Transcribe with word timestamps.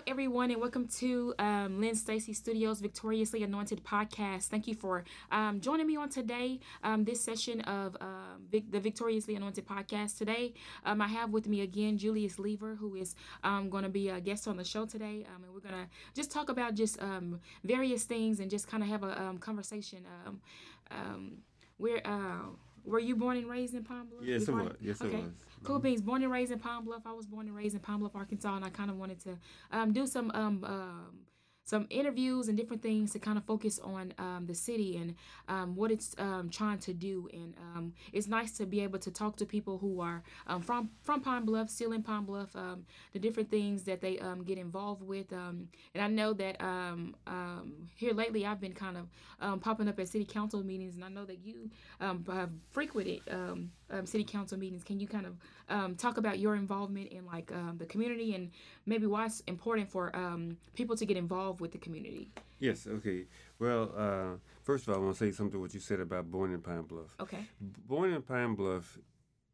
Hello, 0.00 0.12
everyone, 0.12 0.50
and 0.50 0.58
welcome 0.58 0.88
to 0.88 1.34
um, 1.38 1.78
Lynn 1.78 1.94
Stacy 1.94 2.32
Studios 2.32 2.80
Victoriously 2.80 3.42
Anointed 3.42 3.84
podcast. 3.84 4.44
Thank 4.44 4.66
you 4.66 4.74
for 4.74 5.04
um, 5.30 5.60
joining 5.60 5.86
me 5.86 5.96
on 5.96 6.08
today, 6.08 6.58
um, 6.82 7.04
this 7.04 7.20
session 7.20 7.60
of 7.62 7.98
um, 8.00 8.46
Vic- 8.50 8.72
the 8.72 8.80
Victoriously 8.80 9.36
Anointed 9.36 9.66
podcast. 9.66 10.16
Today, 10.16 10.54
um, 10.86 11.02
I 11.02 11.08
have 11.08 11.32
with 11.32 11.46
me 11.46 11.60
again 11.60 11.98
Julius 11.98 12.38
Lever, 12.38 12.76
who 12.76 12.94
is 12.94 13.14
um, 13.44 13.68
going 13.68 13.82
to 13.82 13.90
be 13.90 14.08
a 14.08 14.20
guest 14.22 14.48
on 14.48 14.56
the 14.56 14.64
show 14.64 14.86
today, 14.86 15.26
and 15.34 15.44
we're 15.52 15.60
going 15.60 15.74
to 15.74 15.90
just 16.14 16.30
talk 16.30 16.48
about 16.48 16.74
just 16.74 16.98
various 17.62 18.04
things 18.04 18.40
and 18.40 18.50
just 18.50 18.68
kind 18.68 18.82
of 18.82 18.88
have 18.88 19.02
a 19.02 19.34
conversation. 19.38 19.98
Where 21.76 22.00
uh, 22.06 22.48
were 22.84 22.98
you 23.00 23.16
born 23.16 23.36
and 23.36 23.48
raised 23.48 23.74
in 23.74 23.84
Pine 23.84 24.06
Bluff? 24.06 24.22
Yes, 24.24 24.42
it 24.42 24.46
Before 24.46 24.60
I- 24.60 24.64
was. 24.64 24.76
Yes, 24.80 25.00
it 25.00 25.04
okay. 25.06 25.16
was. 25.22 25.32
Cool 25.62 25.78
beans. 25.78 26.00
Born 26.00 26.22
and 26.22 26.32
raised 26.32 26.52
in 26.52 26.58
Pine 26.58 26.84
Bluff. 26.84 27.02
I 27.06 27.12
was 27.12 27.26
born 27.26 27.46
and 27.46 27.54
raised 27.56 27.74
in 27.74 27.80
Pine 27.80 27.98
Bluff, 27.98 28.14
Arkansas, 28.16 28.56
and 28.56 28.64
I 28.64 28.70
kind 28.70 28.90
of 28.90 28.96
wanted 28.96 29.20
to 29.20 29.38
um, 29.72 29.92
do 29.92 30.06
some 30.06 30.30
um, 30.32 30.64
um, 30.64 31.18
some 31.70 31.86
interviews 31.88 32.48
and 32.48 32.58
different 32.58 32.82
things 32.82 33.12
to 33.12 33.20
kind 33.20 33.38
of 33.38 33.44
focus 33.44 33.78
on 33.78 34.12
um, 34.18 34.44
the 34.48 34.54
city 34.56 34.96
and 34.96 35.14
um, 35.48 35.76
what 35.76 35.92
it's 35.92 36.16
um, 36.18 36.50
trying 36.50 36.78
to 36.78 36.92
do. 36.92 37.28
And 37.32 37.54
um, 37.58 37.92
it's 38.12 38.26
nice 38.26 38.50
to 38.58 38.66
be 38.66 38.80
able 38.80 38.98
to 38.98 39.10
talk 39.12 39.36
to 39.36 39.46
people 39.46 39.78
who 39.78 40.00
are 40.00 40.24
um, 40.48 40.62
from 40.62 40.90
from 41.00 41.20
Pine 41.20 41.44
Bluff, 41.44 41.70
still 41.70 41.92
in 41.92 42.02
Pine 42.02 42.24
Bluff, 42.24 42.56
um, 42.56 42.84
the 43.12 43.20
different 43.20 43.52
things 43.52 43.84
that 43.84 44.00
they 44.00 44.18
um, 44.18 44.42
get 44.42 44.58
involved 44.58 45.02
with. 45.02 45.32
Um, 45.32 45.68
and 45.94 46.02
I 46.02 46.08
know 46.08 46.32
that 46.32 46.56
here 47.94 48.14
lately, 48.14 48.44
I've 48.44 48.60
been 48.60 48.74
kind 48.74 48.96
of 48.96 49.60
popping 49.60 49.86
up 49.86 50.00
at 50.00 50.08
city 50.08 50.24
council 50.24 50.64
meetings, 50.64 50.96
and 50.96 51.04
I 51.04 51.08
know 51.08 51.24
that 51.24 51.38
you 51.44 51.70
have 52.00 52.50
frequented 52.70 53.20
city 54.04 54.24
council 54.24 54.58
meetings. 54.58 54.82
Can 54.82 54.98
you 54.98 55.06
kind 55.06 55.26
of 55.26 55.96
talk 55.98 56.16
about 56.16 56.40
your 56.40 56.56
involvement 56.56 57.12
in 57.12 57.26
like 57.26 57.52
the 57.78 57.86
community 57.86 58.34
and 58.34 58.50
maybe 58.86 59.06
why 59.06 59.26
it's 59.26 59.40
important 59.46 59.88
for 59.88 60.12
people 60.74 60.96
to 60.96 61.06
get 61.06 61.16
involved 61.16 61.59
with 61.60 61.72
the 61.72 61.78
community? 61.78 62.30
Yes, 62.58 62.86
okay. 62.86 63.26
Well, 63.58 63.92
uh, 63.96 64.38
first 64.62 64.88
of 64.88 64.94
all, 64.94 65.00
I 65.00 65.04
want 65.04 65.16
to 65.16 65.24
say 65.24 65.32
something 65.32 65.52
to 65.52 65.60
what 65.60 65.74
you 65.74 65.80
said 65.80 66.00
about 66.00 66.30
born 66.30 66.52
in 66.52 66.60
Pine 66.60 66.82
Bluff. 66.82 67.16
Okay. 67.20 67.46
Born 67.60 68.12
in 68.12 68.22
Pine 68.22 68.54
Bluff, 68.54 68.98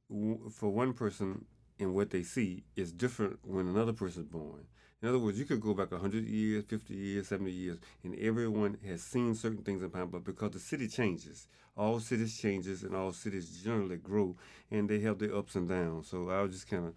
w- 0.08 0.48
for 0.50 0.70
one 0.70 0.92
person 0.92 1.44
and 1.78 1.94
what 1.94 2.10
they 2.10 2.22
see 2.22 2.64
is 2.74 2.90
different 2.92 3.38
when 3.42 3.68
another 3.68 3.92
person 3.92 4.22
is 4.22 4.28
born. 4.28 4.66
In 5.02 5.08
other 5.10 5.18
words, 5.18 5.38
you 5.38 5.44
could 5.44 5.60
go 5.60 5.74
back 5.74 5.92
100 5.92 6.24
years, 6.24 6.64
50 6.66 6.94
years, 6.94 7.28
70 7.28 7.50
years, 7.52 7.78
and 8.02 8.18
everyone 8.18 8.78
has 8.86 9.02
seen 9.02 9.34
certain 9.34 9.62
things 9.62 9.82
in 9.82 9.90
Pine 9.90 10.06
Bluff 10.06 10.24
because 10.24 10.52
the 10.52 10.58
city 10.58 10.88
changes. 10.88 11.46
All 11.76 12.00
cities 12.00 12.38
changes 12.38 12.82
and 12.82 12.94
all 12.96 13.12
cities 13.12 13.60
generally 13.62 13.96
grow 13.96 14.36
and 14.70 14.88
they 14.88 15.00
have 15.00 15.18
their 15.18 15.34
ups 15.34 15.54
and 15.56 15.68
downs. 15.68 16.08
So 16.08 16.30
I 16.30 16.42
was 16.42 16.52
just 16.52 16.68
kind 16.68 16.86
of 16.86 16.94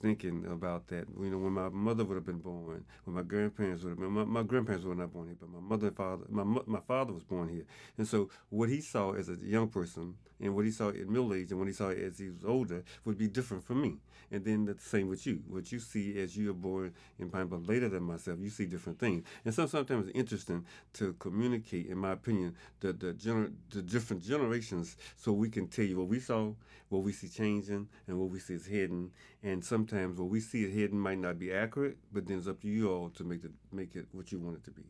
thinking 0.00 0.46
about 0.50 0.86
that. 0.88 1.06
You 1.20 1.30
know, 1.30 1.38
when 1.38 1.52
my 1.52 1.68
mother 1.68 2.04
would 2.04 2.14
have 2.14 2.26
been 2.26 2.38
born, 2.38 2.84
when 3.04 3.16
my 3.16 3.22
grandparents 3.22 3.82
would 3.82 3.90
have 3.90 3.98
been, 3.98 4.10
my, 4.10 4.24
my 4.24 4.42
grandparents 4.42 4.84
were 4.84 4.94
not 4.94 5.12
born 5.12 5.26
here, 5.26 5.36
but 5.40 5.50
my 5.50 5.60
mother 5.60 5.88
and 5.88 5.96
father, 5.96 6.24
my, 6.28 6.44
my 6.66 6.80
father 6.86 7.12
was 7.12 7.24
born 7.24 7.48
here. 7.48 7.64
And 7.96 8.06
so 8.06 8.30
what 8.50 8.68
he 8.68 8.80
saw 8.80 9.12
as 9.12 9.28
a 9.28 9.34
young 9.34 9.68
person 9.68 10.14
and 10.40 10.54
what 10.54 10.64
he 10.64 10.70
saw 10.70 10.90
in 10.90 11.10
middle 11.12 11.34
age 11.34 11.50
and 11.50 11.58
what 11.58 11.68
he 11.68 11.74
saw 11.74 11.88
as 11.90 12.18
he 12.18 12.28
was 12.28 12.44
older 12.44 12.84
would 13.04 13.18
be 13.18 13.26
different 13.28 13.64
from 13.64 13.82
me. 13.82 13.96
And 14.30 14.44
then 14.44 14.66
the 14.66 14.76
same 14.78 15.08
with 15.08 15.26
you. 15.26 15.42
What 15.48 15.72
you 15.72 15.78
see 15.80 16.18
as 16.20 16.36
you 16.36 16.50
are 16.50 16.54
born 16.54 16.92
in 17.18 17.30
Pine 17.30 17.48
later 17.66 17.88
than 17.88 18.02
myself, 18.02 18.38
you 18.40 18.50
see 18.50 18.66
different 18.66 18.98
things. 18.98 19.24
And 19.44 19.54
so 19.54 19.66
sometimes 19.66 20.08
it's 20.08 20.18
interesting 20.18 20.66
to 20.94 21.14
communicate, 21.14 21.86
in 21.86 21.96
my 21.98 22.12
opinion, 22.12 22.54
the 22.80 22.92
the, 22.92 23.14
gener- 23.14 23.52
the 23.70 23.80
different 23.98 24.22
generations 24.22 24.96
so 25.16 25.32
we 25.32 25.50
can 25.50 25.66
tell 25.66 25.84
you 25.84 25.98
what 25.98 26.06
we 26.06 26.20
saw, 26.20 26.52
what 26.88 27.02
we 27.02 27.12
see 27.12 27.28
changing, 27.28 27.88
and 28.06 28.18
what 28.18 28.30
we 28.30 28.38
see 28.38 28.54
is 28.54 28.64
hidden. 28.64 29.10
And 29.42 29.64
sometimes 29.64 30.20
what 30.20 30.28
we 30.28 30.38
see 30.40 30.64
is 30.64 30.72
hidden 30.72 30.98
might 31.00 31.18
not 31.18 31.36
be 31.36 31.52
accurate, 31.52 31.98
but 32.12 32.26
then 32.26 32.38
it's 32.38 32.46
up 32.46 32.60
to 32.60 32.68
you 32.68 32.90
all 32.92 33.10
to 33.10 33.24
make 33.24 33.42
it 33.44 33.50
make 33.72 33.96
it 33.96 34.06
what 34.12 34.30
you 34.30 34.38
want 34.38 34.56
it 34.56 34.64
to 34.64 34.70
be. 34.70 34.84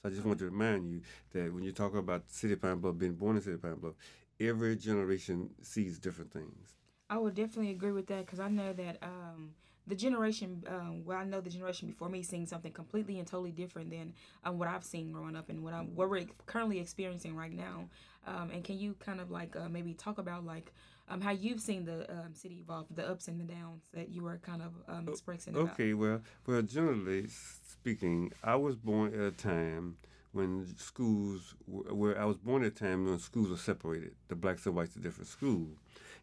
So 0.00 0.08
I 0.08 0.12
just 0.12 0.24
want 0.24 0.38
to 0.38 0.44
remind 0.44 0.88
you 0.88 1.00
that 1.32 1.52
when 1.52 1.64
you 1.64 1.72
talk 1.72 1.96
about 1.96 2.30
City 2.30 2.54
Pine 2.54 2.78
Bluff, 2.78 2.98
being 2.98 3.14
born 3.14 3.36
in 3.36 3.42
City 3.42 3.56
Pine 3.56 3.80
Bluff, 3.80 3.94
every 4.38 4.76
generation 4.76 5.50
sees 5.60 5.98
different 5.98 6.32
things. 6.32 6.76
I 7.10 7.18
would 7.18 7.34
definitely 7.34 7.72
agree 7.72 7.92
with 7.92 8.06
that 8.06 8.24
because 8.26 8.38
I 8.38 8.48
know 8.48 8.72
that 8.72 8.98
um, 9.02 9.54
the 9.86 9.94
generation, 9.94 10.62
um, 10.68 11.04
well, 11.04 11.18
I 11.18 11.24
know 11.24 11.40
the 11.40 11.50
generation 11.50 11.88
before 11.88 12.08
me 12.08 12.22
seeing 12.22 12.46
something 12.46 12.72
completely 12.72 13.18
and 13.18 13.26
totally 13.26 13.50
different 13.50 13.90
than 13.90 14.12
um, 14.44 14.58
what 14.58 14.68
I've 14.68 14.84
seen 14.84 15.10
growing 15.10 15.36
up 15.36 15.48
and 15.48 15.62
what 15.62 15.74
I'm 15.74 15.94
what 15.94 16.08
we're 16.08 16.26
currently 16.46 16.78
experiencing 16.78 17.34
right 17.34 17.52
now. 17.52 17.88
Um, 18.26 18.50
and 18.52 18.62
can 18.62 18.78
you 18.78 18.94
kind 19.00 19.20
of 19.20 19.30
like 19.30 19.56
uh, 19.56 19.68
maybe 19.68 19.94
talk 19.94 20.18
about 20.18 20.44
like 20.44 20.72
um, 21.08 21.20
how 21.20 21.32
you've 21.32 21.60
seen 21.60 21.84
the 21.84 22.08
um, 22.10 22.34
city 22.34 22.60
evolve, 22.62 22.86
the 22.94 23.08
ups 23.08 23.26
and 23.26 23.40
the 23.40 23.44
downs 23.44 23.82
that 23.92 24.10
you 24.10 24.22
were 24.22 24.38
kind 24.38 24.62
of 24.62 24.72
um, 24.88 25.08
expressing 25.08 25.54
about? 25.54 25.72
Okay, 25.72 25.94
well, 25.94 26.20
well, 26.46 26.62
generally 26.62 27.26
speaking, 27.28 28.32
I 28.44 28.54
was 28.54 28.76
born 28.76 29.12
at 29.14 29.20
a 29.20 29.30
time 29.32 29.96
when 30.30 30.72
schools, 30.78 31.54
were- 31.66 31.92
where 31.92 32.18
I 32.20 32.24
was 32.24 32.38
born 32.38 32.62
at 32.62 32.68
a 32.68 32.74
time 32.74 33.04
when 33.06 33.18
schools 33.18 33.50
were 33.50 33.56
separated, 33.56 34.14
the 34.28 34.36
blacks 34.36 34.64
and 34.64 34.74
whites, 34.76 34.94
a 34.96 35.00
different 35.00 35.28
school, 35.28 35.66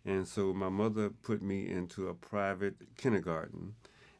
and 0.05 0.27
so 0.27 0.53
my 0.53 0.69
mother 0.69 1.09
put 1.09 1.41
me 1.41 1.69
into 1.69 2.07
a 2.07 2.13
private 2.13 2.75
kindergarten. 2.97 3.75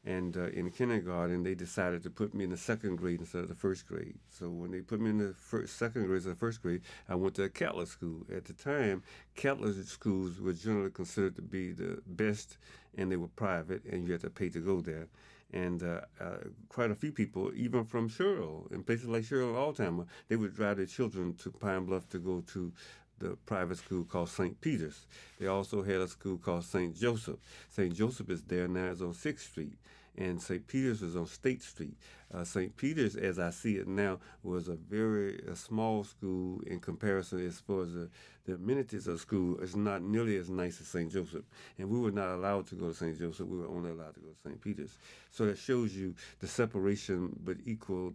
And 0.06 0.38
uh, 0.38 0.48
in 0.48 0.72
kindergarten, 0.72 1.44
they 1.44 1.56
decided 1.56 2.04
to 2.04 2.10
put 2.10 2.34
me 2.34 2.46
in 2.46 2.52
the 2.52 2.58
second 2.58 2.96
grade 2.96 3.20
instead 3.20 3.44
of 3.44 3.50
the 3.50 3.56
first 3.56 3.86
grade. 3.86 4.18
So 4.30 4.50
when 4.50 4.72
they 4.72 4.80
put 4.80 5.02
me 5.02 5.10
in 5.10 5.18
the 5.18 5.34
first, 5.34 5.78
second 5.78 6.06
grade 6.06 6.18
instead 6.18 6.32
of 6.32 6.40
the 6.40 6.46
first 6.46 6.62
grade, 6.62 6.82
I 7.10 7.16
went 7.16 7.36
to 7.36 7.44
a 7.44 7.50
Catholic 7.50 7.90
school. 7.90 8.26
At 8.34 8.46
the 8.46 8.54
time, 8.54 9.04
Catholic 9.36 9.76
schools 9.86 10.40
were 10.40 10.54
generally 10.54 10.92
considered 10.92 11.36
to 11.36 11.42
be 11.42 11.74
the 11.74 12.02
best, 12.08 12.58
and 12.98 13.12
they 13.12 13.18
were 13.18 13.28
private, 13.28 13.84
and 13.86 14.06
you 14.06 14.14
had 14.14 14.22
to 14.22 14.30
pay 14.30 14.50
to 14.50 14.60
go 14.60 14.80
there. 14.80 15.08
And 15.52 15.84
uh, 15.84 16.02
uh, 16.22 16.38
quite 16.70 16.92
a 16.92 16.96
few 16.96 17.12
people, 17.12 17.52
even 17.56 17.84
from 17.84 18.08
Sherrill, 18.08 18.68
in 18.72 18.84
places 18.84 19.08
like 19.08 19.26
Sherrill 19.26 19.56
Altheimer, 19.56 20.06
they 20.28 20.38
would 20.38 20.56
drive 20.56 20.78
their 20.78 20.86
children 20.86 21.34
to 21.36 21.52
Pine 21.52 21.86
Bluff 21.86 22.08
to 22.10 22.20
go 22.20 22.42
to 22.54 22.72
the 23.20 23.38
private 23.46 23.78
school 23.78 24.04
called 24.04 24.30
St. 24.30 24.60
Peter's. 24.62 25.06
They 25.40 25.48
also 25.48 25.84
had 25.84 25.98
a 25.98 26.08
school 26.08 26.38
called 26.38 26.66
St. 26.66 26.96
Joseph. 26.96 27.40
St. 27.70 27.94
Joseph 27.94 28.30
is 28.30 28.44
there 28.44 28.68
now, 28.68 28.92
it's 28.92 29.02
on 29.02 29.14
6th 29.14 29.40
Street, 29.40 29.78
and 30.18 30.42
St. 30.42 30.66
Peter's 30.68 31.02
is 31.02 31.16
on 31.16 31.26
State 31.26 31.62
Street. 31.64 31.96
Uh, 32.32 32.44
St. 32.44 32.76
Peter's, 32.76 33.16
as 33.16 33.40
I 33.40 33.50
see 33.50 33.78
it 33.78 33.88
now, 33.88 34.20
was 34.44 34.68
a 34.68 34.76
very 34.76 35.40
a 35.48 35.56
small 35.56 36.04
school 36.04 36.62
in 36.68 36.80
comparison 36.80 37.46
as 37.46 37.60
far 37.60 37.84
as 37.84 37.94
the, 37.94 38.10
the 38.46 38.54
amenities 38.56 39.08
of 39.08 39.20
school. 39.20 39.58
It's 39.62 39.76
not 39.76 40.04
nearly 40.04 40.38
as 40.38 40.50
nice 40.50 40.80
as 40.82 40.88
St. 40.88 41.12
Joseph. 41.12 41.46
And 41.78 41.90
we 41.90 42.00
were 42.00 42.12
not 42.12 42.30
allowed 42.30 42.68
to 42.68 42.76
go 42.76 42.90
to 42.90 42.94
St. 42.94 43.18
Joseph, 43.18 43.48
we 43.48 43.58
were 43.58 43.68
only 43.68 43.92
allowed 43.92 44.14
to 44.16 44.20
go 44.20 44.28
to 44.28 44.42
St. 44.44 44.62
Peter's. 44.62 44.98
So 45.32 45.46
that 45.46 45.58
shows 45.58 45.96
you 45.96 46.14
the 46.40 46.48
separation 46.48 47.36
but 47.44 47.58
equal 47.66 48.14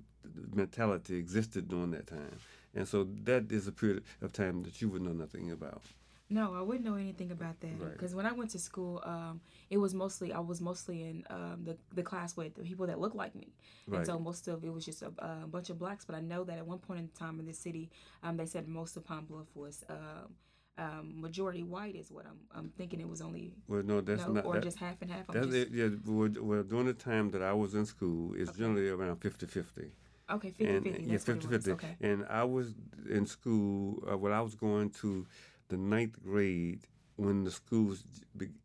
mentality 0.52 1.16
existed 1.16 1.68
during 1.68 1.90
that 1.92 2.06
time. 2.06 2.38
And 2.74 2.86
so 2.88 3.04
that 3.24 3.52
is 3.52 3.66
a 3.68 3.72
period 3.72 4.02
of 4.22 4.32
time 4.32 4.62
that 4.64 4.80
you 4.82 4.88
would 4.88 5.02
know 5.02 5.12
nothing 5.12 5.50
about. 5.52 5.82
No, 6.30 6.54
I 6.54 6.62
wouldn't 6.62 6.84
know 6.86 6.94
anything 6.94 7.30
about 7.30 7.60
that 7.60 7.78
Right. 7.78 7.92
because 7.92 8.14
when 8.14 8.24
I 8.26 8.32
went 8.32 8.50
to 8.50 8.58
school, 8.58 9.00
um, 9.04 9.40
it 9.70 9.76
was 9.76 9.92
mostly 9.94 10.32
I 10.32 10.40
was 10.40 10.60
mostly 10.60 11.02
in 11.02 11.24
um, 11.28 11.62
the 11.64 11.76
the 11.94 12.02
class 12.02 12.34
with 12.36 12.54
the 12.54 12.62
people 12.62 12.86
that 12.86 12.98
looked 12.98 13.14
like 13.14 13.34
me, 13.34 13.52
and 13.92 14.04
so 14.06 14.18
most 14.18 14.48
of 14.48 14.64
it 14.64 14.72
was 14.72 14.84
just 14.86 15.02
a, 15.02 15.12
a 15.18 15.46
bunch 15.46 15.68
of 15.70 15.78
blacks. 15.78 16.04
But 16.06 16.16
I 16.16 16.20
know 16.20 16.42
that 16.44 16.56
at 16.58 16.66
one 16.66 16.78
point 16.78 17.00
in 17.00 17.08
time 17.08 17.38
in 17.40 17.46
this 17.46 17.58
city, 17.58 17.90
um, 18.22 18.38
they 18.38 18.46
said 18.46 18.66
most 18.66 18.96
of 18.96 19.04
Pine 19.04 19.26
Bluff 19.26 19.48
was 19.54 19.84
um, 19.90 20.34
um, 20.78 21.20
majority 21.20 21.62
white. 21.62 21.94
Is 21.94 22.10
what 22.10 22.24
I'm 22.26 22.40
I'm 22.58 22.70
thinking. 22.70 23.00
It 23.00 23.08
was 23.08 23.20
only 23.20 23.52
Well, 23.68 23.82
no, 23.84 24.00
that's 24.00 24.22
no, 24.26 24.32
not. 24.32 24.46
or 24.46 24.54
that- 24.54 24.62
just 24.64 24.78
half 24.78 25.02
and 25.02 25.10
half. 25.10 25.28
I'm 25.28 25.34
That's 25.34 25.46
just, 25.48 25.72
it, 25.72 25.74
yeah. 25.74 25.88
Well, 26.06 26.62
during 26.62 26.86
the 26.86 26.94
time 26.94 27.30
that 27.32 27.42
I 27.42 27.52
was 27.52 27.74
in 27.74 27.84
school, 27.84 28.32
it's 28.34 28.56
generally 28.56 28.88
around 28.88 29.16
50 29.16 29.44
50. 29.46 29.92
Okay, 30.30 30.50
50 30.50 30.64
and 30.66 30.84
50. 30.84 31.02
yeah, 31.02 31.12
That's 31.12 31.24
50 31.24 31.46
what 31.46 31.54
it 31.54 31.56
was. 31.56 31.66
50. 31.66 31.72
Okay. 31.72 31.96
And 32.00 32.26
I 32.28 32.44
was 32.44 32.74
in 33.10 33.26
school 33.26 34.02
uh, 34.10 34.16
when 34.16 34.32
I 34.32 34.40
was 34.40 34.54
going 34.54 34.90
to 35.02 35.26
the 35.68 35.76
ninth 35.76 36.22
grade 36.22 36.86
when 37.16 37.44
the 37.44 37.50
schools 37.50 38.04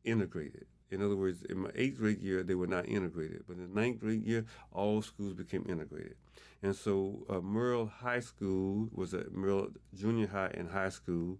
integrated. 0.03 0.65
In 0.91 1.03
other 1.03 1.15
words, 1.15 1.43
in 1.43 1.59
my 1.59 1.69
eighth 1.75 1.99
grade 1.99 2.19
year, 2.19 2.41
they 2.41 2.55
were 2.55 2.67
not 2.67 2.87
integrated, 2.87 3.43
but 3.47 3.57
in 3.57 3.73
the 3.73 3.79
ninth 3.79 3.99
grade 3.99 4.25
year, 4.25 4.45
all 4.71 5.01
schools 5.03 5.33
became 5.33 5.63
integrated. 5.69 6.15
And 6.63 6.75
so, 6.75 7.25
uh, 7.29 7.41
Merle 7.41 7.85
High 7.85 8.19
School 8.21 8.89
was 8.91 9.13
a 9.13 9.25
Merle 9.31 9.69
Junior 9.93 10.27
High 10.27 10.51
and 10.55 10.69
High 10.69 10.89
School, 10.89 11.37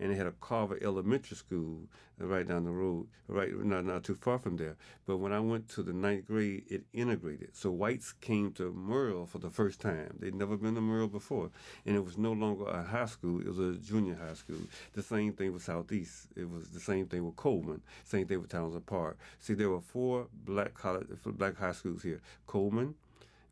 and 0.00 0.10
they 0.10 0.16
had 0.16 0.26
a 0.26 0.32
Carver 0.32 0.78
Elementary 0.82 1.36
School 1.36 1.82
right 2.18 2.48
down 2.48 2.64
the 2.64 2.70
road, 2.70 3.06
right 3.28 3.54
not 3.64 3.84
not 3.84 4.02
too 4.02 4.14
far 4.14 4.38
from 4.38 4.56
there. 4.56 4.76
But 5.06 5.18
when 5.18 5.32
I 5.32 5.40
went 5.40 5.68
to 5.70 5.82
the 5.82 5.92
ninth 5.92 6.26
grade, 6.26 6.64
it 6.68 6.84
integrated. 6.92 7.54
So 7.54 7.70
whites 7.70 8.12
came 8.12 8.52
to 8.52 8.72
Merle 8.72 9.26
for 9.26 9.38
the 9.38 9.50
first 9.50 9.80
time. 9.80 10.16
They'd 10.18 10.34
never 10.34 10.56
been 10.56 10.74
to 10.74 10.80
Merle 10.80 11.08
before, 11.08 11.50
and 11.84 11.94
it 11.94 12.04
was 12.04 12.16
no 12.16 12.32
longer 12.32 12.64
a 12.66 12.82
high 12.82 13.06
school; 13.06 13.40
it 13.40 13.46
was 13.46 13.58
a 13.58 13.74
junior 13.74 14.14
high 14.14 14.34
school. 14.34 14.62
The 14.94 15.02
same 15.02 15.34
thing 15.34 15.52
with 15.52 15.62
Southeast. 15.62 16.28
It 16.34 16.50
was 16.50 16.70
the 16.70 16.80
same 16.80 17.06
thing 17.06 17.24
with 17.26 17.36
Coleman. 17.36 17.82
Same 18.04 18.26
thing 18.26 18.40
with 18.40 18.50
Townsend 18.50 18.86
Park. 18.86 19.18
See, 19.38 19.54
there 19.54 19.70
were 19.70 19.82
four 19.82 20.28
black 20.44 20.74
college, 20.74 21.08
black 21.24 21.56
high 21.56 21.72
schools 21.72 22.02
here. 22.02 22.20
Coleman 22.46 22.94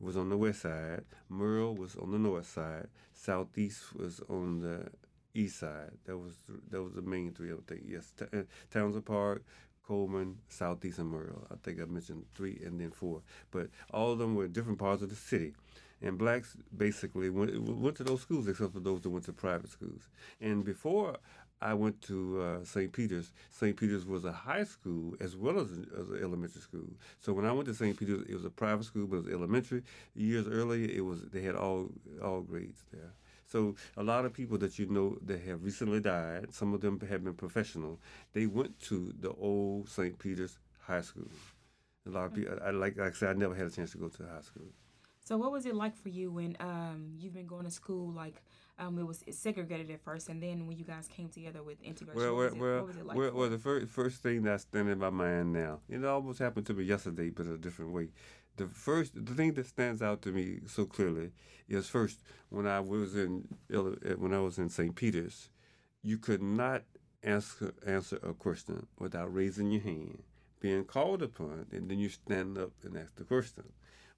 was 0.01 0.17
on 0.17 0.31
the 0.31 0.37
west 0.37 0.63
side. 0.63 1.05
Merle 1.29 1.75
was 1.75 1.97
on 1.97 2.13
the 2.13 2.19
north 2.19 2.47
side. 2.47 2.89
Southeast 3.13 3.95
was 3.97 4.21
on 4.29 4.61
the 4.61 4.89
east 5.35 5.59
side. 5.61 5.93
That 6.07 6.19
was 6.19 6.35
that 6.71 6.83
was 6.83 6.93
the 6.95 7.03
main 7.03 7.33
three. 7.33 7.53
I 7.53 7.57
think. 7.67 7.83
Yes, 7.87 8.13
T- 8.17 8.27
uh, 8.33 8.43
Townsend 8.71 9.05
Park, 9.05 9.43
Coleman, 9.87 10.39
Southeast, 10.49 10.99
and 10.99 11.11
Murrell. 11.11 11.47
I 11.51 11.55
think 11.63 11.81
I 11.81 11.85
mentioned 11.85 12.25
three 12.35 12.61
and 12.65 12.81
then 12.81 12.91
four, 12.91 13.23
but 13.51 13.69
all 13.93 14.13
of 14.13 14.19
them 14.19 14.35
were 14.35 14.49
different 14.49 14.79
parts 14.79 15.03
of 15.03 15.11
the 15.11 15.17
city. 15.17 15.55
And 16.01 16.17
blacks 16.17 16.57
basically 16.77 17.29
went, 17.29 17.61
went 17.61 17.97
to 17.97 18.05
those 18.05 18.21
schools, 18.21 18.47
except 18.47 18.73
for 18.73 18.79
those 18.79 19.01
that 19.01 19.11
went 19.11 19.25
to 19.25 19.33
private 19.33 19.69
schools. 19.69 20.09
And 20.41 20.65
before 20.65 21.17
I 21.61 21.75
went 21.75 22.01
to 22.03 22.41
uh, 22.41 22.65
St. 22.65 22.93
Peter's. 22.93 23.33
St. 23.51 23.77
Peter's 23.77 24.07
was 24.07 24.25
a 24.25 24.33
high 24.33 24.65
school 24.65 25.17
as 25.21 25.37
well 25.37 25.59
as, 25.59 25.71
as 25.99 26.09
an 26.09 26.21
elementary 26.23 26.61
school. 26.61 26.89
So 27.21 27.33
when 27.33 27.45
I 27.45 27.53
went 27.53 27.67
to 27.67 27.75
St. 27.75 27.99
Peter's, 27.99 28.23
it 28.29 28.35
was 28.35 28.45
a 28.45 28.51
private 28.51 28.85
school, 28.85 29.07
but 29.07 29.17
it 29.17 29.25
was 29.25 29.33
elementary. 29.33 29.83
Years 30.15 30.47
earlier, 30.47 30.89
it 30.89 31.05
was 31.05 31.23
they 31.33 31.43
had 31.43 31.57
all 31.57 31.91
all 32.23 32.43
grades 32.43 32.85
there. 32.93 33.13
So 33.51 33.77
a 33.97 34.03
lot 34.03 34.27
of 34.27 34.35
people 34.35 34.59
that 34.59 34.79
you 34.79 34.87
know 34.87 35.17
that 35.25 35.41
have 35.41 35.65
recently 35.65 36.01
died, 36.01 36.53
some 36.53 36.75
of 36.75 36.83
them 36.83 37.01
have 37.01 37.25
been 37.25 37.35
professional. 37.35 37.99
They 38.35 38.47
went 38.47 38.79
to 38.83 39.15
the 39.19 39.33
old 39.33 39.89
St. 39.89 40.19
Peter's 40.19 40.59
High 40.81 41.01
School. 41.01 41.31
A 42.07 42.11
lot 42.11 42.27
of 42.27 42.35
people, 42.35 42.59
I, 42.63 42.71
like, 42.71 42.99
like 42.99 43.15
I 43.15 43.17
said, 43.17 43.31
I 43.31 43.33
never 43.33 43.55
had 43.55 43.67
a 43.67 43.71
chance 43.71 43.93
to 43.93 43.99
go 43.99 44.09
to 44.09 44.23
high 44.25 44.43
school. 44.43 44.69
So 45.25 45.37
what 45.37 45.51
was 45.51 45.67
it 45.67 45.75
like 45.75 45.97
for 45.97 46.09
you 46.11 46.31
when 46.31 46.57
um, 46.61 47.13
you've 47.19 47.35
been 47.35 47.47
going 47.47 47.65
to 47.65 47.71
school 47.71 48.13
like 48.13 48.43
um, 48.79 48.99
it 48.99 49.07
was 49.07 49.25
segregated 49.31 49.91
at 49.91 50.03
first, 50.03 50.29
and 50.29 50.43
then 50.43 50.67
when 50.67 50.79
you 50.79 50.85
guys 50.85 51.09
came 51.09 51.29
together 51.29 51.63
with 51.63 51.83
integration, 51.83 52.23
well, 52.23 52.35
well, 52.35 52.55
well, 52.55 52.87
what, 52.87 53.07
like 53.07 53.17
well, 53.17 53.33
well, 53.33 53.51
the 53.51 53.59
first 53.59 53.89
first 53.89 54.23
thing 54.23 54.43
that's 54.43 54.63
standing 54.63 54.93
in 54.93 54.99
my 54.99 55.11
mind 55.11 55.53
now, 55.53 55.81
it 55.89 56.05
almost 56.05 56.39
happened 56.39 56.67
to 56.67 56.75
me 56.75 56.85
yesterday, 56.85 57.31
but 57.31 57.47
in 57.47 57.55
a 57.55 57.59
different 57.59 57.93
way. 57.93 58.09
The 58.57 58.67
first, 58.67 59.15
the 59.15 59.35
thing 59.35 59.55
that 59.55 59.67
stands 59.67 60.03
out 60.03 60.23
to 60.23 60.33
me 60.33 60.61
so 60.67 60.85
clearly 60.85 61.31
is 61.69 61.89
first 61.89 62.21
when 62.49 62.67
I 62.67 62.81
was 62.81 63.17
in 63.17 63.49
when 63.69 64.35
I 64.35 64.41
was 64.41 64.59
in 64.59 64.69
St. 64.69 64.95
Peter's, 64.95 65.51
you 66.03 66.19
could 66.19 66.43
not 66.43 66.83
answer 67.23 67.75
answer 67.87 68.19
a 68.23 68.33
question 68.33 68.87
without 68.99 69.33
raising 69.33 69.71
your 69.71 69.83
hand, 69.83 70.23
being 70.61 70.85
called 70.85 71.23
upon, 71.23 71.67
and 71.73 71.91
then 71.91 71.99
you 71.99 72.09
stand 72.09 72.59
up 72.59 72.73
and 72.85 72.97
ask 72.97 73.15
the 73.17 73.25
question. 73.25 73.65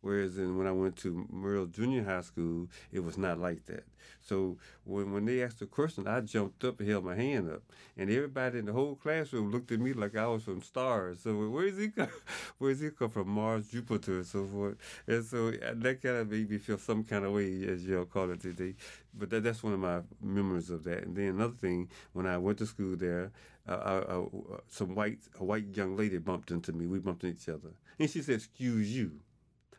Whereas 0.03 0.39
in, 0.39 0.57
when 0.57 0.67
I 0.67 0.73
went 0.73 0.97
to 0.99 1.27
Murrell 1.31 1.67
Junior 1.67 2.05
High 2.05 2.23
School, 2.23 2.69
it 2.91 3.01
was 3.01 3.19
not 3.19 3.39
like 3.39 3.67
that. 3.67 3.85
So 4.23 4.57
when, 4.85 5.13
when 5.13 5.25
they 5.25 5.43
asked 5.43 5.61
a 5.63 5.67
question, 5.67 6.07
I 6.07 6.21
jumped 6.21 6.65
up 6.65 6.81
and 6.81 6.89
held 6.89 7.05
my 7.05 7.15
hand 7.15 7.51
up, 7.51 7.63
and 7.97 8.11
everybody 8.11 8.59
in 8.59 8.67
the 8.67 8.73
whole 8.73 8.95
classroom 8.95 9.51
looked 9.51 9.73
at 9.73 9.81
me 9.81 9.93
like 9.93 10.17
I 10.17 10.27
was 10.27 10.43
from 10.45 10.63
stars. 10.63 11.21
So 11.23 11.35
where 11.49 11.67
is 11.67 11.79
he 11.79 11.89
come? 11.89 12.09
Where 12.59 12.71
is 12.71 12.81
he 12.81 12.91
come 12.91 13.11
from? 13.11 13.29
Mars, 13.29 13.69
Jupiter, 13.69 14.17
and 14.17 14.27
so 14.27 14.47
forth. 14.47 14.77
And 15.07 15.25
so 15.25 15.51
that 15.51 16.03
kind 16.03 16.17
of 16.17 16.31
made 16.31 16.51
me 16.51 16.59
feel 16.59 16.79
some 16.79 17.05
kind 17.05 17.25
of 17.25 17.33
way, 17.33 17.67
as 17.67 17.85
y'all 17.85 18.05
call 18.05 18.31
it 18.31 18.41
today. 18.41 18.75
But 19.15 19.31
that, 19.31 19.45
that's 19.45 19.63
one 19.63 19.73
of 19.73 19.81
my 19.81 20.01
memories 20.23 20.71
of 20.71 20.85
that. 20.85 21.05
And 21.05 21.17
then 21.17 21.29
another 21.29 21.55
thing, 21.55 21.89
when 22.13 22.27
I 22.27 22.39
went 22.39 22.59
to 22.59 22.67
school 22.67 22.97
there, 22.97 23.33
uh, 23.69 23.73
uh, 23.73 24.23
uh, 24.23 24.57
some 24.69 24.95
white 24.95 25.21
a 25.39 25.45
white 25.45 25.77
young 25.77 25.97
lady 25.97 26.19
bumped 26.19 26.51
into 26.51 26.73
me. 26.73 26.87
We 26.87 26.99
bumped 26.99 27.25
into 27.25 27.37
each 27.37 27.49
other, 27.49 27.71
and 27.99 28.11
she 28.11 28.23
said, 28.23 28.37
"Excuse 28.37 28.95
you." 28.95 29.21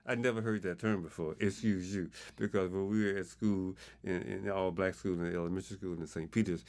I 0.05 0.15
never 0.15 0.41
heard 0.41 0.63
that 0.63 0.79
term 0.79 1.03
before. 1.03 1.35
Excuse 1.39 1.93
you, 1.95 2.09
because 2.35 2.71
when 2.71 2.89
we 2.89 3.05
were 3.05 3.19
at 3.19 3.27
school 3.27 3.75
in, 4.03 4.21
in 4.23 4.49
all 4.49 4.71
black 4.71 4.95
school 4.95 5.13
in 5.13 5.33
elementary 5.33 5.77
school 5.77 5.93
in 5.93 6.07
St. 6.07 6.31
Peter's, 6.31 6.63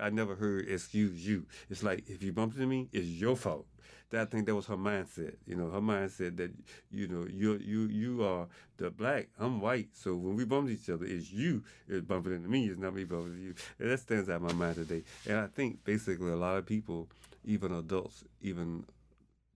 I 0.00 0.10
never 0.10 0.34
heard 0.34 0.68
excuse 0.68 1.26
you. 1.26 1.46
It's 1.70 1.82
like 1.82 2.04
if 2.08 2.22
you 2.22 2.32
bumped 2.32 2.56
into 2.56 2.66
me, 2.66 2.88
it's 2.92 3.06
your 3.06 3.36
fault. 3.36 3.66
That, 4.10 4.20
I 4.20 4.24
think 4.26 4.46
that 4.46 4.54
was 4.54 4.66
her 4.66 4.76
mindset. 4.76 5.36
You 5.46 5.56
know, 5.56 5.70
her 5.70 5.80
mindset 5.80 6.36
that 6.36 6.52
you 6.90 7.08
know 7.08 7.26
you 7.30 7.54
you 7.54 7.86
you 7.86 8.24
are 8.24 8.46
the 8.76 8.90
black, 8.90 9.28
I'm 9.38 9.60
white. 9.60 9.88
So 9.94 10.14
when 10.14 10.36
we 10.36 10.44
bumped 10.44 10.70
each 10.70 10.90
other, 10.90 11.06
it's 11.06 11.32
you 11.32 11.62
is 11.88 12.02
bumping 12.02 12.34
into 12.34 12.48
me. 12.48 12.66
It's 12.66 12.78
not 12.78 12.94
me 12.94 13.04
bumping 13.04 13.32
into 13.32 13.42
you. 13.42 13.54
And 13.78 13.90
that 13.90 14.00
stands 14.00 14.28
out 14.28 14.40
in 14.40 14.46
my 14.46 14.52
mind 14.52 14.74
today. 14.76 15.04
And 15.26 15.38
I 15.38 15.46
think 15.46 15.84
basically 15.84 16.30
a 16.30 16.36
lot 16.36 16.58
of 16.58 16.66
people, 16.66 17.08
even 17.44 17.72
adults, 17.72 18.24
even 18.42 18.84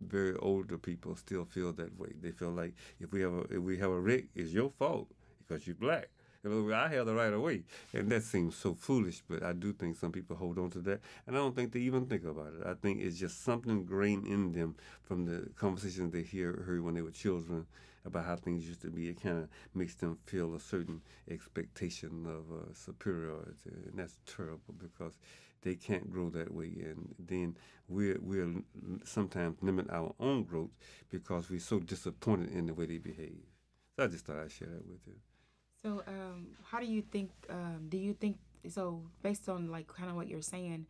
very 0.00 0.34
older 0.36 0.78
people 0.78 1.16
still 1.16 1.44
feel 1.44 1.72
that 1.72 1.98
way. 1.98 2.12
They 2.20 2.30
feel 2.30 2.50
like 2.50 2.74
if 3.00 3.12
we 3.12 3.20
have 3.22 3.32
a 3.32 3.40
if 3.50 3.58
we 3.60 3.78
have 3.78 3.90
a 3.90 4.00
wreck, 4.00 4.24
it's 4.34 4.52
your 4.52 4.70
fault 4.70 5.08
because 5.46 5.66
you're 5.66 5.76
black. 5.76 6.08
In 6.44 6.52
other 6.52 6.62
words, 6.62 6.74
I 6.74 6.88
have 6.94 7.06
the 7.06 7.14
right 7.14 7.32
of 7.32 7.40
way, 7.40 7.64
and 7.92 8.08
that 8.12 8.22
seems 8.22 8.54
so 8.54 8.74
foolish. 8.74 9.22
But 9.28 9.42
I 9.42 9.52
do 9.52 9.72
think 9.72 9.96
some 9.96 10.12
people 10.12 10.36
hold 10.36 10.58
on 10.58 10.70
to 10.70 10.78
that, 10.80 11.00
and 11.26 11.36
I 11.36 11.40
don't 11.40 11.56
think 11.56 11.72
they 11.72 11.80
even 11.80 12.06
think 12.06 12.24
about 12.24 12.52
it. 12.60 12.64
I 12.64 12.74
think 12.74 13.00
it's 13.00 13.18
just 13.18 13.42
something 13.42 13.72
ingrained 13.72 14.26
in 14.26 14.52
them 14.52 14.76
from 15.02 15.24
the 15.24 15.50
conversations 15.56 16.12
they 16.12 16.22
hear 16.22 16.52
heard 16.64 16.84
when 16.84 16.94
they 16.94 17.02
were 17.02 17.10
children 17.10 17.66
about 18.04 18.24
how 18.26 18.36
things 18.36 18.68
used 18.68 18.82
to 18.82 18.90
be. 18.90 19.08
It 19.08 19.20
kind 19.20 19.38
of 19.38 19.48
makes 19.74 19.96
them 19.96 20.18
feel 20.26 20.54
a 20.54 20.60
certain 20.60 21.00
expectation 21.28 22.26
of 22.26 22.56
uh, 22.56 22.72
superiority, 22.74 23.70
and 23.88 23.94
that's 23.96 24.16
terrible 24.26 24.74
because 24.78 25.18
they 25.62 25.74
can't 25.74 26.10
grow 26.10 26.30
that 26.30 26.52
way, 26.52 26.72
and 26.84 27.14
then 27.18 27.56
we're 27.88 28.18
we'll 28.20 28.62
sometimes 29.04 29.56
limit 29.62 29.90
our 29.90 30.14
own 30.20 30.44
growth 30.44 30.70
because 31.10 31.50
we're 31.50 31.60
so 31.60 31.78
disappointed 31.80 32.50
in 32.52 32.66
the 32.66 32.74
way 32.74 32.86
they 32.86 32.98
behave. 32.98 33.42
So 33.96 34.04
I 34.04 34.06
just 34.08 34.26
thought 34.26 34.38
I'd 34.38 34.50
share 34.50 34.68
that 34.68 34.86
with 34.86 35.00
you. 35.06 35.14
So, 35.82 36.02
um, 36.06 36.48
how 36.64 36.80
do 36.80 36.86
you 36.86 37.02
think? 37.02 37.30
Um, 37.48 37.86
do 37.88 37.96
you 37.96 38.14
think 38.14 38.38
so? 38.68 39.02
Based 39.22 39.48
on 39.48 39.70
like 39.70 39.86
kind 39.88 40.10
of 40.10 40.16
what 40.16 40.28
you're 40.28 40.42
saying, 40.42 40.86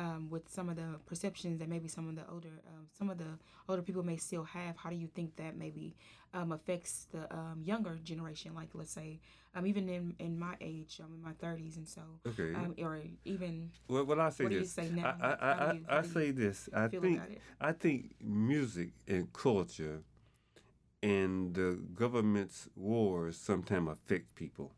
um, 0.00 0.28
with 0.30 0.48
some 0.48 0.68
of 0.70 0.76
the 0.76 0.98
perceptions 1.06 1.58
that 1.58 1.68
maybe 1.68 1.88
some 1.88 2.08
of 2.08 2.16
the 2.16 2.22
older 2.32 2.48
um, 2.68 2.86
some 2.96 3.10
of 3.10 3.18
the 3.18 3.38
older 3.68 3.82
people 3.82 4.02
may 4.02 4.16
still 4.16 4.44
have 4.44 4.76
how 4.76 4.88
do 4.88 4.96
you 4.96 5.08
think 5.08 5.36
that 5.36 5.56
maybe 5.56 5.94
um, 6.32 6.52
affects 6.52 7.06
the 7.12 7.32
um, 7.34 7.60
younger 7.64 7.98
generation? 8.02 8.54
Like 8.54 8.68
let's 8.72 8.92
say 8.92 9.20
um, 9.54 9.66
even 9.66 9.88
in, 9.88 10.14
in 10.18 10.38
my 10.38 10.54
age 10.60 11.00
i'm 11.04 11.12
in 11.12 11.22
my 11.22 11.32
30s 11.32 11.76
and 11.76 11.88
so 11.88 12.02
okay. 12.26 12.54
um, 12.54 12.74
or 12.80 13.00
even 13.24 13.70
well, 13.88 14.04
well 14.04 14.20
i 14.20 14.30
say 14.30 14.44
what 14.44 14.52
this 14.52 14.74
do 14.74 14.82
you 14.82 14.88
say 14.88 14.94
now? 14.94 15.16
i, 15.20 15.26
I, 15.28 15.50
I, 15.50 15.72
you, 15.72 15.84
I 15.88 16.02
say 16.02 16.30
this. 16.30 16.68
I 16.72 16.88
think 16.88 17.20
i 17.60 17.72
think 17.72 18.14
music 18.22 18.90
and 19.08 19.32
culture 19.32 20.02
and 21.02 21.54
the 21.54 21.80
government's 21.94 22.68
wars 22.76 23.36
sometimes 23.36 23.88
affect 23.90 24.34
people 24.34 24.72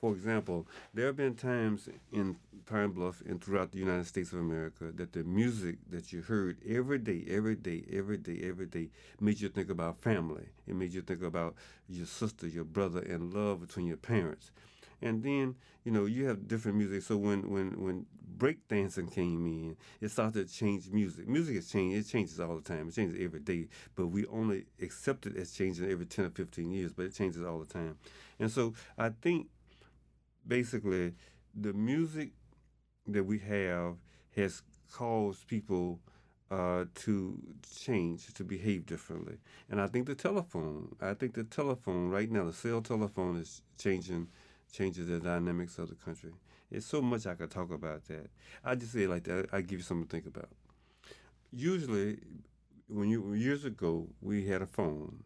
for 0.00 0.12
example, 0.12 0.66
there 0.92 1.06
have 1.06 1.16
been 1.16 1.34
times 1.34 1.88
in 2.12 2.36
Pine 2.66 2.90
Bluff 2.90 3.22
and 3.26 3.42
throughout 3.42 3.72
the 3.72 3.78
United 3.78 4.06
States 4.06 4.32
of 4.32 4.40
America 4.40 4.92
that 4.94 5.12
the 5.12 5.24
music 5.24 5.76
that 5.88 6.12
you 6.12 6.20
heard 6.22 6.58
every 6.68 6.98
day, 6.98 7.24
every 7.28 7.54
day, 7.56 7.82
every 7.92 8.18
day, 8.18 8.40
every 8.44 8.66
day 8.66 8.90
made 9.20 9.40
you 9.40 9.48
think 9.48 9.70
about 9.70 10.02
family. 10.02 10.46
It 10.66 10.74
made 10.74 10.92
you 10.92 11.00
think 11.00 11.22
about 11.22 11.54
your 11.88 12.06
sister, 12.06 12.46
your 12.46 12.64
brother, 12.64 13.00
and 13.00 13.32
love 13.32 13.60
between 13.60 13.86
your 13.86 13.96
parents. 13.96 14.50
And 15.00 15.22
then, 15.22 15.56
you 15.84 15.92
know, 15.92 16.04
you 16.06 16.26
have 16.26 16.48
different 16.48 16.78
music. 16.78 17.02
So 17.02 17.16
when 17.16 17.50
when 17.50 17.82
when 17.82 18.06
breakdancing 18.38 19.12
came 19.12 19.46
in, 19.46 19.76
it 20.00 20.10
started 20.10 20.48
to 20.48 20.54
change 20.54 20.90
music. 20.90 21.28
Music 21.28 21.54
has 21.56 21.70
changed. 21.70 22.06
It 22.06 22.10
changes 22.10 22.40
all 22.40 22.56
the 22.56 22.62
time. 22.62 22.88
It 22.88 22.94
changes 22.94 23.18
every 23.20 23.40
day. 23.40 23.68
But 23.94 24.08
we 24.08 24.26
only 24.26 24.64
accept 24.80 25.26
it 25.26 25.36
as 25.36 25.52
changing 25.52 25.90
every 25.90 26.06
10 26.06 26.26
or 26.26 26.30
15 26.30 26.70
years, 26.70 26.92
but 26.92 27.06
it 27.06 27.14
changes 27.14 27.42
all 27.42 27.58
the 27.58 27.66
time. 27.66 27.96
And 28.38 28.50
so 28.50 28.74
I 28.98 29.10
think 29.10 29.48
basically 30.46 31.14
the 31.54 31.72
music 31.72 32.30
that 33.06 33.24
we 33.24 33.38
have 33.38 33.96
has 34.34 34.62
caused 34.92 35.46
people 35.46 36.00
uh, 36.50 36.84
to 36.94 37.38
change, 37.76 38.32
to 38.34 38.44
behave 38.44 38.86
differently. 38.86 39.36
And 39.70 39.80
I 39.80 39.86
think 39.88 40.06
the 40.06 40.14
telephone, 40.14 40.94
I 41.00 41.14
think 41.14 41.34
the 41.34 41.44
telephone 41.44 42.08
right 42.10 42.30
now, 42.30 42.44
the 42.44 42.52
cell 42.52 42.80
telephone 42.80 43.36
is 43.36 43.62
changing, 43.78 44.28
changes 44.72 45.08
the 45.08 45.18
dynamics 45.18 45.78
of 45.78 45.88
the 45.88 45.96
country. 45.96 46.32
It's 46.70 46.86
so 46.86 47.00
much 47.00 47.26
I 47.26 47.34
could 47.34 47.50
talk 47.50 47.72
about 47.72 48.06
that. 48.06 48.28
I 48.64 48.74
just 48.74 48.92
say 48.92 49.06
like 49.06 49.24
that. 49.24 49.46
I 49.52 49.60
give 49.60 49.78
you 49.78 49.84
something 49.84 50.06
to 50.06 50.10
think 50.10 50.26
about. 50.26 50.50
Usually, 51.52 52.18
when 52.88 53.08
you 53.08 53.34
years 53.34 53.64
ago, 53.64 54.08
we 54.20 54.46
had 54.46 54.62
a 54.62 54.66
phone, 54.66 55.22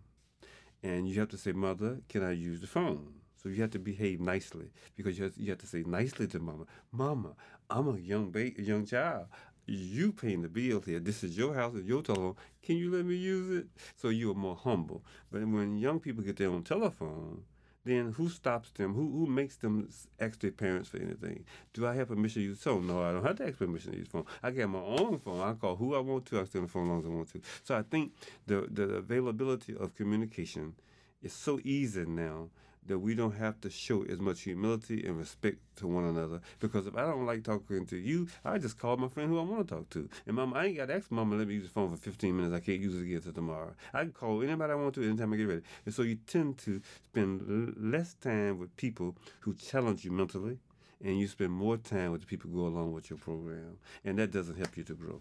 and 0.82 1.08
you 1.08 1.18
have 1.18 1.30
to 1.30 1.38
say, 1.38 1.52
"Mother, 1.52 2.00
can 2.08 2.22
I 2.22 2.32
use 2.32 2.60
the 2.60 2.66
phone?" 2.66 3.19
So 3.42 3.48
you 3.48 3.62
have 3.62 3.70
to 3.70 3.78
behave 3.78 4.20
nicely 4.20 4.70
because 4.96 5.18
you 5.18 5.24
have, 5.24 5.36
you 5.36 5.50
have 5.50 5.58
to 5.58 5.66
say 5.66 5.82
nicely 5.86 6.26
to 6.28 6.38
mama, 6.38 6.64
Mama, 6.92 7.34
I'm 7.70 7.88
a 7.88 7.98
young 7.98 8.30
ba- 8.30 8.60
young 8.60 8.84
child. 8.84 9.26
You 9.66 10.12
paying 10.12 10.42
the 10.42 10.48
bills 10.48 10.84
here. 10.84 10.98
This 10.98 11.22
is 11.22 11.38
your 11.38 11.54
house, 11.54 11.74
your 11.84 12.02
telephone. 12.02 12.34
Can 12.62 12.76
you 12.76 12.90
let 12.90 13.04
me 13.04 13.14
use 13.14 13.50
it? 13.60 13.66
So 13.96 14.08
you 14.08 14.30
are 14.32 14.34
more 14.34 14.56
humble. 14.56 15.04
But 15.30 15.46
when 15.46 15.78
young 15.78 16.00
people 16.00 16.24
get 16.24 16.36
their 16.36 16.48
own 16.50 16.64
telephone, 16.64 17.44
then 17.84 18.12
who 18.12 18.28
stops 18.28 18.70
them? 18.72 18.94
Who 18.94 19.10
who 19.10 19.26
makes 19.26 19.56
them 19.56 19.88
ask 20.18 20.40
their 20.40 20.50
parents 20.50 20.88
for 20.90 20.98
anything? 20.98 21.44
Do 21.72 21.86
I 21.86 21.94
have 21.94 22.08
permission 22.08 22.42
to 22.42 22.48
use 22.48 22.62
phone? 22.62 22.86
No, 22.86 23.02
I 23.02 23.12
don't 23.12 23.24
have 23.24 23.36
to 23.36 23.46
ask 23.46 23.58
permission 23.58 23.92
to 23.92 23.98
use 23.98 24.08
the 24.08 24.12
phone. 24.12 24.26
I 24.42 24.50
get 24.50 24.68
my 24.68 24.80
own 24.80 25.18
phone. 25.20 25.40
I 25.40 25.52
call 25.54 25.76
who 25.76 25.94
I 25.94 26.00
want 26.00 26.26
to. 26.26 26.40
I 26.40 26.44
stay 26.44 26.58
on 26.58 26.66
the 26.66 26.70
phone 26.70 26.84
as 26.84 26.88
long 26.90 27.00
as 27.00 27.06
I 27.06 27.08
want 27.08 27.32
to. 27.32 27.40
So 27.62 27.76
I 27.76 27.82
think 27.82 28.12
the 28.46 28.66
the 28.70 28.96
availability 28.96 29.74
of 29.76 29.94
communication 29.94 30.74
is 31.22 31.32
so 31.32 31.60
easy 31.64 32.04
now 32.06 32.48
that 32.86 32.98
we 32.98 33.14
don't 33.14 33.36
have 33.36 33.60
to 33.60 33.70
show 33.70 34.02
as 34.04 34.18
much 34.18 34.42
humility 34.42 35.06
and 35.06 35.16
respect 35.18 35.58
to 35.76 35.86
one 35.86 36.04
another. 36.04 36.40
Because 36.58 36.86
if 36.86 36.96
I 36.96 37.02
don't 37.02 37.26
like 37.26 37.44
talking 37.44 37.86
to 37.86 37.96
you, 37.96 38.28
I 38.44 38.58
just 38.58 38.78
call 38.78 38.96
my 38.96 39.08
friend 39.08 39.28
who 39.28 39.38
I 39.38 39.42
want 39.42 39.68
to 39.68 39.74
talk 39.74 39.90
to. 39.90 40.08
And 40.26 40.36
mama, 40.36 40.56
I 40.56 40.66
ain't 40.66 40.76
got 40.76 40.86
to 40.86 40.94
ask 40.94 41.10
mama 41.10 41.36
let 41.36 41.48
me 41.48 41.54
use 41.54 41.64
the 41.64 41.70
phone 41.70 41.90
for 41.90 41.96
15 41.96 42.36
minutes. 42.36 42.54
I 42.54 42.60
can't 42.60 42.80
use 42.80 42.96
it 42.96 43.02
again 43.02 43.16
until 43.16 43.32
tomorrow. 43.32 43.74
I 43.92 44.02
can 44.02 44.12
call 44.12 44.42
anybody 44.42 44.72
I 44.72 44.76
want 44.76 44.94
to 44.94 45.04
anytime 45.04 45.32
I 45.32 45.36
get 45.36 45.48
ready. 45.48 45.62
And 45.84 45.94
so 45.94 46.02
you 46.02 46.16
tend 46.26 46.58
to 46.58 46.80
spend 47.04 47.74
less 47.78 48.14
time 48.14 48.58
with 48.58 48.76
people 48.76 49.16
who 49.40 49.54
challenge 49.54 50.04
you 50.04 50.10
mentally, 50.10 50.58
and 51.02 51.18
you 51.18 51.26
spend 51.28 51.52
more 51.52 51.76
time 51.76 52.12
with 52.12 52.22
the 52.22 52.26
people 52.26 52.50
who 52.50 52.56
go 52.58 52.66
along 52.66 52.92
with 52.92 53.10
your 53.10 53.18
program. 53.18 53.78
And 54.04 54.18
that 54.18 54.30
doesn't 54.30 54.56
help 54.56 54.76
you 54.76 54.84
to 54.84 54.94
grow. 54.94 55.20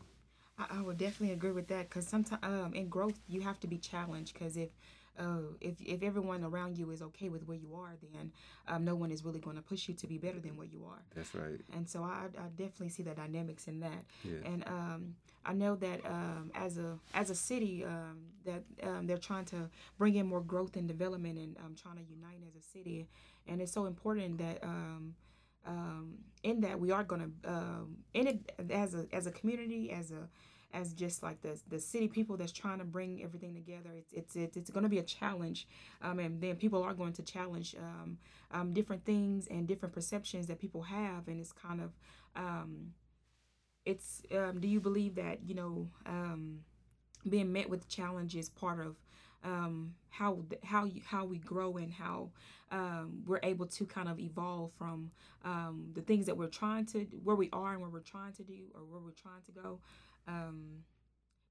I, 0.57 0.77
I 0.77 0.81
would 0.81 0.97
definitely 0.97 1.33
agree 1.33 1.51
with 1.51 1.67
that 1.69 1.89
because 1.89 2.07
sometimes 2.07 2.43
um, 2.43 2.73
in 2.73 2.89
growth 2.89 3.19
you 3.27 3.41
have 3.41 3.59
to 3.61 3.67
be 3.67 3.77
challenged 3.77 4.33
because 4.33 4.57
if 4.57 4.69
uh, 5.19 5.53
if 5.61 5.81
if 5.81 6.01
everyone 6.01 6.43
around 6.43 6.77
you 6.77 6.89
is 6.91 7.01
okay 7.01 7.29
with 7.29 7.47
where 7.47 7.57
you 7.57 7.75
are, 7.75 7.95
then 8.13 8.31
um, 8.67 8.85
no 8.85 8.95
one 8.95 9.11
is 9.11 9.23
really 9.25 9.39
going 9.39 9.55
to 9.55 9.61
push 9.61 9.87
you 9.87 9.93
to 9.95 10.07
be 10.07 10.17
better 10.17 10.39
than 10.39 10.57
what 10.57 10.71
you 10.71 10.85
are. 10.85 11.03
That's 11.15 11.33
right. 11.35 11.59
And 11.73 11.87
so 11.87 12.03
I, 12.03 12.27
I 12.37 12.47
definitely 12.55 12.89
see 12.89 13.03
the 13.03 13.13
dynamics 13.13 13.67
in 13.67 13.79
that. 13.81 14.03
Yeah. 14.23 14.37
And 14.45 14.63
um, 14.67 15.15
I 15.45 15.53
know 15.53 15.75
that 15.75 16.05
um, 16.05 16.51
as 16.55 16.77
a 16.77 16.97
as 17.13 17.29
a 17.29 17.35
city 17.35 17.83
um, 17.83 18.19
that 18.45 18.63
um, 18.83 19.07
they're 19.07 19.17
trying 19.17 19.45
to 19.45 19.69
bring 19.97 20.15
in 20.15 20.25
more 20.25 20.41
growth 20.41 20.75
and 20.75 20.87
development 20.87 21.37
and 21.37 21.57
um, 21.57 21.75
trying 21.75 21.97
to 21.97 22.03
unite 22.03 22.41
as 22.47 22.55
a 22.55 22.65
city. 22.65 23.07
And 23.47 23.61
it's 23.61 23.71
so 23.71 23.85
important 23.85 24.37
that 24.37 24.63
um, 24.63 25.15
um, 25.65 26.19
in 26.43 26.61
that 26.61 26.79
we 26.79 26.91
are 26.91 27.03
going 27.03 27.21
to 27.21 27.49
um, 27.49 27.97
in 28.13 28.27
it 28.27 28.51
as 28.69 28.93
a 28.95 29.05
as 29.11 29.27
a 29.27 29.31
community 29.31 29.91
as 29.91 30.11
a 30.11 30.29
as 30.73 30.93
just 30.93 31.23
like 31.23 31.41
the 31.41 31.59
the 31.69 31.79
city 31.79 32.07
people 32.07 32.37
that's 32.37 32.51
trying 32.51 32.79
to 32.79 32.85
bring 32.85 33.23
everything 33.23 33.53
together. 33.53 33.89
It's 33.97 34.13
it's 34.13 34.35
it's, 34.35 34.57
it's 34.57 34.69
going 34.69 34.83
to 34.83 34.89
be 34.89 34.99
a 34.99 35.03
challenge, 35.03 35.67
um, 36.01 36.19
and 36.19 36.41
then 36.41 36.55
people 36.55 36.83
are 36.83 36.93
going 36.93 37.13
to 37.13 37.23
challenge 37.23 37.75
um, 37.77 38.17
um, 38.51 38.73
different 38.73 39.05
things 39.05 39.47
and 39.47 39.67
different 39.67 39.93
perceptions 39.93 40.47
that 40.47 40.59
people 40.59 40.81
have, 40.83 41.27
and 41.27 41.39
it's 41.39 41.51
kind 41.51 41.81
of 41.81 41.91
um, 42.35 42.93
it's 43.85 44.21
um, 44.35 44.59
do 44.59 44.67
you 44.67 44.79
believe 44.79 45.15
that 45.15 45.39
you 45.45 45.55
know 45.55 45.87
um, 46.05 46.59
being 47.27 47.51
met 47.51 47.69
with 47.69 47.87
challenge 47.87 48.35
is 48.35 48.49
part 48.49 48.79
of 48.79 48.95
um, 49.43 49.93
how 50.09 50.43
how 50.63 50.85
you, 50.85 51.01
how 51.05 51.25
we 51.25 51.37
grow 51.37 51.77
and 51.77 51.91
how 51.91 52.29
um, 52.71 53.23
we're 53.25 53.39
able 53.43 53.65
to 53.65 53.85
kind 53.85 54.07
of 54.09 54.19
evolve 54.19 54.71
from 54.77 55.11
um, 55.43 55.89
the 55.93 56.01
things 56.01 56.25
that 56.25 56.37
we're 56.37 56.47
trying 56.47 56.85
to 56.87 56.99
where 57.23 57.35
we 57.35 57.49
are 57.53 57.73
and 57.73 57.81
where 57.81 57.89
we're 57.89 57.99
trying 57.99 58.33
to 58.33 58.43
do 58.43 58.59
or 58.75 58.81
where 58.81 59.01
we're 59.01 59.11
trying 59.11 59.41
to 59.45 59.51
go. 59.51 59.79
Um, 60.29 60.83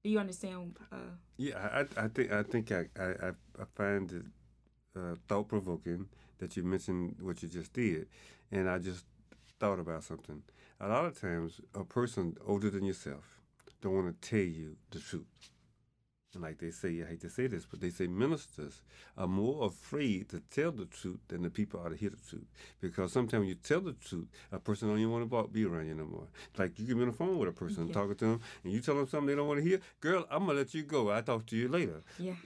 do 0.03 0.09
you 0.09 0.19
understand? 0.19 0.77
Uh, 0.91 0.95
Yeah, 1.37 1.57
I, 1.57 2.05
I 2.05 2.07
think 2.07 2.31
I 2.31 2.43
think 2.43 2.71
I 2.71 2.85
I, 2.99 3.29
I 3.29 3.65
find 3.75 4.11
it 4.11 4.25
uh, 4.95 5.15
thought 5.27 5.47
provoking 5.49 6.07
that 6.39 6.55
you 6.55 6.63
mentioned 6.63 7.15
what 7.21 7.43
you 7.43 7.49
just 7.49 7.73
did, 7.73 8.07
and 8.51 8.69
I 8.69 8.79
just 8.79 9.05
thought 9.59 9.79
about 9.79 10.03
something. 10.03 10.41
A 10.79 10.87
lot 10.87 11.05
of 11.05 11.19
times, 11.19 11.59
a 11.75 11.83
person 11.83 12.37
older 12.47 12.69
than 12.69 12.85
yourself 12.85 13.25
don't 13.81 13.93
want 13.95 14.21
to 14.21 14.29
tell 14.29 14.39
you 14.39 14.75
the 14.91 14.99
truth. 14.99 15.25
And 16.35 16.43
like 16.43 16.59
they 16.59 16.69
say, 16.69 17.01
I 17.03 17.09
hate 17.09 17.21
to 17.21 17.29
say 17.29 17.47
this, 17.47 17.65
but 17.65 17.81
they 17.81 17.89
say 17.89 18.05
ministers 18.05 18.83
are 19.17 19.25
more 19.27 19.65
afraid 19.65 20.29
to 20.29 20.39
tell 20.51 20.71
the 20.71 20.85
truth 20.85 21.17
than 21.27 21.41
the 21.41 21.49
people 21.49 21.79
are 21.83 21.89
to 21.89 21.95
hear 21.95 22.11
the 22.11 22.17
truth. 22.29 22.45
Because 22.79 23.11
sometimes 23.11 23.39
when 23.39 23.49
you 23.49 23.55
tell 23.55 23.81
the 23.81 23.93
truth, 23.93 24.27
a 24.51 24.59
person 24.59 24.89
don't 24.89 24.99
even 24.99 25.09
want 25.11 25.27
to 25.27 25.47
be 25.51 25.65
around 25.65 25.87
you 25.87 25.95
no 25.95 26.05
more. 26.05 26.27
Like 26.55 26.77
you 26.77 26.85
get 26.85 26.97
on 27.01 27.07
the 27.07 27.13
phone 27.13 27.39
with 27.39 27.49
a 27.49 27.51
person, 27.51 27.87
Yeah. 27.87 27.93
talking 27.95 28.13
to 28.17 28.25
them, 28.25 28.41
and 28.63 28.71
you 28.71 28.79
tell 28.79 28.93
them 28.95 29.07
something 29.07 29.25
they 29.25 29.33
don't 29.35 29.47
want 29.47 29.59
to 29.63 29.67
hear. 29.67 29.79
Girl, 30.01 30.27
I'm 30.29 30.45
gonna 30.45 30.59
let 30.59 30.71
you 30.75 30.83
go. 30.83 31.11
I 31.11 31.21
talk 31.21 31.47
to 31.47 31.55
you 31.57 31.67
later. 31.67 32.03
yeah. 32.19 32.33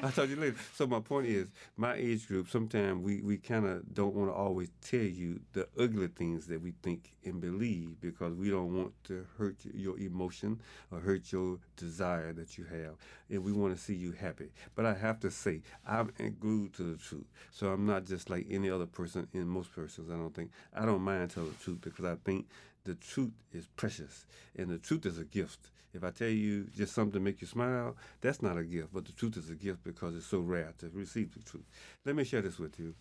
I'll 0.00 0.12
talk 0.12 0.26
to 0.26 0.28
you 0.28 0.36
later. 0.36 0.56
So 0.74 0.86
my 0.86 1.00
point 1.00 1.26
is, 1.26 1.48
my 1.76 1.94
age 1.94 2.28
group, 2.28 2.48
sometimes 2.48 3.02
we, 3.02 3.22
we 3.22 3.38
kind 3.38 3.66
of 3.66 3.92
don't 3.92 4.14
want 4.14 4.28
to 4.30 4.34
always 4.34 4.70
tell 4.80 5.00
you 5.00 5.40
the 5.52 5.66
ugly 5.76 6.06
things 6.06 6.46
that 6.46 6.60
we 6.62 6.74
think 6.84 7.16
and 7.24 7.40
believe 7.40 8.00
because 8.00 8.34
we 8.34 8.50
don't 8.50 8.72
want 8.72 8.92
to 9.04 9.26
hurt 9.36 9.56
your 9.74 9.98
emotion 9.98 10.60
or 10.92 11.00
hurt 11.00 11.32
your 11.32 11.58
desire 11.76 12.32
that 12.34 12.56
you 12.56 12.64
have, 12.64 12.83
and 13.30 13.44
we 13.44 13.52
want 13.52 13.76
to 13.76 13.80
see 13.80 13.94
you 13.94 14.12
happy. 14.12 14.50
But 14.74 14.86
I 14.86 14.94
have 14.94 15.20
to 15.20 15.30
say, 15.30 15.62
I'm 15.86 16.10
glued 16.40 16.74
to 16.74 16.82
the 16.82 16.96
truth. 16.96 17.26
So 17.50 17.68
I'm 17.68 17.86
not 17.86 18.04
just 18.04 18.30
like 18.30 18.46
any 18.50 18.70
other 18.70 18.86
person. 18.86 19.28
In 19.32 19.46
most 19.46 19.74
persons, 19.74 20.10
I 20.10 20.14
don't 20.14 20.34
think 20.34 20.50
I 20.74 20.84
don't 20.84 21.02
mind 21.02 21.30
telling 21.30 21.50
the 21.50 21.56
truth 21.56 21.80
because 21.80 22.04
I 22.04 22.16
think 22.24 22.46
the 22.84 22.94
truth 22.94 23.32
is 23.52 23.66
precious 23.76 24.26
and 24.56 24.68
the 24.68 24.78
truth 24.78 25.06
is 25.06 25.18
a 25.18 25.24
gift. 25.24 25.70
If 25.94 26.02
I 26.02 26.10
tell 26.10 26.28
you 26.28 26.66
just 26.76 26.92
something 26.92 27.12
to 27.12 27.20
make 27.20 27.40
you 27.40 27.46
smile, 27.46 27.96
that's 28.20 28.42
not 28.42 28.58
a 28.58 28.64
gift, 28.64 28.88
but 28.92 29.04
the 29.04 29.12
truth 29.12 29.36
is 29.36 29.48
a 29.48 29.54
gift 29.54 29.84
because 29.84 30.16
it's 30.16 30.26
so 30.26 30.40
rare 30.40 30.72
to 30.78 30.90
receive 30.92 31.32
the 31.34 31.40
truth. 31.40 31.64
Let 32.04 32.16
me 32.16 32.24
share 32.24 32.42
this 32.42 32.58
with 32.58 32.78
you. 32.80 32.94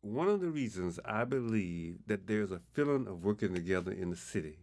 One 0.00 0.28
of 0.28 0.40
the 0.40 0.50
reasons 0.50 1.00
I 1.04 1.24
believe 1.24 1.96
that 2.06 2.26
there's 2.26 2.52
a 2.52 2.60
feeling 2.72 3.08
of 3.08 3.24
working 3.24 3.54
together 3.54 3.90
in 3.90 4.10
the 4.10 4.16
city 4.16 4.58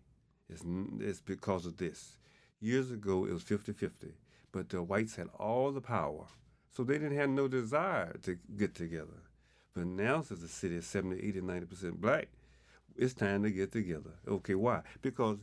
is, 0.49 0.61
is 0.99 1.19
because 1.19 1.65
of 1.65 1.77
this. 1.77 2.17
Years 2.61 2.91
ago, 2.91 3.25
it 3.25 3.33
was 3.33 3.43
50 3.43 3.73
50, 3.73 4.13
but 4.51 4.69
the 4.69 4.81
whites 4.83 5.15
had 5.15 5.27
all 5.39 5.71
the 5.71 5.81
power, 5.81 6.25
so 6.69 6.83
they 6.83 6.95
didn't 6.95 7.17
have 7.17 7.29
no 7.29 7.47
desire 7.47 8.17
to 8.23 8.37
get 8.57 8.75
together. 8.75 9.23
But 9.73 9.87
now, 9.87 10.21
since 10.21 10.41
the 10.41 10.47
city 10.47 10.75
is 10.75 10.85
70, 10.85 11.25
80, 11.25 11.41
90% 11.41 11.93
black, 11.93 12.27
it's 12.97 13.13
time 13.13 13.43
to 13.43 13.49
get 13.49 13.71
together. 13.71 14.11
Okay, 14.27 14.55
why? 14.55 14.81
Because 15.01 15.37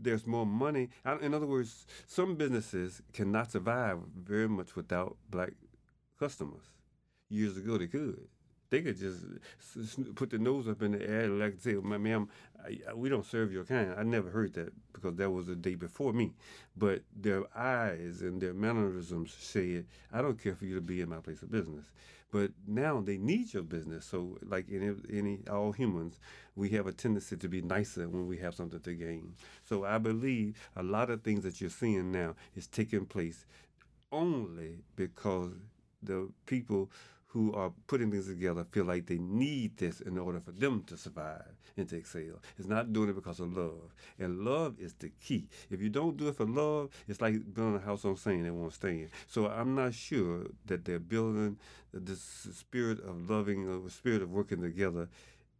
there's 0.00 0.26
more 0.26 0.46
money. 0.46 0.90
In 1.20 1.34
other 1.34 1.46
words, 1.46 1.86
some 2.06 2.36
businesses 2.36 3.02
cannot 3.12 3.50
survive 3.50 3.98
very 4.16 4.48
much 4.48 4.76
without 4.76 5.16
black 5.28 5.52
customers. 6.18 6.62
Years 7.28 7.56
ago, 7.56 7.78
they 7.78 7.88
could. 7.88 8.28
They 8.72 8.80
could 8.80 8.98
just 8.98 10.14
put 10.14 10.30
their 10.30 10.38
nose 10.38 10.66
up 10.66 10.80
in 10.80 10.92
the 10.92 11.02
air 11.06 11.24
and 11.24 11.38
like 11.38 11.60
say, 11.60 11.74
"Ma- 11.74 11.98
"Ma'am, 11.98 12.26
I- 12.64 12.94
we 12.94 13.10
don't 13.10 13.26
serve 13.26 13.52
your 13.52 13.64
kind." 13.64 13.92
I 13.94 14.02
never 14.02 14.30
heard 14.30 14.54
that 14.54 14.72
because 14.94 15.14
that 15.16 15.30
was 15.30 15.44
the 15.44 15.54
day 15.54 15.74
before 15.74 16.14
me. 16.14 16.32
But 16.74 17.02
their 17.14 17.42
eyes 17.54 18.22
and 18.22 18.40
their 18.40 18.54
mannerisms 18.54 19.34
said, 19.34 19.84
"I 20.10 20.22
don't 20.22 20.38
care 20.42 20.56
for 20.56 20.64
you 20.64 20.74
to 20.76 20.80
be 20.80 21.02
in 21.02 21.10
my 21.10 21.20
place 21.20 21.42
of 21.42 21.50
business." 21.50 21.84
But 22.30 22.52
now 22.66 23.02
they 23.02 23.18
need 23.18 23.52
your 23.52 23.62
business. 23.62 24.06
So, 24.06 24.38
like 24.42 24.64
any, 24.72 24.94
any 25.10 25.40
all 25.50 25.72
humans, 25.72 26.18
we 26.56 26.70
have 26.70 26.86
a 26.86 26.92
tendency 26.92 27.36
to 27.36 27.48
be 27.48 27.60
nicer 27.60 28.08
when 28.08 28.26
we 28.26 28.38
have 28.38 28.54
something 28.54 28.80
to 28.80 28.94
gain. 28.94 29.34
So, 29.64 29.84
I 29.84 29.98
believe 29.98 30.56
a 30.74 30.82
lot 30.82 31.10
of 31.10 31.20
things 31.20 31.44
that 31.44 31.60
you're 31.60 31.68
seeing 31.68 32.10
now 32.10 32.36
is 32.56 32.66
taking 32.66 33.04
place 33.04 33.44
only 34.10 34.78
because 34.96 35.52
the 36.02 36.30
people 36.46 36.90
who 37.32 37.50
are 37.54 37.72
putting 37.86 38.10
things 38.10 38.26
together 38.26 38.62
feel 38.70 38.84
like 38.84 39.06
they 39.06 39.16
need 39.16 39.74
this 39.78 40.02
in 40.02 40.18
order 40.18 40.38
for 40.38 40.52
them 40.52 40.82
to 40.86 40.98
survive 40.98 41.50
and 41.78 41.88
to 41.88 41.96
excel. 41.96 42.40
It's 42.58 42.68
not 42.68 42.92
doing 42.92 43.08
it 43.08 43.14
because 43.14 43.40
of 43.40 43.56
love. 43.56 43.94
And 44.18 44.44
love 44.44 44.78
is 44.78 44.92
the 44.94 45.08
key. 45.08 45.48
If 45.70 45.80
you 45.80 45.88
don't 45.88 46.18
do 46.18 46.28
it 46.28 46.36
for 46.36 46.44
love, 46.44 46.90
it's 47.08 47.22
like 47.22 47.54
building 47.54 47.76
a 47.76 47.78
house 47.78 48.04
on 48.04 48.16
sand 48.16 48.46
it 48.46 48.50
won't 48.50 48.74
stand. 48.74 49.08
So 49.26 49.48
I'm 49.48 49.74
not 49.74 49.94
sure 49.94 50.44
that 50.66 50.84
they're 50.84 50.98
building 50.98 51.56
this 51.94 52.20
spirit 52.20 53.00
of 53.00 53.30
loving, 53.30 53.66
a 53.66 53.90
spirit 53.90 54.20
of 54.20 54.30
working 54.30 54.60
together 54.60 55.08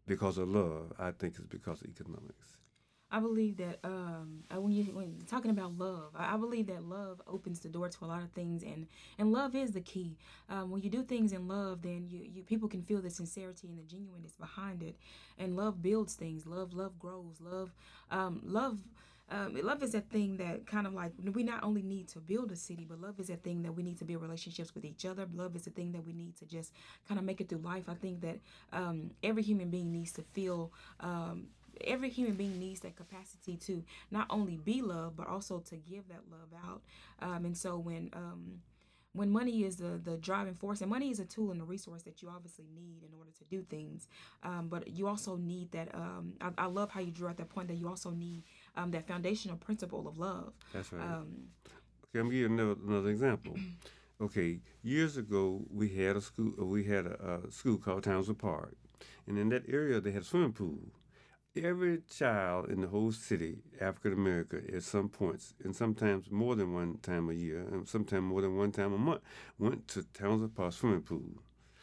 because 0.07 0.37
of 0.37 0.49
love. 0.49 0.93
I 0.99 1.13
think 1.13 1.37
it's 1.39 1.47
because 1.47 1.81
of 1.81 1.89
economics. 1.89 2.59
I 3.13 3.21
believe 3.21 3.59
that 3.59 3.79
um, 3.85 4.43
uh, 4.51 4.59
when 4.59 4.73
you 4.73 4.85
when 4.85 5.15
you're 5.19 5.27
talking 5.27 5.51
about 5.51 5.77
love, 5.77 6.13
I, 6.17 6.39
believe 6.39 6.67
that 6.69 6.83
love 6.83 7.21
opens 7.27 7.61
the 7.61 7.69
door 7.69 7.91
to 7.91 8.05
a 8.05 8.07
lot 8.07 8.23
of 8.23 8.31
things, 8.31 8.63
and 8.63 8.87
and 9.19 9.31
love 9.31 9.55
is 9.55 9.73
the 9.73 9.83
key. 9.83 10.17
Um, 10.49 10.71
when 10.71 10.81
you 10.81 10.89
do 10.89 11.03
things 11.03 11.35
in 11.35 11.47
love, 11.47 11.83
then 11.83 12.07
you, 12.09 12.21
you 12.35 12.43
people 12.43 12.69
can 12.69 12.83
feel 12.83 13.03
the 13.03 13.11
sincerity 13.11 13.69
and 13.69 13.79
the 13.79 13.83
genuineness 13.83 14.33
behind 14.41 14.83
it, 14.83 14.97
and 15.39 15.55
love 15.57 15.83
builds 15.83 16.15
things. 16.15 16.47
Love 16.47 16.73
love 16.73 16.99
grows. 16.99 17.37
Love 17.41 17.71
um, 18.11 18.41
love. 18.45 18.79
Um, 19.31 19.57
love 19.63 19.83
is 19.83 19.93
that 19.93 20.11
thing 20.11 20.37
that 20.39 20.67
kind 20.67 20.87
of 20.87 20.93
like 20.93 21.13
we 21.33 21.43
not 21.43 21.63
only 21.65 21.81
need 21.83 22.09
to 22.09 22.19
build 22.19 22.51
a 22.53 22.57
city, 22.57 22.87
but 22.87 23.01
love 23.01 23.19
is 23.19 23.29
that 23.29 23.43
thing 23.43 23.63
that 23.63 23.73
we 23.73 23.83
need 23.83 23.99
to 23.99 24.05
build 24.05 24.21
relationships 24.21 24.75
with 24.75 24.85
each 24.85 25.07
other. 25.07 25.27
Love 25.35 25.57
is 25.57 25.63
the 25.63 25.71
thing 25.71 25.93
that 25.93 26.05
we 26.05 26.13
need 26.13 26.37
to 26.37 26.45
just 26.45 26.73
kind 27.09 27.19
of 27.19 27.25
make 27.25 27.41
it 27.41 27.49
through 27.49 27.59
life. 27.59 27.85
I 27.89 27.95
think 27.95 28.21
that 28.23 28.39
um, 28.75 29.11
every 29.23 29.43
human 29.43 29.71
being 29.71 29.91
needs 29.91 30.13
to 30.13 30.23
feel 30.35 30.71
um, 31.01 31.47
every 31.85 32.11
human 32.11 32.35
being 32.35 32.59
needs 32.59 32.81
that 32.81 32.97
capacity 32.97 33.57
to 33.57 33.85
not 34.11 34.27
only 34.31 34.57
be 34.57 34.83
loved 34.83 35.17
but 35.17 35.27
also 35.27 35.59
to 35.61 35.77
give 35.77 36.09
that 36.09 36.21
love 36.31 36.49
out 36.67 36.83
um, 37.21 37.45
and 37.45 37.57
so 37.57 37.79
when 37.79 38.11
um, 38.13 38.61
when 39.15 39.31
money 39.31 39.65
is 39.65 39.77
the, 39.77 40.01
the 40.03 40.17
driving 40.17 40.55
force 40.55 40.81
and 40.81 40.91
money 40.91 41.11
is 41.11 41.21
a 41.21 41.25
tool 41.27 41.51
and 41.51 41.61
a 41.61 41.65
resource 41.65 42.03
that 42.03 42.23
you 42.23 42.29
obviously 42.31 42.65
need 42.75 43.03
in 43.03 43.13
order 43.19 43.31
to 43.37 43.45
do 43.45 43.63
things 43.63 44.09
um, 44.43 44.69
but 44.69 44.89
you 44.89 45.07
also 45.07 45.37
need 45.37 45.71
that 45.73 45.95
um, 45.95 46.33
I, 46.41 46.51
I 46.59 46.67
love 46.67 46.91
how 46.91 47.01
you 47.01 47.11
drew 47.11 47.29
at 47.29 47.37
that 47.37 47.49
point 47.51 47.69
that 47.69 47.75
you 47.75 47.89
also 47.89 48.11
need 48.11 48.43
um, 48.77 48.91
that 48.93 49.07
foundational 49.07 49.57
principle 49.57 50.09
of 50.09 50.19
love 50.19 50.53
That's 50.73 50.93
right. 50.93 51.03
um, 51.03 51.49
Okay, 52.15 52.21
I'm 52.21 52.31
you 52.31 52.45
another, 52.47 52.77
another 52.87 53.09
example. 53.09 53.57
Okay, 54.21 54.61
years 54.85 55.17
ago 55.17 55.63
we 55.69 55.89
had 55.89 56.15
a 56.15 56.21
school. 56.21 56.53
We 56.59 56.85
had 56.85 57.07
a, 57.07 57.41
a 57.49 57.51
school 57.51 57.77
called 57.77 58.05
Townsend 58.05 58.39
Park, 58.39 58.77
and 59.27 59.37
in 59.37 59.49
that 59.49 59.65
area 59.69 60.01
they 60.01 60.13
had 60.13 60.23
a 60.23 60.25
swimming 60.25 60.53
pool. 60.53 60.79
Every 61.55 62.01
child 62.09 62.71
in 62.71 62.81
the 62.81 62.89
whole 62.89 63.13
city, 63.13 63.59
African 63.79 64.15
America, 64.15 64.63
at 64.75 64.85
some 64.85 65.11
points, 65.11 65.53
and 65.63 65.77
sometimes 65.77 66.31
more 66.31 66.57
than 66.57 66.73
one 66.73 66.97
time 67.03 67.29
a 67.29 67.35
year, 67.35 67.61
and 67.71 67.87
sometimes 67.87 68.23
more 68.23 68.41
than 68.41 68.57
one 68.57 68.73
time 68.73 68.95
a 68.95 68.99
month, 68.99 69.21
went 69.59 69.87
to 69.89 70.03
Townsend 70.15 70.55
Park 70.55 70.73
swimming 70.73 71.03
pool. 71.03 71.43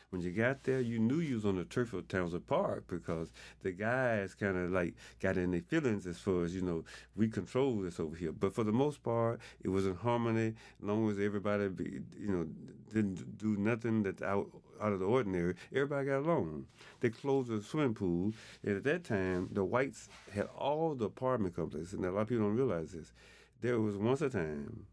When 0.09 0.23
you 0.23 0.31
got 0.31 0.63
there, 0.63 0.81
you 0.81 0.97
knew 0.97 1.19
you 1.19 1.35
was 1.35 1.45
on 1.45 1.57
the 1.57 1.65
turf 1.65 1.93
of 1.93 2.07
Townsend 2.07 2.47
Park 2.47 2.85
because 2.87 3.31
the 3.61 3.71
guys 3.71 4.33
kind 4.33 4.57
of 4.57 4.71
like 4.71 4.95
got 5.19 5.37
in 5.37 5.51
their 5.51 5.61
feelings 5.61 6.07
as 6.07 6.17
far 6.17 6.43
as 6.43 6.55
you 6.55 6.63
know 6.63 6.83
we 7.15 7.27
control 7.27 7.75
this 7.75 7.99
over 7.99 8.15
here. 8.15 8.31
But 8.31 8.55
for 8.55 8.63
the 8.63 8.71
most 8.71 9.03
part, 9.03 9.39
it 9.63 9.69
was 9.69 9.85
in 9.85 9.95
harmony. 9.95 10.55
As 10.81 10.87
long 10.87 11.11
as 11.11 11.19
everybody, 11.19 11.67
be, 11.67 11.99
you 12.19 12.27
know, 12.27 12.47
didn't 12.91 13.37
do 13.37 13.55
nothing 13.55 14.01
that 14.01 14.23
out 14.23 14.49
out 14.81 14.93
of 14.93 14.99
the 14.99 15.05
ordinary, 15.05 15.55
everybody 15.73 16.07
got 16.07 16.19
along. 16.19 16.65
They 16.99 17.09
closed 17.09 17.49
the 17.49 17.61
swimming 17.61 17.93
pool, 17.93 18.33
and 18.63 18.77
at 18.77 18.83
that 18.83 19.03
time, 19.03 19.49
the 19.51 19.63
whites 19.63 20.09
had 20.33 20.47
all 20.57 20.95
the 20.95 21.05
apartment 21.05 21.55
complexes, 21.55 21.93
and 21.93 22.05
a 22.05 22.11
lot 22.11 22.21
of 22.21 22.27
people 22.29 22.45
don't 22.45 22.55
realize 22.55 22.91
this. 22.91 23.13
there 23.61 23.79
was 23.79 23.97
once 23.97 24.21
a 24.21 24.29
time 24.29 24.85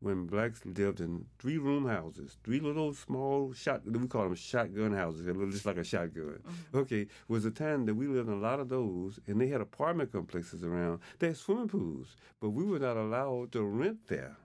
when 0.00 0.26
blacks 0.26 0.64
lived 0.64 1.00
in 1.00 1.26
three 1.38 1.58
room 1.58 1.86
houses, 1.86 2.38
three 2.42 2.58
little 2.58 2.94
small 2.94 3.52
shot 3.52 3.82
we 3.84 4.06
call 4.08 4.24
them 4.24 4.34
shotgun 4.34 4.94
houses, 4.94 5.26
just 5.52 5.66
like 5.66 5.76
a 5.76 5.84
shotgun. 5.84 6.40
Mm-hmm. 6.40 6.78
Okay, 6.78 7.06
was 7.28 7.44
a 7.44 7.50
time 7.50 7.84
that 7.86 7.94
we 7.94 8.06
lived 8.06 8.28
in 8.28 8.34
a 8.34 8.38
lot 8.38 8.60
of 8.60 8.68
those, 8.70 9.20
and 9.26 9.40
they 9.40 9.48
had 9.48 9.60
apartment 9.60 10.10
complexes 10.10 10.64
around. 10.64 11.00
They 11.18 11.28
had 11.28 11.36
swimming 11.36 11.68
pools, 11.68 12.16
but 12.40 12.50
we 12.50 12.64
were 12.64 12.78
not 12.78 12.96
allowed 12.96 13.52
to 13.52 13.62
rent 13.62 14.08
there, 14.08 14.36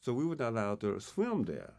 so 0.00 0.12
we 0.12 0.24
were 0.24 0.36
not 0.36 0.50
allowed 0.50 0.80
to 0.80 1.00
swim 1.00 1.44
there. 1.44 1.72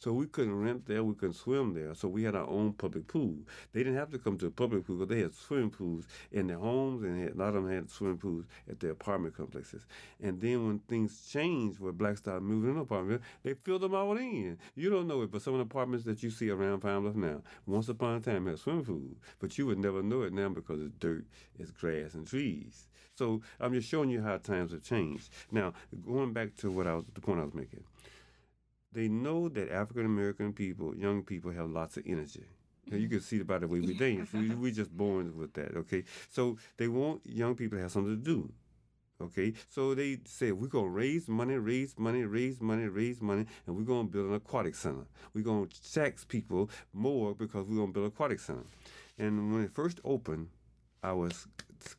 So 0.00 0.14
we 0.14 0.24
couldn't 0.28 0.58
rent 0.58 0.86
there, 0.86 1.04
we 1.04 1.14
couldn't 1.14 1.34
swim 1.34 1.74
there. 1.74 1.94
So 1.94 2.08
we 2.08 2.22
had 2.22 2.34
our 2.34 2.48
own 2.48 2.72
public 2.72 3.06
pool. 3.06 3.36
They 3.74 3.80
didn't 3.80 3.98
have 3.98 4.10
to 4.12 4.18
come 4.18 4.38
to 4.38 4.46
a 4.46 4.50
public 4.50 4.86
pool 4.86 4.96
because 4.96 5.14
they 5.14 5.20
had 5.20 5.34
swimming 5.34 5.68
pools 5.68 6.06
in 6.32 6.46
their 6.46 6.56
homes, 6.56 7.02
and 7.02 7.22
had, 7.22 7.34
a 7.34 7.36
lot 7.36 7.48
of 7.48 7.54
them 7.56 7.70
had 7.70 7.90
swimming 7.90 8.16
pools 8.16 8.46
at 8.66 8.80
their 8.80 8.92
apartment 8.92 9.36
complexes. 9.36 9.84
And 10.22 10.40
then 10.40 10.66
when 10.66 10.78
things 10.78 11.28
changed, 11.30 11.80
where 11.80 11.92
blacks 11.92 12.20
started 12.20 12.44
moving 12.44 12.70
in 12.70 12.78
apartments, 12.78 13.26
they 13.42 13.52
filled 13.52 13.82
them 13.82 13.94
all 13.94 14.16
in. 14.16 14.56
You 14.74 14.88
don't 14.88 15.06
know 15.06 15.20
it, 15.20 15.30
but 15.30 15.42
some 15.42 15.52
of 15.52 15.58
the 15.58 15.64
apartments 15.64 16.06
that 16.06 16.22
you 16.22 16.30
see 16.30 16.48
around 16.48 16.80
Pine 16.80 17.02
Bluff 17.02 17.14
now, 17.14 17.42
once 17.66 17.90
upon 17.90 18.16
a 18.16 18.20
time 18.20 18.46
had 18.46 18.58
swimming 18.58 18.86
pools, 18.86 19.18
but 19.38 19.58
you 19.58 19.66
would 19.66 19.78
never 19.78 20.02
know 20.02 20.22
it 20.22 20.32
now 20.32 20.48
because 20.48 20.80
it's 20.80 20.94
dirt, 20.98 21.26
it's 21.58 21.72
grass, 21.72 22.14
and 22.14 22.26
trees. 22.26 22.86
So 23.16 23.42
I'm 23.60 23.74
just 23.74 23.86
showing 23.86 24.08
you 24.08 24.22
how 24.22 24.38
times 24.38 24.72
have 24.72 24.82
changed. 24.82 25.28
Now, 25.52 25.74
going 26.06 26.32
back 26.32 26.56
to 26.56 26.70
what 26.70 26.86
I 26.86 26.94
was, 26.94 27.04
the 27.12 27.20
point 27.20 27.38
I 27.38 27.44
was 27.44 27.52
making 27.52 27.84
they 28.92 29.08
know 29.08 29.48
that 29.48 29.70
African 29.70 30.06
American 30.06 30.52
people, 30.52 30.94
young 30.96 31.22
people, 31.22 31.50
have 31.52 31.70
lots 31.70 31.96
of 31.96 32.04
energy. 32.06 32.44
You, 32.86 32.96
you 32.96 33.06
mm-hmm. 33.06 33.16
can 33.16 33.20
see 33.20 33.36
it 33.36 33.46
by 33.46 33.58
the 33.58 33.68
way 33.68 33.80
we 33.80 33.94
dance. 33.98 34.32
we, 34.32 34.50
we 34.54 34.72
just 34.72 34.90
born 34.90 35.36
with 35.36 35.52
that, 35.54 35.76
okay? 35.76 36.04
So 36.30 36.58
they 36.76 36.88
want 36.88 37.20
young 37.24 37.54
people 37.54 37.78
to 37.78 37.82
have 37.82 37.92
something 37.92 38.16
to 38.16 38.22
do. 38.22 38.52
Okay, 39.22 39.52
so 39.68 39.94
they 39.94 40.18
say 40.24 40.50
we're 40.50 40.66
gonna 40.66 40.88
raise 40.88 41.28
money, 41.28 41.54
raise 41.54 41.98
money, 41.98 42.24
raise 42.24 42.58
money, 42.58 42.86
raise 42.86 43.20
money, 43.20 43.44
and 43.66 43.76
we're 43.76 43.82
gonna 43.82 44.08
build 44.08 44.30
an 44.30 44.34
aquatic 44.34 44.74
center. 44.74 45.04
We're 45.34 45.44
gonna 45.44 45.66
tax 45.92 46.24
people 46.24 46.70
more 46.94 47.34
because 47.34 47.66
we're 47.66 47.76
gonna 47.76 47.92
build 47.92 48.06
an 48.06 48.12
aquatic 48.12 48.40
center. 48.40 48.64
And 49.18 49.52
when 49.52 49.62
it 49.62 49.74
first 49.74 50.00
opened, 50.04 50.48
I 51.02 51.12
was 51.12 51.46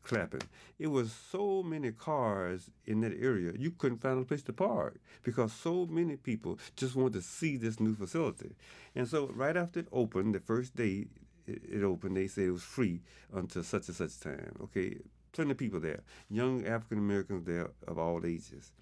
clapping. 0.02 0.42
It 0.78 0.88
was 0.88 1.12
so 1.12 1.62
many 1.62 1.92
cars 1.92 2.70
in 2.86 3.00
that 3.00 3.12
area, 3.18 3.52
you 3.56 3.70
couldn't 3.70 3.98
find 3.98 4.20
a 4.20 4.24
place 4.24 4.42
to 4.42 4.52
park 4.52 4.96
because 5.22 5.52
so 5.52 5.86
many 5.86 6.16
people 6.16 6.58
just 6.76 6.94
wanted 6.96 7.14
to 7.14 7.22
see 7.22 7.56
this 7.56 7.80
new 7.80 7.94
facility. 7.94 8.54
And 8.94 9.08
so, 9.08 9.28
right 9.34 9.56
after 9.56 9.80
it 9.80 9.88
opened, 9.92 10.34
the 10.34 10.40
first 10.40 10.76
day 10.76 11.06
it, 11.46 11.82
opened, 11.82 12.16
they 12.16 12.28
said 12.28 12.44
it 12.44 12.50
was 12.50 12.62
free 12.62 13.00
until 13.32 13.62
such 13.62 13.88
and 13.88 13.96
such 13.96 14.20
time. 14.20 14.56
Okay, 14.62 14.98
plenty 15.32 15.52
of 15.52 15.58
people 15.58 15.80
there, 15.80 16.00
young 16.30 16.66
African 16.66 16.98
Americans 16.98 17.46
there 17.46 17.70
of 17.86 17.98
all 17.98 18.24
ages. 18.24 18.72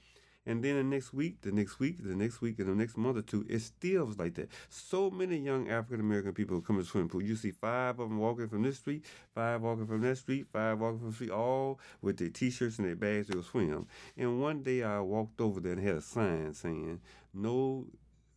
And 0.50 0.64
then 0.64 0.74
the 0.74 0.82
next 0.82 1.14
week, 1.14 1.42
the 1.42 1.52
next 1.52 1.78
week, 1.78 2.02
the 2.02 2.16
next 2.16 2.40
week, 2.40 2.58
and 2.58 2.68
the 2.68 2.74
next 2.74 2.96
month 2.96 3.16
or 3.18 3.22
two, 3.22 3.46
it 3.48 3.60
still 3.60 4.06
was 4.06 4.18
like 4.18 4.34
that. 4.34 4.48
So 4.68 5.08
many 5.08 5.36
young 5.36 5.70
African 5.70 6.00
American 6.00 6.32
people 6.32 6.60
come 6.60 6.74
to 6.74 6.82
the 6.82 6.88
swimming 6.88 7.08
pool. 7.08 7.22
You 7.22 7.36
see 7.36 7.52
five 7.52 8.00
of 8.00 8.08
them 8.08 8.18
walking 8.18 8.48
from 8.48 8.64
this 8.64 8.78
street, 8.78 9.04
five 9.32 9.62
walking 9.62 9.86
from 9.86 10.00
that 10.00 10.18
street, 10.18 10.48
five 10.52 10.80
walking 10.80 10.98
from 10.98 11.10
the 11.10 11.14
street, 11.14 11.30
all 11.30 11.78
with 12.02 12.16
their 12.16 12.30
t-shirts 12.30 12.80
and 12.80 12.88
their 12.88 12.96
bags 12.96 13.28
to 13.28 13.34
go 13.34 13.42
swim. 13.42 13.86
And 14.16 14.42
one 14.42 14.64
day 14.64 14.82
I 14.82 14.98
walked 14.98 15.40
over 15.40 15.60
there 15.60 15.74
and 15.74 15.86
had 15.86 15.94
a 15.94 16.00
sign 16.00 16.52
saying, 16.52 17.00
"No 17.32 17.86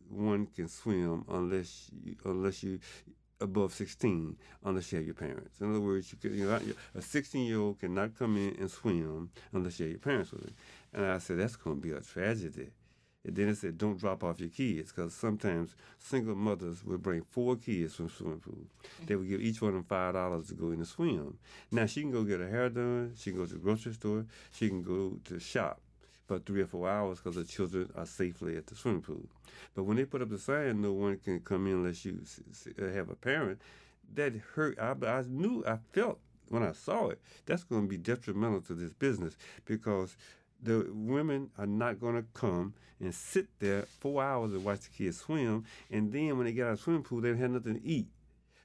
one 0.08 0.46
can 0.46 0.68
swim 0.68 1.24
unless 1.28 1.90
you, 2.04 2.14
unless 2.24 2.62
you." 2.62 2.78
above 3.40 3.74
16 3.74 4.36
unless 4.64 4.90
you 4.90 4.98
have 4.98 5.06
your 5.06 5.14
parents. 5.14 5.60
In 5.60 5.70
other 5.70 5.80
words, 5.80 6.12
you 6.12 6.18
can, 6.18 6.38
know, 6.38 6.60
a 6.94 7.02
16 7.02 7.46
year 7.46 7.58
old 7.58 7.80
cannot 7.80 8.16
come 8.16 8.36
in 8.36 8.56
and 8.58 8.70
swim 8.70 9.30
unless 9.52 9.78
you 9.78 9.86
have 9.86 9.90
your 9.90 10.00
parents 10.00 10.32
with 10.32 10.44
you. 10.44 10.52
And 10.94 11.04
I 11.04 11.18
said, 11.18 11.38
that's 11.38 11.56
going 11.56 11.76
to 11.76 11.82
be 11.82 11.92
a 11.92 12.00
tragedy. 12.00 12.70
And 13.26 13.34
then 13.34 13.48
it 13.48 13.56
said, 13.56 13.78
don't 13.78 13.98
drop 13.98 14.22
off 14.22 14.38
your 14.38 14.50
kids 14.50 14.92
because 14.92 15.14
sometimes 15.14 15.74
single 15.98 16.34
mothers 16.34 16.84
would 16.84 17.02
bring 17.02 17.22
four 17.22 17.56
kids 17.56 17.94
from 17.94 18.10
swimming 18.10 18.40
pool. 18.40 18.54
Mm-hmm. 18.54 19.06
They 19.06 19.16
would 19.16 19.28
give 19.28 19.40
each 19.40 19.62
one 19.62 19.70
of 19.70 19.74
them 19.74 19.84
five 19.84 20.12
dollars 20.12 20.48
to 20.48 20.54
go 20.54 20.68
in 20.68 20.74
and 20.74 20.86
swim. 20.86 21.38
Now 21.72 21.86
she 21.86 22.02
can 22.02 22.10
go 22.10 22.22
get 22.22 22.40
her 22.40 22.48
hair 22.48 22.68
done. 22.68 23.14
She 23.16 23.30
can 23.30 23.40
go 23.40 23.46
to 23.46 23.54
the 23.54 23.58
grocery 23.58 23.94
store. 23.94 24.26
She 24.52 24.68
can 24.68 24.82
go 24.82 25.18
to 25.24 25.38
shop 25.40 25.80
for 26.26 26.38
three 26.38 26.60
or 26.62 26.66
four 26.66 26.88
hours 26.88 27.18
because 27.18 27.36
the 27.36 27.44
children 27.44 27.90
are 27.96 28.06
safely 28.06 28.56
at 28.56 28.66
the 28.66 28.74
swimming 28.74 29.02
pool. 29.02 29.24
But 29.74 29.84
when 29.84 29.96
they 29.96 30.04
put 30.04 30.22
up 30.22 30.28
the 30.28 30.38
sign, 30.38 30.82
no 30.82 30.92
one 30.92 31.18
can 31.18 31.40
come 31.40 31.66
in 31.66 31.74
unless 31.74 32.04
you 32.04 32.20
have 32.78 33.08
a 33.08 33.16
parent. 33.16 33.60
That 34.14 34.34
hurt. 34.54 34.78
I, 34.78 34.94
I 35.06 35.22
knew. 35.26 35.64
I 35.66 35.78
felt 35.92 36.18
when 36.48 36.62
I 36.62 36.72
saw 36.72 37.08
it. 37.08 37.20
That's 37.46 37.64
going 37.64 37.82
to 37.82 37.88
be 37.88 37.96
detrimental 37.96 38.60
to 38.62 38.74
this 38.74 38.92
business 38.92 39.36
because 39.64 40.16
the 40.64 40.90
women 40.92 41.50
are 41.58 41.66
not 41.66 42.00
going 42.00 42.16
to 42.16 42.24
come 42.34 42.74
and 43.00 43.14
sit 43.14 43.46
there 43.60 43.82
four 44.00 44.22
hours 44.22 44.52
and 44.52 44.64
watch 44.64 44.80
the 44.80 44.88
kids 44.88 45.18
swim, 45.18 45.64
and 45.90 46.12
then 46.12 46.36
when 46.36 46.46
they 46.46 46.52
get 46.52 46.66
out 46.66 46.72
of 46.72 46.78
the 46.78 46.82
swimming 46.82 47.02
pool, 47.02 47.20
they 47.20 47.28
don't 47.28 47.38
have 47.38 47.50
nothing 47.50 47.74
to 47.74 47.86
eat. 47.86 48.08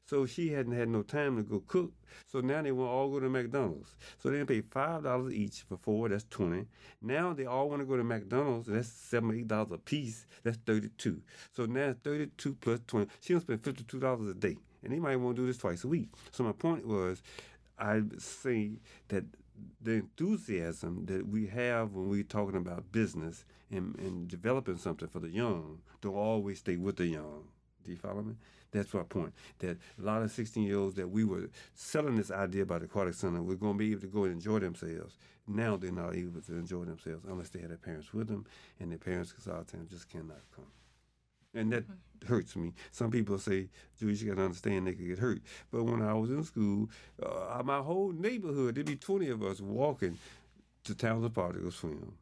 So 0.06 0.26
she 0.26 0.50
hadn't 0.50 0.72
had 0.72 0.90
no 0.90 1.04
time 1.04 1.38
to 1.38 1.44
go 1.44 1.62
cook. 1.68 1.92
So 2.26 2.40
now 2.40 2.64
they 2.64 2.72
want 2.72 2.90
all 2.90 3.12
go 3.12 3.20
to 3.20 3.30
McDonald's. 3.30 3.94
So 4.18 4.32
they 4.32 4.44
pay 4.44 4.62
five 4.62 5.04
dollars 5.04 5.34
each 5.34 5.62
for 5.70 5.78
four. 5.78 6.10
That's 6.10 6.26
twenty. 6.32 6.66
Now 7.00 7.34
they 7.34 7.46
all 7.46 7.70
want 7.70 7.82
to 7.82 7.86
go 7.86 7.96
to 7.96 8.04
McDonald's. 8.04 8.68
That's 8.68 8.88
seven 8.88 9.38
eight 9.38 9.48
dollars 9.48 9.72
a 9.74 9.78
piece. 9.78 10.26
That's 10.44 10.58
thirty-two. 10.66 11.22
So 11.56 11.68
now 11.68 11.94
thirty-two 12.04 12.56
plus 12.56 12.80
twenty. 12.88 13.08
She 13.20 13.34
gonna 13.34 13.42
spend 13.42 13.64
fifty-two 13.64 14.00
dollars 14.00 14.30
a 14.30 14.34
day, 14.34 14.58
and 14.84 14.92
they 14.92 14.98
might 14.98 15.18
want 15.18 15.36
to 15.36 15.44
do 15.44 15.46
this 15.46 15.58
twice 15.60 15.84
a 15.84 15.88
week. 15.88 16.10
So 16.32 16.44
my 16.44 16.54
point 16.54 16.88
was, 16.88 17.22
I 17.78 18.02
say 18.18 18.80
that 19.10 19.26
the 19.82 19.94
enthusiasm 19.94 21.06
that 21.06 21.28
we 21.28 21.48
have 21.48 21.94
when 21.94 22.10
we're 22.10 22.24
talking 22.24 22.58
about 22.58 22.92
business 22.92 23.46
and, 23.72 23.98
and 24.00 24.28
developing 24.28 24.78
something 24.78 25.08
for 25.08 25.20
the 25.20 25.30
young 25.30 25.80
don't 26.02 26.16
always 26.16 26.60
stay 26.60 26.76
with 26.76 26.98
the 26.98 27.08
young. 27.08 27.44
Do 27.84 27.92
you 27.92 27.98
follow 27.98 28.22
me? 28.22 28.36
That's 28.72 28.94
my 28.94 29.04
point. 29.04 29.34
That 29.60 29.78
a 30.00 30.06
lot 30.06 30.22
of 30.22 30.32
16 30.32 30.64
year 30.64 30.78
olds 30.78 30.96
that 30.96 31.10
we 31.10 31.24
were 31.24 31.50
selling 31.74 32.16
this 32.16 32.32
idea 32.32 32.64
about 32.64 32.82
the 32.82 32.86
aquatic 32.86 33.14
center, 33.14 33.42
we're 33.42 33.56
going 33.56 33.74
to 33.74 33.80
be 33.80 33.92
able 33.92 34.02
to 34.02 34.08
go 34.08 34.24
and 34.26 34.34
enjoy 34.34 34.60
themselves. 34.60 35.18
Now 35.48 35.78
they're 35.78 35.92
not 35.92 36.16
able 36.16 36.42
to 36.42 36.54
enjoy 36.54 36.86
themselves 36.86 37.26
unless 37.28 37.50
they 37.50 37.60
had 37.60 37.72
their 37.72 37.78
parents 37.78 38.14
with 38.14 38.28
them, 38.28 38.46
and 38.80 38.92
their 38.92 39.00
parents, 39.00 39.32
because 39.32 39.48
a 39.48 39.52
lot 39.52 39.62
of 39.62 39.68
times, 39.68 39.90
just 39.90 40.10
cannot 40.10 40.42
come. 40.56 40.68
And 41.54 41.72
that 41.72 41.84
hurts 42.28 42.56
me. 42.56 42.74
Some 42.92 43.12
people 43.12 43.38
say, 43.40 43.70
Julius, 43.98 44.22
you 44.22 44.30
got 44.30 44.38
to 44.38 44.46
understand 44.46 44.88
they 44.88 44.94
could 44.94 45.08
get 45.08 45.20
hurt. 45.20 45.42
But 45.72 45.84
when 45.84 46.02
I 46.02 46.14
was 46.14 46.30
in 46.30 46.44
school, 46.44 46.90
uh, 47.24 47.62
my 47.64 47.80
whole 47.80 48.12
neighborhood, 48.12 48.76
there'd 48.76 48.86
be 48.86 48.96
20 48.96 49.30
of 49.30 49.44
us 49.44 49.60
walking 49.60 50.18
to 50.84 50.96
Townsend 50.96 51.34
Park 51.34 51.54
to 51.54 51.60
go 51.60 51.70
swim. 51.70 52.14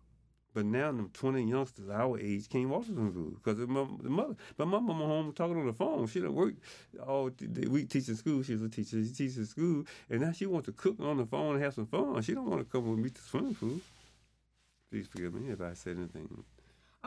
But 0.53 0.65
now 0.65 0.87
them 0.87 1.11
20 1.13 1.43
youngsters 1.43 1.89
our 1.89 2.19
age 2.19 2.49
can't 2.49 2.69
walk 2.69 2.87
to 2.87 2.93
swim 2.93 3.13
pool 3.13 3.31
because 3.35 3.59
the 3.59 3.67
mother, 3.67 4.35
my 4.57 4.65
mama 4.65 4.93
home 4.93 5.31
talking 5.31 5.59
on 5.59 5.67
the 5.67 5.73
phone. 5.73 6.07
She 6.07 6.19
done 6.19 6.33
work 6.33 6.55
all 7.05 7.29
the 7.37 7.67
week 7.67 7.89
teaching 7.89 8.15
school. 8.15 8.41
She's 8.41 8.63
a 8.63 8.69
teacher. 8.69 9.03
She 9.03 9.13
teaches 9.13 9.49
school. 9.51 9.83
And 10.09 10.21
now 10.21 10.31
she 10.31 10.47
wants 10.47 10.65
to 10.65 10.71
cook 10.71 10.99
on 10.99 11.17
the 11.17 11.27
phone 11.27 11.55
and 11.55 11.63
have 11.63 11.75
some 11.75 11.85
fun. 11.85 12.19
She 12.23 12.33
don't 12.33 12.49
want 12.49 12.61
to 12.61 12.65
come 12.65 12.89
with 12.89 12.97
me 12.97 13.11
to 13.11 13.21
swimming 13.21 13.53
pool. 13.53 13.81
Please 14.89 15.05
forgive 15.07 15.35
me 15.35 15.51
if 15.51 15.61
I 15.61 15.73
said 15.73 15.97
anything 15.97 16.43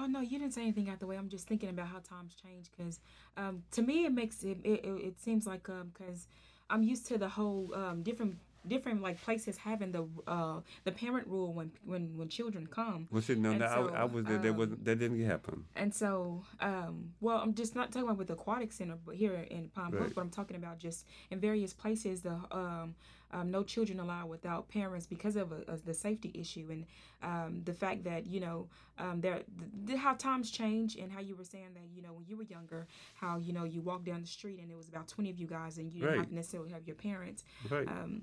Oh 0.00 0.06
no, 0.06 0.20
you 0.20 0.38
didn't 0.38 0.54
say 0.54 0.62
anything 0.62 0.88
out 0.88 0.98
the 0.98 1.06
way. 1.06 1.16
I'm 1.16 1.28
just 1.28 1.46
thinking 1.46 1.68
about 1.68 1.88
how 1.88 1.98
times 1.98 2.34
change 2.34 2.70
because 2.74 3.00
um, 3.36 3.62
to 3.72 3.82
me 3.82 4.06
it 4.06 4.12
makes 4.12 4.42
it 4.42 4.56
it, 4.64 4.80
it 4.84 5.20
seems 5.20 5.46
like 5.46 5.64
because 5.64 6.26
um, 6.70 6.70
I'm 6.70 6.82
used 6.82 7.06
to 7.08 7.18
the 7.18 7.28
whole 7.28 7.74
um, 7.74 8.02
different 8.02 8.38
different 8.66 9.02
like 9.02 9.20
places 9.22 9.56
having 9.56 9.92
the 9.92 10.06
uh 10.26 10.60
the 10.84 10.92
parent 10.92 11.26
rule 11.26 11.52
when 11.52 11.70
when 11.84 12.16
when 12.16 12.28
children 12.28 12.66
come. 12.66 13.08
Well, 13.10 13.22
see, 13.22 13.34
no, 13.34 13.52
no 13.52 13.66
so, 13.66 13.92
I, 13.94 14.02
I, 14.02 14.04
was 14.04 14.24
there. 14.24 14.36
Um, 14.36 14.42
that 14.42 14.54
wasn't 14.54 14.84
that 14.84 14.98
didn't 14.98 15.24
happen. 15.24 15.64
And 15.76 15.94
so, 15.94 16.44
um, 16.60 17.12
well, 17.20 17.38
I'm 17.38 17.54
just 17.54 17.74
not 17.74 17.90
talking 17.92 18.08
about 18.08 18.18
with 18.18 18.28
the 18.28 18.34
aquatic 18.34 18.72
center, 18.72 18.96
but 19.04 19.14
here 19.14 19.34
in 19.34 19.68
Pine 19.68 19.92
right. 19.92 20.14
but 20.14 20.20
I'm 20.20 20.30
talking 20.30 20.56
about 20.56 20.78
just 20.78 21.06
in 21.30 21.40
various 21.40 21.72
places 21.72 22.22
the 22.22 22.38
um, 22.50 22.94
um 23.32 23.50
no 23.50 23.62
children 23.62 24.00
allowed 24.00 24.28
without 24.28 24.68
parents 24.68 25.06
because 25.06 25.36
of 25.36 25.52
a, 25.52 25.62
a, 25.68 25.76
the 25.76 25.94
safety 25.94 26.30
issue 26.34 26.66
and 26.70 26.86
um, 27.22 27.62
the 27.64 27.72
fact 27.72 28.04
that 28.04 28.26
you 28.26 28.40
know 28.40 28.68
um, 28.98 29.20
there 29.20 29.42
the, 29.84 29.96
how 29.96 30.14
times 30.14 30.50
change 30.50 30.96
and 30.96 31.12
how 31.12 31.20
you 31.20 31.36
were 31.36 31.44
saying 31.44 31.68
that 31.74 31.84
you 31.94 32.02
know 32.02 32.12
when 32.12 32.24
you 32.26 32.36
were 32.36 32.44
younger 32.44 32.86
how 33.14 33.36
you 33.36 33.52
know 33.52 33.64
you 33.64 33.80
walked 33.80 34.04
down 34.04 34.20
the 34.20 34.26
street 34.26 34.58
and 34.60 34.70
it 34.70 34.76
was 34.76 34.88
about 34.88 35.06
20 35.06 35.30
of 35.30 35.38
you 35.38 35.46
guys 35.46 35.78
and 35.78 35.92
you 35.92 36.00
didn't 36.00 36.18
have 36.18 36.28
to 36.28 36.34
necessarily 36.34 36.70
have 36.70 36.86
your 36.86 36.96
parents. 36.96 37.44
Right. 37.70 37.86
Um, 37.86 38.22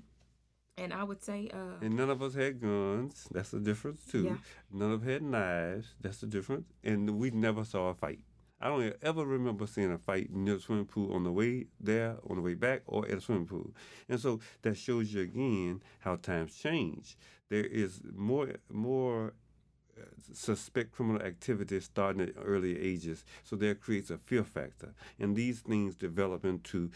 and 0.78 0.92
I 0.92 1.02
would 1.04 1.22
say, 1.22 1.50
uh, 1.52 1.84
and 1.84 1.96
none 1.96 2.10
of 2.10 2.22
us 2.22 2.34
had 2.34 2.60
guns. 2.60 3.28
That's 3.30 3.50
the 3.50 3.60
difference 3.60 4.00
too. 4.10 4.24
Yeah. 4.24 4.36
None 4.72 4.92
of 4.92 5.02
us 5.02 5.08
had 5.08 5.22
knives. 5.22 5.94
That's 6.00 6.18
the 6.18 6.26
difference. 6.26 6.66
And 6.84 7.18
we 7.18 7.30
never 7.30 7.64
saw 7.64 7.88
a 7.88 7.94
fight. 7.94 8.20
I 8.60 8.68
don't 8.68 8.96
ever 9.02 9.24
remember 9.24 9.66
seeing 9.66 9.92
a 9.92 9.98
fight 9.98 10.32
near 10.32 10.54
the 10.54 10.60
swimming 10.60 10.86
pool 10.86 11.14
on 11.14 11.22
the 11.22 11.30
way 11.30 11.66
there, 11.80 12.16
on 12.28 12.36
the 12.36 12.42
way 12.42 12.54
back, 12.54 12.82
or 12.86 13.06
at 13.06 13.18
a 13.18 13.20
swimming 13.20 13.46
pool. 13.46 13.72
And 14.08 14.18
so 14.18 14.40
that 14.62 14.76
shows 14.76 15.14
you 15.14 15.20
again 15.22 15.82
how 16.00 16.16
times 16.16 16.56
change. 16.56 17.16
There 17.50 17.64
is 17.64 18.00
more 18.14 18.54
more 18.70 19.34
uh, 19.96 20.04
suspect 20.32 20.92
criminal 20.92 21.22
activity 21.22 21.80
starting 21.80 22.22
at 22.22 22.34
early 22.44 22.78
ages. 22.78 23.24
So 23.44 23.54
that 23.56 23.80
creates 23.80 24.10
a 24.10 24.18
fear 24.18 24.44
factor. 24.44 24.92
And 25.20 25.36
these 25.36 25.60
things 25.60 25.94
develop 25.94 26.44
into 26.44 26.90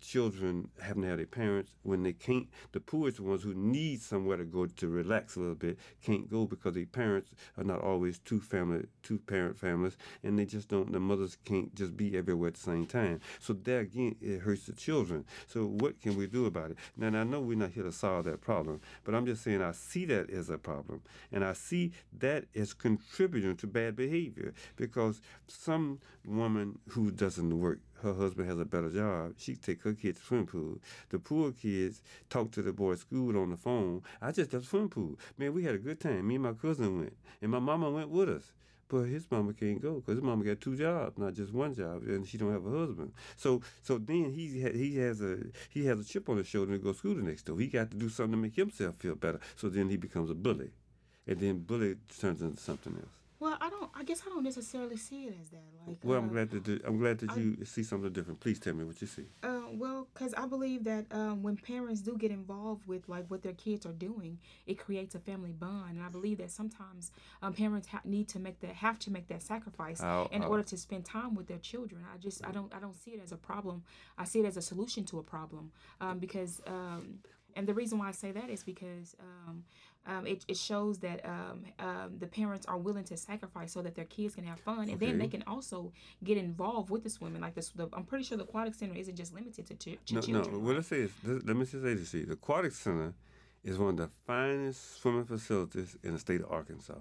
children 0.00 0.68
having 0.80 1.02
to 1.02 1.08
have 1.08 1.16
their 1.18 1.26
parents 1.26 1.72
when 1.82 2.02
they 2.02 2.12
can't. 2.12 2.48
The 2.72 2.80
poorest 2.80 3.20
ones 3.20 3.42
who 3.42 3.54
need 3.54 4.00
somewhere 4.02 4.36
to 4.36 4.44
go 4.44 4.66
to 4.66 4.88
relax 4.88 5.36
a 5.36 5.40
little 5.40 5.54
bit 5.54 5.78
can't 6.02 6.30
go 6.30 6.46
because 6.46 6.74
their 6.74 6.86
parents 6.86 7.30
are 7.58 7.64
not 7.64 7.80
always 7.80 8.18
two 8.18 8.40
family, 8.40 8.86
two 9.02 9.18
parent 9.18 9.58
families, 9.58 9.96
and 10.22 10.38
they 10.38 10.44
just 10.44 10.68
don't. 10.68 10.92
The 10.92 11.00
mothers 11.00 11.36
can't 11.44 11.74
just 11.74 11.96
be 11.96 12.16
everywhere 12.16 12.48
at 12.48 12.54
the 12.54 12.60
same 12.60 12.86
time. 12.86 13.20
So 13.40 13.52
there 13.52 13.80
again, 13.80 14.16
it 14.20 14.40
hurts 14.40 14.66
the 14.66 14.72
children. 14.72 15.24
So 15.46 15.66
what 15.66 16.00
can 16.00 16.16
we 16.16 16.26
do 16.26 16.46
about 16.46 16.72
it? 16.72 16.78
Now 16.96 17.18
I 17.18 17.24
know 17.24 17.40
we're 17.40 17.56
not 17.56 17.70
here 17.70 17.84
to 17.84 17.92
solve 17.92 18.24
that 18.26 18.40
problem, 18.40 18.80
but 19.04 19.14
I'm 19.14 19.26
just 19.26 19.42
saying 19.42 19.62
I 19.62 19.72
see 19.72 20.04
that 20.06 20.30
as 20.30 20.50
a 20.50 20.58
problem, 20.58 21.02
and 21.32 21.44
I 21.44 21.52
see 21.52 21.92
that 22.18 22.44
as 22.54 22.74
contributing 22.74 23.56
to 23.56 23.66
bad 23.66 23.96
behavior 23.96 24.54
because 24.76 25.20
some 25.46 26.00
woman 26.26 26.78
who 26.90 27.10
doesn't 27.10 27.58
work 27.58 27.80
her 28.04 28.14
husband 28.14 28.48
has 28.48 28.58
a 28.60 28.64
better 28.64 28.90
job, 28.90 29.34
she 29.38 29.56
take 29.56 29.82
her 29.82 29.94
kids 29.94 30.20
to 30.20 30.26
swim 30.26 30.46
pool. 30.46 30.78
The 31.08 31.18
poor 31.18 31.52
kids 31.52 32.02
talk 32.30 32.52
to 32.52 32.62
the 32.62 32.72
boy 32.72 32.92
at 32.92 32.98
school 33.00 33.36
on 33.36 33.50
the 33.50 33.56
phone. 33.56 34.02
I 34.22 34.30
just 34.30 34.52
left 34.52 34.66
swim 34.66 34.88
pool. 34.88 35.18
Man, 35.38 35.54
we 35.54 35.64
had 35.64 35.74
a 35.74 35.78
good 35.78 36.00
time. 36.00 36.28
Me 36.28 36.36
and 36.36 36.44
my 36.44 36.52
cousin 36.52 36.98
went, 36.98 37.16
and 37.42 37.50
my 37.50 37.58
mama 37.58 37.90
went 37.90 38.10
with 38.10 38.28
us. 38.28 38.52
But 38.88 39.04
his 39.04 39.28
mama 39.30 39.54
can't 39.54 39.80
go 39.80 39.94
because 39.94 40.16
his 40.16 40.22
mama 40.22 40.44
got 40.44 40.60
two 40.60 40.76
jobs, 40.76 41.16
not 41.18 41.32
just 41.32 41.54
one 41.54 41.74
job, 41.74 42.02
and 42.02 42.28
she 42.28 42.36
don't 42.36 42.52
have 42.52 42.66
a 42.66 42.78
husband. 42.78 43.12
So, 43.34 43.62
so 43.82 43.96
then 43.96 44.30
he 44.30 44.62
ha- 44.62 44.76
he 44.76 44.98
has 44.98 45.22
a 45.22 45.38
he 45.70 45.86
has 45.86 45.98
a 45.98 46.04
chip 46.04 46.28
on 46.28 46.36
his 46.36 46.46
shoulder 46.46 46.72
to 46.72 46.78
go 46.78 46.92
to 46.92 46.98
school 46.98 47.14
the 47.14 47.22
next 47.22 47.44
door. 47.44 47.58
He 47.58 47.66
got 47.66 47.90
to 47.90 47.96
do 47.96 48.10
something 48.10 48.32
to 48.32 48.36
make 48.36 48.54
himself 48.56 48.96
feel 48.96 49.14
better. 49.14 49.40
So 49.56 49.70
then 49.70 49.88
he 49.88 49.96
becomes 49.96 50.30
a 50.30 50.34
bully, 50.34 50.70
and 51.26 51.40
then 51.40 51.60
bully 51.60 51.96
turns 52.20 52.42
into 52.42 52.60
something 52.60 52.94
else. 52.94 53.23
Well, 53.40 53.58
I 53.60 53.68
don't. 53.68 53.90
I 53.94 54.04
guess 54.04 54.22
I 54.26 54.30
don't 54.30 54.44
necessarily 54.44 54.96
see 54.96 55.24
it 55.24 55.34
as 55.40 55.50
that. 55.50 55.58
Like, 55.86 55.98
well, 56.02 56.18
uh, 56.18 56.22
I'm 56.22 56.28
glad 56.28 56.50
that 56.50 56.84
I'm 56.86 56.98
glad 56.98 57.18
that 57.18 57.36
you 57.36 57.64
see 57.64 57.82
something 57.82 58.12
different. 58.12 58.40
Please 58.40 58.58
tell 58.58 58.74
me 58.74 58.84
what 58.84 59.00
you 59.00 59.06
see. 59.06 59.24
Uh, 59.42 59.62
well, 59.72 60.06
because 60.14 60.32
I 60.34 60.46
believe 60.46 60.84
that 60.84 61.06
um, 61.10 61.42
when 61.42 61.56
parents 61.56 62.00
do 62.00 62.16
get 62.16 62.30
involved 62.30 62.86
with 62.86 63.08
like 63.08 63.28
what 63.30 63.42
their 63.42 63.52
kids 63.52 63.84
are 63.86 63.92
doing, 63.92 64.38
it 64.66 64.78
creates 64.78 65.14
a 65.14 65.18
family 65.18 65.52
bond, 65.52 65.96
and 65.96 66.02
I 66.04 66.08
believe 66.08 66.38
that 66.38 66.52
sometimes 66.52 67.10
um, 67.42 67.52
parents 67.52 67.88
ha- 67.88 68.00
need 68.04 68.28
to 68.28 68.38
make 68.38 68.60
that 68.60 68.76
have 68.76 68.98
to 69.00 69.10
make 69.10 69.26
that 69.28 69.42
sacrifice 69.42 70.00
I'll- 70.00 70.28
in 70.32 70.42
I'll- 70.42 70.50
order 70.50 70.62
to 70.62 70.76
spend 70.76 71.04
time 71.04 71.34
with 71.34 71.48
their 71.48 71.58
children. 71.58 72.02
I 72.14 72.18
just 72.18 72.46
I 72.46 72.52
don't 72.52 72.72
I 72.74 72.78
don't 72.78 72.94
see 72.96 73.10
it 73.12 73.20
as 73.22 73.32
a 73.32 73.36
problem. 73.36 73.82
I 74.16 74.24
see 74.24 74.40
it 74.40 74.46
as 74.46 74.56
a 74.56 74.62
solution 74.62 75.04
to 75.06 75.18
a 75.18 75.22
problem 75.22 75.72
um, 76.00 76.18
because. 76.18 76.60
Um, 76.66 77.18
and 77.56 77.68
the 77.68 77.74
reason 77.74 78.00
why 78.00 78.08
I 78.08 78.10
say 78.10 78.32
that 78.32 78.50
is 78.50 78.64
because 78.64 79.14
um, 80.06 80.26
it, 80.26 80.44
it 80.48 80.56
shows 80.56 80.98
that 80.98 81.24
um, 81.24 81.64
um, 81.78 82.18
the 82.18 82.26
parents 82.26 82.66
are 82.66 82.76
willing 82.76 83.04
to 83.04 83.16
sacrifice 83.16 83.72
so 83.72 83.80
that 83.82 83.94
their 83.94 84.04
kids 84.04 84.34
can 84.34 84.44
have 84.44 84.60
fun, 84.60 84.88
and 84.88 85.00
then 85.00 85.18
they 85.18 85.28
can 85.28 85.42
also 85.46 85.92
get 86.22 86.36
involved 86.36 86.90
with 86.90 87.02
the 87.02 87.10
swimming. 87.10 87.40
Like 87.40 87.54
this, 87.54 87.70
the, 87.70 87.88
I'm 87.92 88.04
pretty 88.04 88.24
sure 88.24 88.36
the 88.36 88.44
aquatic 88.44 88.74
center 88.74 88.94
isn't 88.94 89.16
just 89.16 89.34
limited 89.34 89.66
to, 89.66 89.74
ch- 89.74 89.98
to 90.06 90.14
No, 90.14 90.20
children. 90.20 90.52
no. 90.52 90.58
What 90.58 90.76
I 90.76 90.82
say 90.82 91.00
is, 91.00 91.10
let 91.24 91.46
let 91.46 91.56
me 91.56 91.62
just 91.64 91.82
say 91.82 91.94
this 91.94 92.10
to 92.12 92.18
you: 92.18 92.26
the 92.26 92.34
Aquatic 92.34 92.72
Center 92.72 93.14
is 93.62 93.78
one 93.78 93.90
of 93.90 93.96
the 93.96 94.10
finest 94.26 95.00
swimming 95.00 95.24
facilities 95.24 95.96
in 96.02 96.12
the 96.12 96.18
state 96.18 96.42
of 96.42 96.50
Arkansas. 96.52 97.00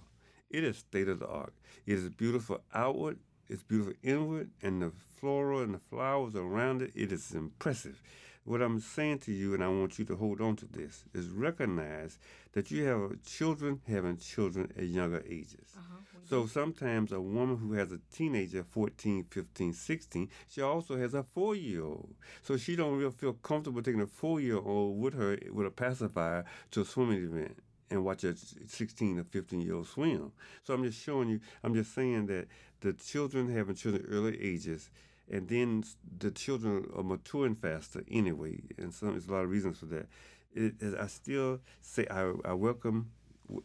It 0.50 0.64
is 0.64 0.78
state 0.78 1.10
of 1.10 1.20
the 1.20 1.28
art. 1.28 1.54
It 1.86 1.98
is 1.98 2.08
beautiful 2.10 2.62
outward. 2.74 3.18
It's 3.50 3.64
beautiful 3.64 3.94
inward, 4.04 4.52
and 4.62 4.82
the 4.82 4.92
flora 5.20 5.58
and 5.60 5.74
the 5.74 5.80
flowers 5.90 6.36
around 6.36 6.82
it. 6.82 6.92
It 6.96 7.12
is 7.12 7.34
impressive. 7.34 8.02
What 8.46 8.62
I'm 8.62 8.82
saying 8.82 9.20
to 9.20 9.32
you, 9.32 9.54
and 9.54 9.64
I 9.64 9.70
want 9.70 9.98
you 9.98 10.06
to 10.06 10.16
hold 10.18 10.42
on 10.42 10.58
to 10.58 10.66
this, 10.66 11.06
is 11.14 11.30
recognize 11.30 12.20
that 12.52 12.72
you 12.72 12.84
have 12.84 13.24
children 13.24 13.80
having 13.88 14.18
children 14.18 14.72
at 14.78 14.86
younger 14.86 15.24
ages. 15.28 15.74
Uh-huh. 15.78 16.04
So 16.26 16.46
sometimes 16.46 17.12
a 17.12 17.22
woman 17.22 17.58
who 17.58 17.74
has 17.74 17.92
a 17.92 18.00
teenager, 18.14 18.64
14, 18.64 19.26
15, 19.30 19.74
16, 19.74 20.30
she 20.50 20.62
also 20.62 20.98
has 20.98 21.14
a 21.14 21.24
four-year-old. 21.24 22.16
So 22.42 22.58
she 22.58 22.76
don't 22.76 22.98
really 22.98 23.12
feel 23.12 23.34
comfortable 23.34 23.82
taking 23.82 24.02
a 24.02 24.08
four-year-old 24.08 25.00
with 25.00 25.14
her 25.14 25.38
with 25.52 25.68
a 25.68 25.72
pacifier 25.72 26.44
to 26.72 26.82
a 26.82 26.86
swimming 26.86 27.24
event 27.24 27.58
and 27.90 28.04
watch 28.04 28.24
a 28.24 28.36
16 28.36 29.20
or 29.20 29.24
15-year-old 29.24 29.88
swim. 29.88 30.32
So 30.64 30.74
I'm 30.74 30.84
just 30.84 31.02
showing 31.02 31.30
you, 31.30 31.40
I'm 31.64 31.74
just 31.74 31.94
saying 31.94 32.26
that 32.28 32.48
the 32.82 32.94
children 32.94 33.54
having 33.54 33.76
children 33.76 34.04
at 34.04 34.14
early 34.14 34.42
ages 34.42 34.90
and 35.34 35.48
then 35.50 35.84
the 36.20 36.32
children 36.32 36.86
are 36.96 37.04
maturing 37.04 37.56
faster 37.56 38.04
anyway, 38.10 38.56
and 38.78 38.94
some 38.94 39.10
there's 39.12 39.28
a 39.28 39.32
lot 39.34 39.44
of 39.44 39.50
reasons 39.50 39.80
for 39.80 39.88
that. 39.88 40.08
It, 40.54 40.76
it- 40.80 41.00
I 41.00 41.08
still 41.08 41.60
say 41.82 42.06
I, 42.10 42.32
I 42.46 42.54
welcome 42.54 43.12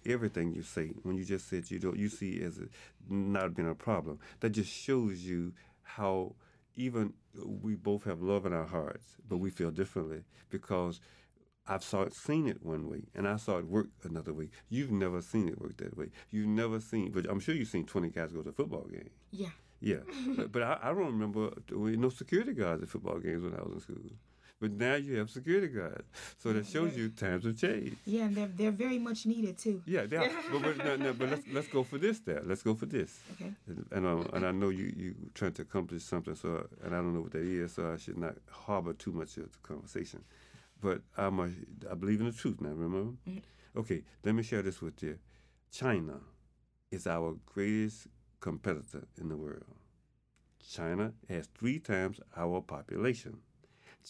everything 0.05 0.53
you 0.53 0.63
say 0.63 0.87
when 1.05 1.17
you 1.17 1.25
just 1.25 1.49
said 1.49 1.71
you 1.71 1.79
don't 1.79 1.97
you 1.99 2.09
see 2.09 2.43
as 2.43 2.59
a, 2.59 2.67
not 3.09 3.55
being 3.55 3.69
a 3.69 3.75
problem. 3.75 4.19
That 4.41 4.51
just 4.51 4.73
shows 4.73 5.21
you 5.21 5.53
how 5.83 6.35
even 6.75 7.13
uh, 7.39 7.47
we 7.47 7.75
both 7.75 8.05
have 8.05 8.21
love 8.23 8.47
in 8.47 8.53
our 8.53 8.67
hearts, 8.67 9.17
but 9.29 9.37
we 9.39 9.51
feel 9.51 9.71
differently 9.71 10.23
because 10.51 11.01
I've 11.71 11.85
saw 11.85 12.03
it, 12.03 12.15
seen 12.15 12.49
it 12.49 12.63
one 12.65 12.89
way, 12.89 13.03
and 13.15 13.29
I 13.29 13.37
saw 13.37 13.59
it 13.59 13.67
work 13.67 13.89
another 14.03 14.33
way. 14.33 14.49
You've 14.71 14.91
never 14.91 15.21
seen 15.21 15.49
it 15.49 15.61
work 15.61 15.77
that 15.79 15.97
way. 15.99 16.09
You've 16.31 16.47
never 16.49 16.81
seen, 16.81 17.11
but 17.13 17.27
I'm 17.31 17.41
sure 17.41 17.55
you've 17.55 17.69
seen 17.69 17.85
20 17.85 18.09
guys 18.09 18.33
go 18.33 18.41
to 18.43 18.49
a 18.49 18.53
football 18.53 18.87
game. 18.91 19.11
Yeah. 19.31 19.51
Yeah, 19.81 19.99
but, 20.37 20.53
but 20.53 20.63
I, 20.63 20.79
I 20.83 20.89
don't 20.89 21.07
remember 21.07 21.51
there 21.69 21.79
were 21.79 21.91
no 21.93 22.09
security 22.09 22.53
guards 22.53 22.83
at 22.83 22.89
football 22.89 23.19
games 23.19 23.43
when 23.43 23.55
I 23.55 23.63
was 23.63 23.75
in 23.75 23.81
school. 23.81 23.97
But 24.61 24.73
now 24.73 24.97
you 24.97 25.15
have 25.19 25.31
security 25.31 25.69
guards, 25.69 26.03
so 26.37 26.53
that 26.53 26.67
shows 26.67 26.97
you 26.97 27.11
times 27.11 27.45
have 27.45 27.57
changed. 27.57 27.95
Yeah, 28.05 28.25
and 28.25 28.35
they're 28.35 28.49
they're 28.49 28.71
very 28.73 28.99
much 28.99 29.25
needed 29.25 29.57
too. 29.57 29.83
Yeah, 29.87 30.07
they 30.07 30.17
are. 30.17 30.29
but, 30.51 30.63
but, 30.63 30.79
no, 30.79 30.97
no, 30.97 31.13
but 31.13 31.29
let's 31.31 31.47
let's 31.53 31.69
go 31.69 31.85
for 31.85 31.97
this. 31.97 32.19
There, 32.19 32.43
let's 32.45 32.65
go 32.65 32.75
for 32.75 32.87
this. 32.87 33.21
Okay. 33.35 33.53
And, 33.69 33.87
and, 33.93 34.05
um, 34.07 34.29
and 34.33 34.45
I 34.45 34.51
know 34.51 34.71
you 34.71 34.93
you 34.97 35.15
trying 35.35 35.53
to 35.53 35.63
accomplish 35.63 36.03
something, 36.03 36.35
so 36.35 36.67
and 36.83 36.93
I 36.93 36.99
don't 36.99 37.15
know 37.15 37.21
what 37.21 37.33
that 37.33 37.43
is, 37.43 37.75
so 37.75 37.93
I 37.93 37.99
should 37.99 38.19
not 38.19 38.35
harbor 38.51 38.95
too 38.95 39.13
much 39.13 39.37
of 39.37 39.53
the 39.53 39.59
conversation. 39.63 40.25
But 40.81 41.03
I'm 41.17 41.39
a, 41.39 41.51
I 41.89 41.95
believe 41.95 42.19
in 42.21 42.27
the 42.27 42.33
truth 42.33 42.61
now. 42.61 42.71
Remember? 42.71 43.13
Mhm. 43.29 43.43
Okay, 43.77 44.03
let 44.25 44.35
me 44.35 44.43
share 44.43 44.63
this 44.63 44.83
with 44.83 45.01
you. 45.05 45.19
China 45.71 46.19
is 46.91 47.07
our 47.07 47.37
greatest 47.47 48.09
competitor 48.41 49.07
in 49.21 49.29
the 49.29 49.37
world. 49.37 49.65
China 50.69 51.13
has 51.29 51.47
three 51.47 51.79
times 51.79 52.21
our 52.37 52.61
population. 52.61 53.39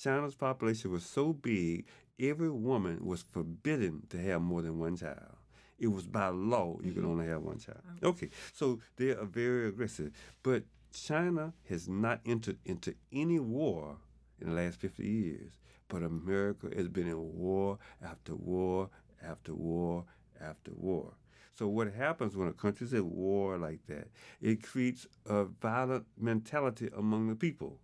China's 0.01 0.35
population 0.35 0.91
was 0.91 1.05
so 1.05 1.33
big, 1.33 1.87
every 2.21 2.51
woman 2.51 3.05
was 3.05 3.23
forbidden 3.23 4.03
to 4.11 4.19
have 4.19 4.41
more 4.41 4.63
than 4.63 4.79
one 4.79 4.97
child. 4.97 5.37
It 5.79 5.89
was 5.89 6.07
by 6.07 6.29
law 6.29 6.79
you 6.83 6.93
could 6.93 7.03
mm-hmm. 7.03 7.13
only 7.13 7.27
have 7.29 7.43
one 7.43 7.59
child. 7.59 7.79
Okay, 8.03 8.31
so 8.53 8.81
they 8.97 9.11
are 9.11 9.25
very 9.25 9.69
aggressive. 9.69 10.11
But 10.43 10.65
China 10.93 11.53
has 11.69 11.89
not 11.89 12.21
entered 12.27 12.59
into 12.65 12.95
any 13.13 13.39
war 13.39 13.97
in 14.41 14.49
the 14.49 14.55
last 14.61 14.81
50 14.81 15.07
years. 15.07 15.53
But 15.89 16.03
America 16.03 16.69
has 16.77 16.89
been 16.89 17.09
in 17.09 17.39
war 17.39 17.79
after 18.05 18.35
war 18.35 18.91
after 19.23 19.55
war 19.55 20.05
after 20.41 20.73
war. 20.75 21.15
So 21.59 21.67
what 21.67 21.93
happens 21.93 22.37
when 22.37 22.47
a 22.47 22.53
country's 22.53 22.95
at 22.95 23.05
war 23.05 23.59
like 23.59 23.85
that? 23.89 24.07
It 24.41 24.63
creates 24.63 25.09
a 25.27 25.43
violent 25.43 26.07
mentality 26.17 26.89
among 26.97 27.27
the 27.27 27.35
people. 27.35 27.81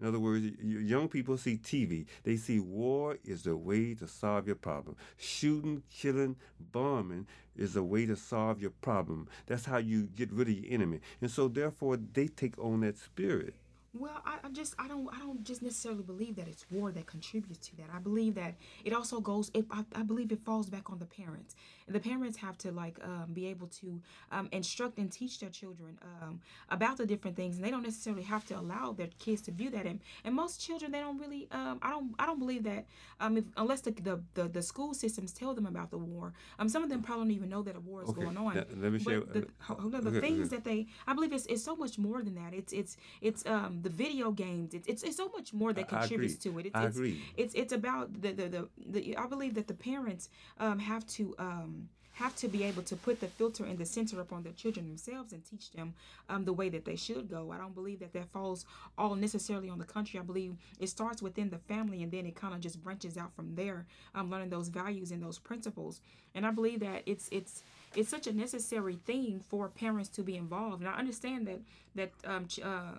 In 0.00 0.08
other 0.08 0.18
words, 0.18 0.44
young 0.60 1.06
people 1.06 1.36
see 1.36 1.56
TV. 1.56 2.06
They 2.24 2.36
see 2.36 2.58
war 2.58 3.18
is 3.22 3.44
the 3.44 3.56
way 3.56 3.94
to 3.94 4.08
solve 4.08 4.48
your 4.48 4.56
problem. 4.56 4.96
Shooting, 5.18 5.84
killing, 5.88 6.34
bombing 6.72 7.28
is 7.54 7.74
the 7.74 7.84
way 7.84 8.06
to 8.06 8.16
solve 8.16 8.60
your 8.60 8.72
problem. 8.82 9.28
That's 9.46 9.66
how 9.66 9.76
you 9.76 10.08
get 10.16 10.32
rid 10.32 10.48
of 10.48 10.54
your 10.54 10.74
enemy. 10.74 10.98
And 11.20 11.30
so, 11.30 11.46
therefore, 11.46 11.98
they 11.98 12.26
take 12.26 12.58
on 12.58 12.80
that 12.80 12.98
spirit. 12.98 13.54
Well, 13.94 14.22
I, 14.24 14.38
I 14.42 14.48
just 14.48 14.74
I 14.78 14.88
don't 14.88 15.06
I 15.14 15.18
don't 15.18 15.44
just 15.44 15.60
necessarily 15.60 16.02
believe 16.02 16.36
that 16.36 16.48
it's 16.48 16.64
war 16.70 16.92
that 16.92 17.06
contributes 17.06 17.68
to 17.68 17.76
that. 17.76 17.90
I 17.94 17.98
believe 17.98 18.34
that 18.36 18.54
it 18.84 18.94
also 18.94 19.20
goes. 19.20 19.50
It, 19.52 19.66
I, 19.70 19.84
I 19.94 20.02
believe 20.02 20.32
it 20.32 20.40
falls 20.46 20.70
back 20.70 20.90
on 20.90 20.98
the 20.98 21.04
parents, 21.04 21.54
the 21.92 22.00
parents 22.00 22.38
have 22.38 22.56
to 22.58 22.72
like 22.72 22.98
um, 23.04 23.32
be 23.32 23.46
able 23.46 23.68
to 23.68 24.00
um, 24.30 24.48
instruct 24.52 24.98
and 24.98 25.10
teach 25.12 25.40
their 25.40 25.50
children 25.50 25.98
um, 26.02 26.40
about 26.70 26.96
the 26.96 27.06
different 27.06 27.36
things, 27.36 27.56
and 27.56 27.64
they 27.64 27.70
don't 27.70 27.82
necessarily 27.82 28.22
have 28.22 28.44
to 28.46 28.58
allow 28.58 28.92
their 28.92 29.08
kids 29.18 29.42
to 29.42 29.50
view 29.52 29.70
that. 29.70 29.86
And, 29.86 30.00
and 30.24 30.34
most 30.34 30.60
children 30.60 30.90
they 30.92 31.00
don't 31.00 31.18
really. 31.18 31.48
Um, 31.52 31.78
I 31.82 31.90
don't 31.90 32.14
I 32.18 32.26
don't 32.26 32.38
believe 32.38 32.64
that 32.64 32.86
um, 33.20 33.36
if, 33.36 33.44
unless 33.56 33.80
the, 33.82 33.90
the 33.92 34.20
the 34.34 34.48
the 34.48 34.62
school 34.62 34.94
systems 34.94 35.32
tell 35.32 35.54
them 35.54 35.66
about 35.66 35.90
the 35.90 35.98
war. 35.98 36.32
Um, 36.58 36.68
some 36.68 36.82
of 36.82 36.88
them 36.90 37.02
probably 37.02 37.24
don't 37.24 37.30
even 37.32 37.48
know 37.50 37.62
that 37.62 37.76
a 37.76 37.80
war 37.80 38.02
is 38.02 38.08
Okay, 38.10 38.22
going 38.22 38.36
on. 38.36 38.54
now, 38.56 38.64
let 38.76 38.92
me 38.92 38.98
But 38.98 39.10
share- 39.10 39.20
the, 39.20 39.46
on, 39.68 39.90
the 39.90 40.08
okay, 40.08 40.20
things 40.20 40.46
okay. 40.48 40.56
that 40.56 40.64
they 40.64 40.86
I 41.06 41.12
believe 41.14 41.32
it's, 41.32 41.46
it's 41.46 41.62
so 41.62 41.76
much 41.76 41.98
more 41.98 42.22
than 42.22 42.34
that. 42.34 42.52
It's 42.54 42.72
it's 42.72 42.96
it's 43.20 43.44
um 43.46 43.80
the 43.82 43.90
video 43.90 44.30
games. 44.32 44.74
It's 44.74 44.86
it's, 44.88 45.02
it's 45.02 45.16
so 45.16 45.28
much 45.36 45.52
more 45.52 45.72
that 45.72 45.88
contributes 45.88 46.36
to 46.44 46.58
it. 46.58 46.66
It's, 46.66 46.74
I 46.76 46.84
agree. 46.84 47.20
It's 47.36 47.54
it's 47.54 47.72
about 47.72 48.20
the 48.22 48.32
the, 48.32 48.48
the 48.48 48.68
the 48.86 49.16
I 49.16 49.26
believe 49.26 49.54
that 49.54 49.68
the 49.68 49.74
parents 49.74 50.28
um 50.58 50.78
have 50.78 51.06
to 51.18 51.34
um 51.38 51.81
have 52.22 52.36
to 52.36 52.48
be 52.48 52.62
able 52.62 52.82
to 52.82 52.94
put 52.96 53.20
the 53.20 53.26
filter 53.26 53.64
and 53.64 53.78
the 53.78 53.84
center 53.84 54.20
upon 54.20 54.42
their 54.44 54.52
children 54.52 54.86
themselves 54.86 55.32
and 55.32 55.44
teach 55.44 55.72
them 55.72 55.92
um, 56.28 56.44
the 56.44 56.52
way 56.52 56.68
that 56.68 56.84
they 56.84 56.94
should 56.94 57.28
go. 57.28 57.50
I 57.52 57.58
don't 57.58 57.74
believe 57.74 57.98
that 57.98 58.12
that 58.12 58.30
falls 58.32 58.64
all 58.96 59.16
necessarily 59.16 59.68
on 59.68 59.78
the 59.78 59.84
country. 59.84 60.20
I 60.20 60.22
believe 60.22 60.54
it 60.78 60.88
starts 60.88 61.20
within 61.20 61.50
the 61.50 61.58
family 61.58 62.02
and 62.02 62.12
then 62.12 62.24
it 62.24 62.36
kind 62.36 62.54
of 62.54 62.60
just 62.60 62.82
branches 62.82 63.16
out 63.16 63.34
from 63.34 63.56
there, 63.56 63.86
um, 64.14 64.30
learning 64.30 64.50
those 64.50 64.68
values 64.68 65.10
and 65.10 65.22
those 65.22 65.38
principles. 65.38 66.00
And 66.34 66.46
I 66.46 66.50
believe 66.50 66.80
that 66.80 67.02
it's 67.06 67.28
it's 67.32 67.64
it's 67.94 68.08
such 68.08 68.26
a 68.26 68.32
necessary 68.32 68.98
thing 69.04 69.40
for 69.40 69.68
parents 69.68 70.08
to 70.10 70.22
be 70.22 70.36
involved. 70.36 70.80
And 70.82 70.88
I 70.88 70.94
understand 70.94 71.46
that 71.48 71.60
that 71.94 72.12
um 72.24 72.46
ch- 72.46 72.60
uh, 72.60 72.98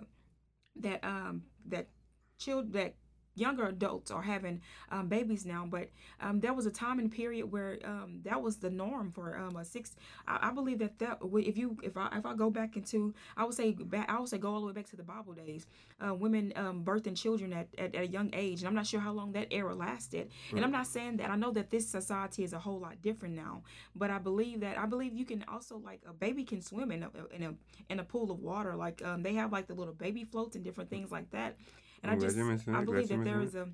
that 0.76 1.02
um 1.02 1.44
that 1.66 1.86
child 2.38 2.72
that 2.74 2.94
younger 3.34 3.66
adults 3.66 4.10
are 4.10 4.22
having 4.22 4.60
um, 4.90 5.08
babies 5.08 5.44
now, 5.44 5.66
but 5.68 5.90
um, 6.20 6.40
there 6.40 6.52
was 6.52 6.66
a 6.66 6.70
time 6.70 6.98
and 6.98 7.10
period 7.10 7.50
where 7.50 7.78
um, 7.84 8.20
that 8.24 8.40
was 8.40 8.56
the 8.56 8.70
norm 8.70 9.10
for 9.12 9.36
um, 9.36 9.56
a 9.56 9.64
six. 9.64 9.96
I, 10.26 10.48
I, 10.48 10.50
believe 10.52 10.78
that 10.78 10.98
that 11.00 11.18
if 11.22 11.56
you 11.56 11.76
if 11.82 11.96
I 11.96 12.08
if 12.16 12.24
I 12.24 12.34
go 12.34 12.50
back 12.50 12.76
into 12.76 13.14
I 13.36 13.44
would 13.44 13.54
say 13.54 13.72
back 13.72 14.08
I 14.08 14.18
would 14.18 14.28
say 14.28 14.38
go 14.38 14.54
all 14.54 14.60
the 14.60 14.66
way 14.66 14.72
back 14.72 14.86
to 14.90 14.96
the 14.96 15.02
Bible 15.02 15.32
days, 15.32 15.66
uh, 16.04 16.14
women 16.14 16.52
um, 16.56 16.84
birthing 16.84 17.16
children 17.16 17.52
at, 17.52 17.68
at, 17.76 17.94
at, 17.94 18.02
a 18.02 18.06
young 18.06 18.30
age, 18.32 18.60
and 18.60 18.68
I'm 18.68 18.74
not 18.74 18.86
sure 18.86 19.00
how 19.00 19.12
long 19.12 19.32
that 19.32 19.48
era 19.50 19.74
lasted. 19.74 20.30
Right. 20.50 20.56
And 20.56 20.64
I'm 20.64 20.72
not 20.72 20.86
saying 20.86 21.16
that 21.18 21.30
I 21.30 21.36
know 21.36 21.50
that 21.52 21.70
this 21.70 21.88
society 21.88 22.44
is 22.44 22.52
a 22.52 22.58
whole 22.58 22.78
lot 22.78 23.02
different 23.02 23.34
now, 23.34 23.62
but 23.96 24.10
I 24.10 24.18
believe 24.18 24.60
that 24.60 24.78
I 24.78 24.86
believe 24.86 25.14
you 25.14 25.24
can 25.24 25.44
also 25.48 25.78
like 25.78 26.00
a 26.08 26.12
baby 26.12 26.44
can 26.44 26.62
swim 26.62 26.92
in 26.92 27.02
a 27.02 27.10
in 27.34 27.42
a 27.42 27.54
in 27.90 27.98
a 27.98 28.04
pool 28.04 28.30
of 28.30 28.38
water. 28.40 28.76
Like 28.76 29.02
um, 29.04 29.22
they 29.22 29.34
have 29.34 29.52
like 29.52 29.66
the 29.66 29.74
little 29.74 29.94
baby 29.94 30.24
floats 30.24 30.54
and 30.56 30.64
different 30.64 30.90
things 30.90 31.10
like 31.10 31.30
that 31.30 31.56
and 32.04 32.12
I 32.12 32.14
just 32.26 32.36
I 32.68 32.84
believe 32.84 33.08
that 33.08 33.24
there 33.24 33.40
is 33.40 33.54
a 33.54 33.68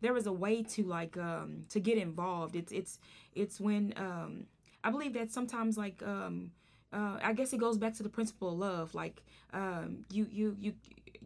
there 0.00 0.16
is 0.16 0.26
a 0.26 0.32
way 0.32 0.62
to 0.62 0.82
like 0.84 1.16
um 1.16 1.64
to 1.70 1.80
get 1.80 1.98
involved. 1.98 2.56
It's 2.56 2.72
it's 2.72 2.98
it's 3.34 3.60
when 3.60 3.94
um 3.96 4.46
I 4.84 4.90
believe 4.90 5.14
that 5.14 5.30
sometimes 5.30 5.76
like 5.76 6.02
um 6.02 6.52
uh, 6.92 7.18
I 7.22 7.32
guess 7.32 7.52
it 7.52 7.58
goes 7.58 7.78
back 7.78 7.94
to 7.94 8.02
the 8.02 8.08
principle 8.08 8.48
of 8.52 8.58
love. 8.58 8.94
Like 8.94 9.22
um, 9.52 10.04
you, 10.10 10.26
you, 10.30 10.56
you, 10.60 10.74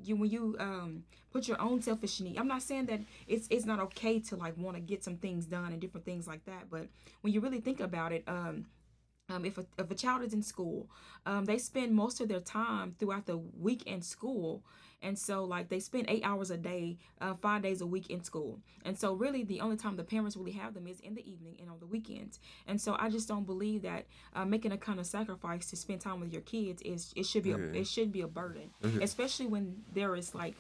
you, 0.04 0.16
when 0.16 0.30
you 0.30 0.56
um, 0.60 1.02
put 1.32 1.48
your 1.48 1.60
own 1.60 1.82
selfish 1.82 2.20
need. 2.20 2.38
I'm 2.38 2.48
not 2.48 2.62
saying 2.62 2.86
that 2.86 3.00
it's 3.26 3.46
it's 3.50 3.64
not 3.64 3.80
okay 3.80 4.20
to 4.20 4.36
like 4.36 4.56
want 4.56 4.76
to 4.76 4.80
get 4.80 5.02
some 5.02 5.16
things 5.16 5.46
done 5.46 5.72
and 5.72 5.80
different 5.80 6.06
things 6.06 6.26
like 6.26 6.44
that. 6.44 6.70
But 6.70 6.86
when 7.22 7.32
you 7.32 7.40
really 7.40 7.60
think 7.60 7.80
about 7.80 8.12
it, 8.12 8.22
um, 8.28 8.66
um, 9.28 9.44
if 9.44 9.58
a 9.58 9.66
if 9.78 9.90
a 9.90 9.94
child 9.94 10.22
is 10.22 10.32
in 10.32 10.42
school, 10.42 10.88
um, 11.24 11.44
they 11.46 11.58
spend 11.58 11.94
most 11.94 12.20
of 12.20 12.28
their 12.28 12.40
time 12.40 12.94
throughout 12.98 13.26
the 13.26 13.36
week 13.36 13.82
in 13.86 14.02
school 14.02 14.62
and 15.02 15.18
so, 15.18 15.44
like, 15.44 15.68
they 15.68 15.80
spend 15.80 16.06
eight 16.08 16.22
hours 16.24 16.50
a 16.50 16.56
day, 16.56 16.96
uh, 17.20 17.34
five 17.34 17.62
days 17.62 17.80
a 17.80 17.86
week 17.86 18.10
in 18.10 18.24
school. 18.24 18.60
And 18.84 18.98
so, 18.98 19.12
really, 19.12 19.44
the 19.44 19.60
only 19.60 19.76
time 19.76 19.96
the 19.96 20.04
parents 20.04 20.36
really 20.36 20.52
have 20.52 20.74
them 20.74 20.86
is 20.86 21.00
in 21.00 21.14
the 21.14 21.28
evening 21.30 21.56
and 21.60 21.70
on 21.70 21.78
the 21.78 21.86
weekends. 21.86 22.40
And 22.66 22.80
so, 22.80 22.96
I 22.98 23.10
just 23.10 23.28
don't 23.28 23.44
believe 23.44 23.82
that 23.82 24.06
uh, 24.34 24.44
making 24.44 24.72
a 24.72 24.78
kind 24.78 24.98
of 24.98 25.06
sacrifice 25.06 25.68
to 25.70 25.76
spend 25.76 26.00
time 26.00 26.20
with 26.20 26.32
your 26.32 26.42
kids 26.42 26.82
is 26.82 27.12
it 27.14 27.26
should 27.26 27.42
be 27.42 27.52
a, 27.52 27.58
it 27.72 27.86
should 27.86 28.10
be 28.10 28.22
a 28.22 28.28
burden, 28.28 28.70
especially 29.02 29.46
when 29.46 29.82
there 29.92 30.16
is 30.16 30.34
like 30.34 30.54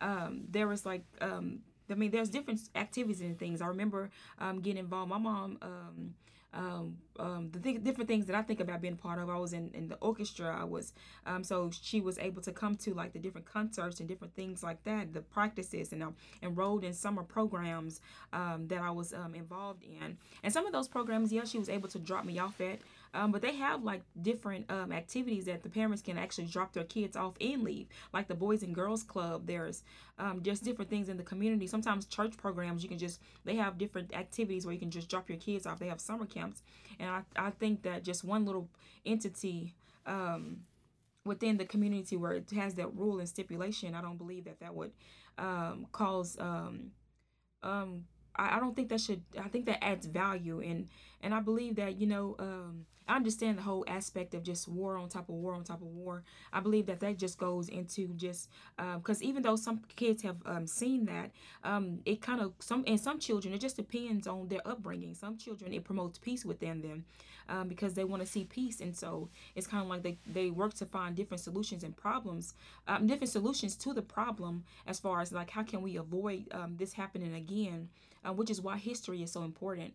um, 0.00 0.44
there 0.48 0.70
is 0.72 0.86
like 0.86 1.04
um, 1.20 1.60
I 1.90 1.94
mean, 1.94 2.10
there's 2.10 2.30
different 2.30 2.60
activities 2.74 3.20
and 3.20 3.38
things. 3.38 3.60
I 3.60 3.66
remember 3.66 4.10
um, 4.38 4.60
getting 4.60 4.78
involved. 4.78 5.10
My 5.10 5.18
mom 5.18 5.58
um, 6.54 6.82
um, 6.82 6.96
um, 7.18 7.50
the 7.52 7.58
th- 7.58 7.82
different 7.82 8.08
things 8.08 8.26
that 8.26 8.36
I 8.36 8.42
think 8.42 8.60
about 8.60 8.80
being 8.80 8.96
part 8.96 9.18
of. 9.18 9.30
I 9.30 9.38
was 9.38 9.52
in, 9.52 9.70
in 9.74 9.88
the 9.88 9.96
orchestra. 9.96 10.56
I 10.58 10.64
was 10.64 10.92
um, 11.26 11.44
so 11.44 11.70
she 11.72 12.00
was 12.00 12.18
able 12.18 12.42
to 12.42 12.52
come 12.52 12.76
to 12.76 12.94
like 12.94 13.12
the 13.12 13.18
different 13.18 13.46
concerts 13.46 14.00
and 14.00 14.08
different 14.08 14.34
things 14.34 14.62
like 14.62 14.82
that, 14.84 15.12
the 15.12 15.20
practices, 15.20 15.92
and 15.92 16.02
I 16.02 16.08
enrolled 16.42 16.84
in 16.84 16.92
summer 16.92 17.22
programs 17.22 18.00
um, 18.32 18.68
that 18.68 18.80
I 18.80 18.90
was 18.90 19.12
um, 19.12 19.34
involved 19.34 19.84
in. 19.84 20.16
And 20.42 20.52
some 20.52 20.66
of 20.66 20.72
those 20.72 20.88
programs, 20.88 21.32
yeah, 21.32 21.44
she 21.44 21.58
was 21.58 21.68
able 21.68 21.88
to 21.88 21.98
drop 21.98 22.24
me 22.24 22.38
off 22.38 22.60
at. 22.60 22.78
Um, 23.14 23.30
but 23.30 23.42
they 23.42 23.54
have 23.56 23.84
like 23.84 24.02
different 24.22 24.70
um, 24.70 24.90
activities 24.90 25.44
that 25.44 25.62
the 25.62 25.68
parents 25.68 26.00
can 26.00 26.16
actually 26.16 26.46
drop 26.46 26.72
their 26.72 26.84
kids 26.84 27.14
off 27.16 27.34
and 27.40 27.62
leave, 27.62 27.88
like 28.12 28.26
the 28.26 28.34
Boys 28.34 28.62
and 28.62 28.74
Girls 28.74 29.02
Club. 29.02 29.46
There's 29.46 29.82
um, 30.18 30.42
just 30.42 30.64
different 30.64 30.90
things 30.90 31.10
in 31.10 31.18
the 31.18 31.22
community. 31.22 31.66
Sometimes 31.66 32.06
church 32.06 32.36
programs, 32.38 32.82
you 32.82 32.88
can 32.88 32.98
just, 32.98 33.20
they 33.44 33.56
have 33.56 33.76
different 33.76 34.14
activities 34.14 34.64
where 34.64 34.72
you 34.72 34.80
can 34.80 34.90
just 34.90 35.10
drop 35.10 35.28
your 35.28 35.38
kids 35.38 35.66
off. 35.66 35.78
They 35.78 35.88
have 35.88 36.00
summer 36.00 36.24
camps. 36.24 36.62
And 36.98 37.10
I, 37.10 37.22
I 37.36 37.50
think 37.50 37.82
that 37.82 38.02
just 38.02 38.24
one 38.24 38.46
little 38.46 38.68
entity, 39.04 39.74
um, 40.06 40.60
within 41.24 41.56
the 41.56 41.64
community 41.64 42.16
where 42.16 42.32
it 42.32 42.50
has 42.52 42.74
that 42.74 42.94
rule 42.96 43.18
and 43.18 43.28
stipulation, 43.28 43.94
I 43.94 44.00
don't 44.00 44.18
believe 44.18 44.44
that 44.44 44.60
that 44.60 44.74
would 44.74 44.92
um, 45.38 45.86
cause 45.92 46.36
um, 46.40 46.92
um, 47.62 48.04
I, 48.34 48.58
don't 48.58 48.74
think 48.74 48.88
that 48.88 49.00
should 49.00 49.22
I 49.38 49.48
think 49.48 49.66
that 49.66 49.82
adds 49.84 50.06
value 50.06 50.60
and 50.60 50.88
and 51.20 51.34
I 51.34 51.40
believe 51.40 51.76
that 51.76 52.00
you 52.00 52.06
know 52.06 52.36
um, 52.38 52.86
I 53.08 53.16
understand 53.16 53.58
the 53.58 53.62
whole 53.62 53.84
aspect 53.88 54.34
of 54.34 54.42
just 54.42 54.68
war 54.68 54.96
on 54.96 55.08
top 55.08 55.28
of 55.28 55.34
war 55.34 55.54
on 55.54 55.64
top 55.64 55.80
of 55.80 55.88
war. 55.88 56.22
I 56.52 56.60
believe 56.60 56.86
that 56.86 57.00
that 57.00 57.18
just 57.18 57.38
goes 57.38 57.68
into 57.68 58.08
just 58.14 58.48
because 58.76 59.22
um, 59.22 59.28
even 59.28 59.42
though 59.42 59.56
some 59.56 59.82
kids 59.96 60.22
have 60.22 60.36
um, 60.46 60.66
seen 60.66 61.06
that, 61.06 61.30
um, 61.64 62.00
it 62.04 62.20
kind 62.20 62.40
of 62.40 62.52
some 62.60 62.84
and 62.86 63.00
some 63.00 63.18
children 63.18 63.54
it 63.54 63.60
just 63.60 63.76
depends 63.76 64.26
on 64.26 64.48
their 64.48 64.66
upbringing. 64.66 65.14
Some 65.14 65.36
children 65.36 65.72
it 65.72 65.84
promotes 65.84 66.18
peace 66.18 66.44
within 66.44 66.80
them 66.82 67.04
um, 67.48 67.68
because 67.68 67.94
they 67.94 68.04
want 68.04 68.22
to 68.22 68.28
see 68.28 68.44
peace, 68.44 68.80
and 68.80 68.96
so 68.96 69.28
it's 69.54 69.66
kind 69.66 69.82
of 69.82 69.88
like 69.88 70.02
they 70.02 70.18
they 70.26 70.50
work 70.50 70.74
to 70.74 70.86
find 70.86 71.14
different 71.16 71.40
solutions 71.40 71.84
and 71.84 71.96
problems, 71.96 72.54
um, 72.88 73.06
different 73.06 73.30
solutions 73.30 73.76
to 73.76 73.92
the 73.92 74.02
problem 74.02 74.64
as 74.86 75.00
far 75.00 75.20
as 75.20 75.32
like 75.32 75.50
how 75.50 75.62
can 75.62 75.82
we 75.82 75.96
avoid 75.96 76.46
um, 76.52 76.76
this 76.76 76.92
happening 76.92 77.34
again 77.34 77.88
uh, 78.24 78.32
which 78.32 78.50
is 78.50 78.60
why 78.60 78.76
history 78.76 79.22
is 79.22 79.32
so 79.32 79.42
important. 79.42 79.94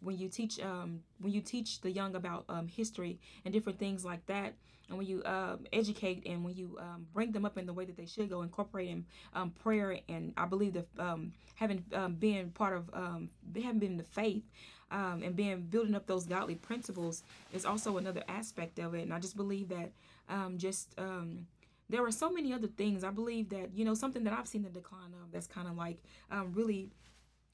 When 0.00 0.16
you 0.16 0.28
teach 0.28 0.58
when 0.58 1.32
you 1.32 1.40
teach 1.40 1.80
the 1.80 1.90
young 1.90 2.11
about 2.14 2.44
um, 2.48 2.68
history 2.68 3.18
and 3.44 3.52
different 3.52 3.78
things 3.78 4.04
like 4.04 4.24
that, 4.26 4.54
and 4.88 4.98
when 4.98 5.06
you 5.06 5.22
uh, 5.22 5.56
educate 5.72 6.22
and 6.26 6.44
when 6.44 6.54
you 6.54 6.76
um, 6.80 7.06
bring 7.14 7.32
them 7.32 7.44
up 7.44 7.56
in 7.56 7.66
the 7.66 7.72
way 7.72 7.84
that 7.84 7.96
they 7.96 8.06
should 8.06 8.28
go, 8.28 8.42
incorporating 8.42 9.06
um, 9.34 9.50
prayer 9.50 9.98
and 10.08 10.32
I 10.36 10.46
believe 10.46 10.74
that 10.74 10.86
um, 10.98 11.32
having 11.54 11.84
been 12.18 12.50
part 12.50 12.76
of 12.76 12.90
having 12.94 13.78
been 13.78 13.92
in 13.92 13.96
the 13.96 14.04
faith. 14.04 14.44
and 14.90 15.34
being 15.34 15.62
building 15.62 15.94
up 15.94 16.06
those 16.06 16.26
godly 16.26 16.56
principles 16.56 17.22
is 17.52 17.64
also 17.64 17.96
another 17.96 18.22
aspect 18.28 18.78
of 18.78 18.94
it, 18.94 19.02
and 19.02 19.14
I 19.14 19.18
just 19.18 19.36
believe 19.36 19.68
that 19.68 19.92
just 20.56 20.96
there 21.92 22.04
are 22.04 22.10
so 22.10 22.30
many 22.30 22.52
other 22.52 22.68
things. 22.68 23.04
I 23.04 23.10
believe 23.10 23.50
that 23.50 23.70
you 23.74 23.84
know 23.84 23.94
something 23.94 24.24
that 24.24 24.32
I've 24.32 24.48
seen 24.48 24.62
the 24.62 24.70
decline 24.70 25.12
of 25.22 25.30
that's 25.30 25.46
kind 25.46 25.68
of 25.68 25.76
like 25.76 25.98
um, 26.30 26.52
really 26.54 26.90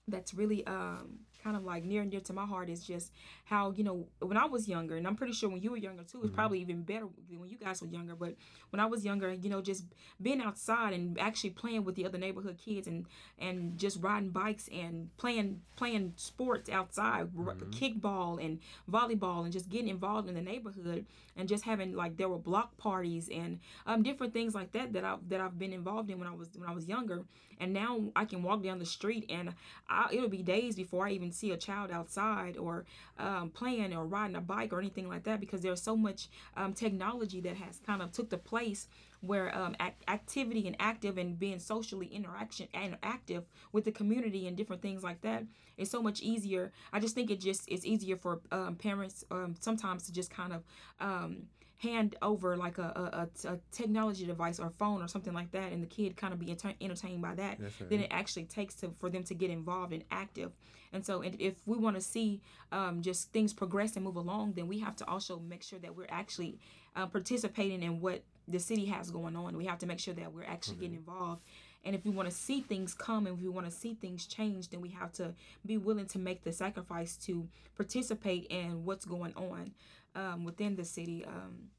that's 0.06 0.32
really 0.32 0.66
um 0.66 1.18
kind 1.42 1.56
of 1.56 1.64
like 1.64 1.84
near 1.84 2.02
and 2.02 2.10
dear 2.10 2.20
to 2.20 2.32
my 2.32 2.44
heart 2.44 2.68
is 2.68 2.84
just 2.84 3.12
how 3.44 3.72
you 3.72 3.84
know 3.84 4.06
when 4.20 4.36
I 4.36 4.46
was 4.46 4.68
younger, 4.68 4.96
and 4.96 5.06
I'm 5.06 5.16
pretty 5.16 5.32
sure 5.32 5.48
when 5.48 5.62
you 5.62 5.70
were 5.70 5.76
younger 5.76 6.02
too, 6.02 6.18
it's 6.18 6.26
mm-hmm. 6.26 6.34
probably 6.34 6.60
even 6.60 6.82
better 6.82 7.06
when 7.06 7.48
you 7.48 7.56
guys 7.56 7.80
were 7.80 7.88
younger. 7.88 8.14
But 8.14 8.34
when 8.70 8.80
I 8.80 8.86
was 8.86 9.04
younger, 9.04 9.32
you 9.32 9.48
know, 9.48 9.60
just 9.60 9.84
being 10.20 10.40
outside 10.40 10.92
and 10.92 11.18
actually 11.18 11.50
playing 11.50 11.84
with 11.84 11.94
the 11.94 12.04
other 12.06 12.18
neighborhood 12.18 12.58
kids 12.64 12.86
and 12.86 13.06
and 13.38 13.78
just 13.78 14.02
riding 14.02 14.30
bikes 14.30 14.68
and 14.72 15.16
playing 15.16 15.60
playing 15.76 16.14
sports 16.16 16.68
outside, 16.68 17.28
mm-hmm. 17.28 17.70
kickball 17.70 18.44
and 18.44 18.58
volleyball, 18.90 19.44
and 19.44 19.52
just 19.52 19.68
getting 19.68 19.88
involved 19.88 20.28
in 20.28 20.34
the 20.34 20.42
neighborhood 20.42 21.06
and 21.36 21.48
just 21.48 21.64
having 21.64 21.94
like 21.94 22.16
there 22.16 22.28
were 22.28 22.38
block 22.38 22.76
parties 22.76 23.28
and 23.32 23.60
um, 23.86 24.02
different 24.02 24.32
things 24.32 24.54
like 24.54 24.72
that 24.72 24.92
that 24.92 25.04
I 25.04 25.16
that 25.28 25.40
I've 25.40 25.58
been 25.58 25.72
involved 25.72 26.10
in 26.10 26.18
when 26.18 26.28
I 26.28 26.34
was 26.34 26.48
when 26.56 26.68
I 26.68 26.72
was 26.72 26.86
younger. 26.86 27.24
And 27.60 27.72
now 27.72 28.04
I 28.14 28.24
can 28.24 28.44
walk 28.44 28.62
down 28.62 28.78
the 28.78 28.86
street 28.86 29.26
and 29.28 29.52
I, 29.88 30.08
it'll 30.12 30.28
be 30.28 30.42
days 30.42 30.76
before 30.76 31.06
I 31.06 31.10
even 31.10 31.27
see 31.32 31.50
a 31.50 31.56
child 31.56 31.90
outside 31.90 32.56
or 32.56 32.84
um, 33.18 33.50
playing 33.50 33.94
or 33.94 34.06
riding 34.06 34.36
a 34.36 34.40
bike 34.40 34.72
or 34.72 34.78
anything 34.78 35.08
like 35.08 35.24
that 35.24 35.40
because 35.40 35.60
there's 35.62 35.82
so 35.82 35.96
much 35.96 36.28
um, 36.56 36.72
technology 36.72 37.40
that 37.40 37.56
has 37.56 37.80
kind 37.86 38.02
of 38.02 38.12
took 38.12 38.30
the 38.30 38.38
place 38.38 38.88
where 39.20 39.54
um, 39.56 39.74
act- 39.80 40.04
activity 40.08 40.66
and 40.66 40.76
active 40.78 41.18
and 41.18 41.38
being 41.38 41.58
socially 41.58 42.06
interaction 42.06 42.68
and 42.72 42.96
active 43.02 43.44
with 43.72 43.84
the 43.84 43.92
community 43.92 44.46
and 44.46 44.56
different 44.56 44.80
things 44.80 45.02
like 45.02 45.20
that 45.22 45.44
is 45.76 45.90
so 45.90 46.02
much 46.02 46.20
easier. 46.20 46.72
I 46.92 47.00
just 47.00 47.14
think 47.14 47.30
it 47.30 47.40
just 47.40 47.68
is 47.68 47.84
easier 47.84 48.16
for 48.16 48.40
um, 48.52 48.76
parents 48.76 49.24
um, 49.30 49.56
sometimes 49.58 50.04
to 50.04 50.12
just 50.12 50.30
kind 50.30 50.52
of 50.52 50.62
um, 51.00 51.44
hand 51.78 52.16
over 52.22 52.56
like 52.56 52.78
a, 52.78 53.28
a, 53.44 53.48
a, 53.48 53.58
technology 53.70 54.26
device 54.26 54.58
or 54.58 54.70
phone 54.78 55.00
or 55.00 55.06
something 55.06 55.32
like 55.32 55.50
that 55.52 55.70
and 55.72 55.80
the 55.82 55.86
kid 55.86 56.16
kind 56.16 56.32
of 56.32 56.40
be 56.40 56.50
enter- 56.50 56.74
entertained 56.80 57.22
by 57.22 57.34
that 57.34 57.60
right. 57.60 57.88
then 57.88 58.00
it 58.00 58.08
actually 58.10 58.44
takes 58.44 58.74
to 58.74 58.92
for 58.98 59.08
them 59.08 59.22
to 59.22 59.32
get 59.32 59.48
involved 59.48 59.92
and 59.92 60.02
active 60.10 60.50
and 60.92 61.06
so 61.06 61.22
and 61.22 61.40
if 61.40 61.54
we 61.66 61.78
want 61.78 61.94
to 61.94 62.02
see 62.02 62.40
um, 62.72 63.00
just 63.00 63.32
things 63.32 63.52
progress 63.52 63.94
and 63.94 64.04
move 64.04 64.16
along 64.16 64.52
then 64.54 64.66
we 64.66 64.80
have 64.80 64.96
to 64.96 65.06
also 65.06 65.38
make 65.38 65.62
sure 65.62 65.78
that 65.78 65.94
we're 65.96 66.06
actually 66.08 66.58
uh, 66.96 67.06
participating 67.06 67.82
in 67.82 68.00
what 68.00 68.22
the 68.48 68.58
city 68.58 68.86
has 68.86 69.10
going 69.10 69.36
on 69.36 69.56
we 69.56 69.64
have 69.64 69.78
to 69.78 69.86
make 69.86 70.00
sure 70.00 70.14
that 70.14 70.32
we're 70.32 70.44
actually 70.44 70.74
mm-hmm. 70.74 70.82
getting 70.82 70.96
involved 70.96 71.42
and 71.84 71.94
if 71.94 72.04
we 72.04 72.10
want 72.10 72.28
to 72.28 72.34
see 72.34 72.60
things 72.60 72.92
come 72.92 73.26
and 73.26 73.36
if 73.36 73.42
we 73.42 73.48
want 73.48 73.66
to 73.66 73.72
see 73.72 73.94
things 73.94 74.26
change, 74.26 74.70
then 74.70 74.80
we 74.80 74.90
have 74.90 75.12
to 75.12 75.32
be 75.64 75.76
willing 75.76 76.06
to 76.06 76.18
make 76.18 76.42
the 76.42 76.52
sacrifice 76.52 77.16
to 77.18 77.48
participate 77.76 78.46
in 78.50 78.84
what's 78.84 79.04
going 79.04 79.32
on 79.36 79.70
um, 80.14 80.44
within 80.44 80.76
the 80.76 80.84
city. 80.84 81.24
Um, 81.26 81.70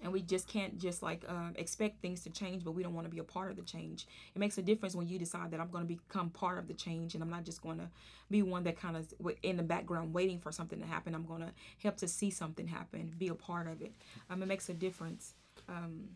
and 0.00 0.12
we 0.12 0.22
just 0.22 0.46
can't 0.46 0.78
just 0.78 1.02
like 1.02 1.24
um, 1.28 1.54
expect 1.56 2.00
things 2.00 2.22
to 2.22 2.30
change 2.30 2.64
but 2.64 2.70
we 2.70 2.84
don't 2.84 2.94
want 2.94 3.04
to 3.04 3.10
be 3.10 3.18
a 3.18 3.24
part 3.24 3.50
of 3.50 3.56
the 3.56 3.62
change. 3.62 4.06
It 4.34 4.38
makes 4.38 4.56
a 4.56 4.62
difference 4.62 4.94
when 4.94 5.08
you 5.08 5.18
decide 5.18 5.50
that 5.50 5.60
i'm 5.60 5.70
going 5.70 5.86
to 5.86 5.94
become 5.94 6.30
part 6.30 6.58
of 6.58 6.68
the 6.68 6.74
change 6.74 7.14
and 7.14 7.22
i'm 7.22 7.30
not 7.30 7.44
just 7.44 7.62
going 7.62 7.78
to 7.78 7.88
be 8.30 8.42
one 8.42 8.64
that 8.64 8.78
kind 8.78 8.96
of 8.96 9.12
in 9.42 9.56
the 9.56 9.62
background 9.62 10.12
waiting 10.12 10.38
for 10.38 10.52
something 10.52 10.80
to 10.80 10.86
happen. 10.86 11.14
I'm 11.14 11.24
going 11.26 11.40
to 11.40 11.52
help 11.82 11.96
to 11.98 12.08
see 12.08 12.30
something 12.30 12.66
happen 12.66 13.14
be 13.18 13.28
a 13.28 13.34
part 13.34 13.66
of 13.66 13.80
it. 13.82 13.92
Um, 14.30 14.42
it 14.42 14.46
makes 14.46 14.68
a 14.68 14.74
difference 14.74 15.34
um, 15.68 16.08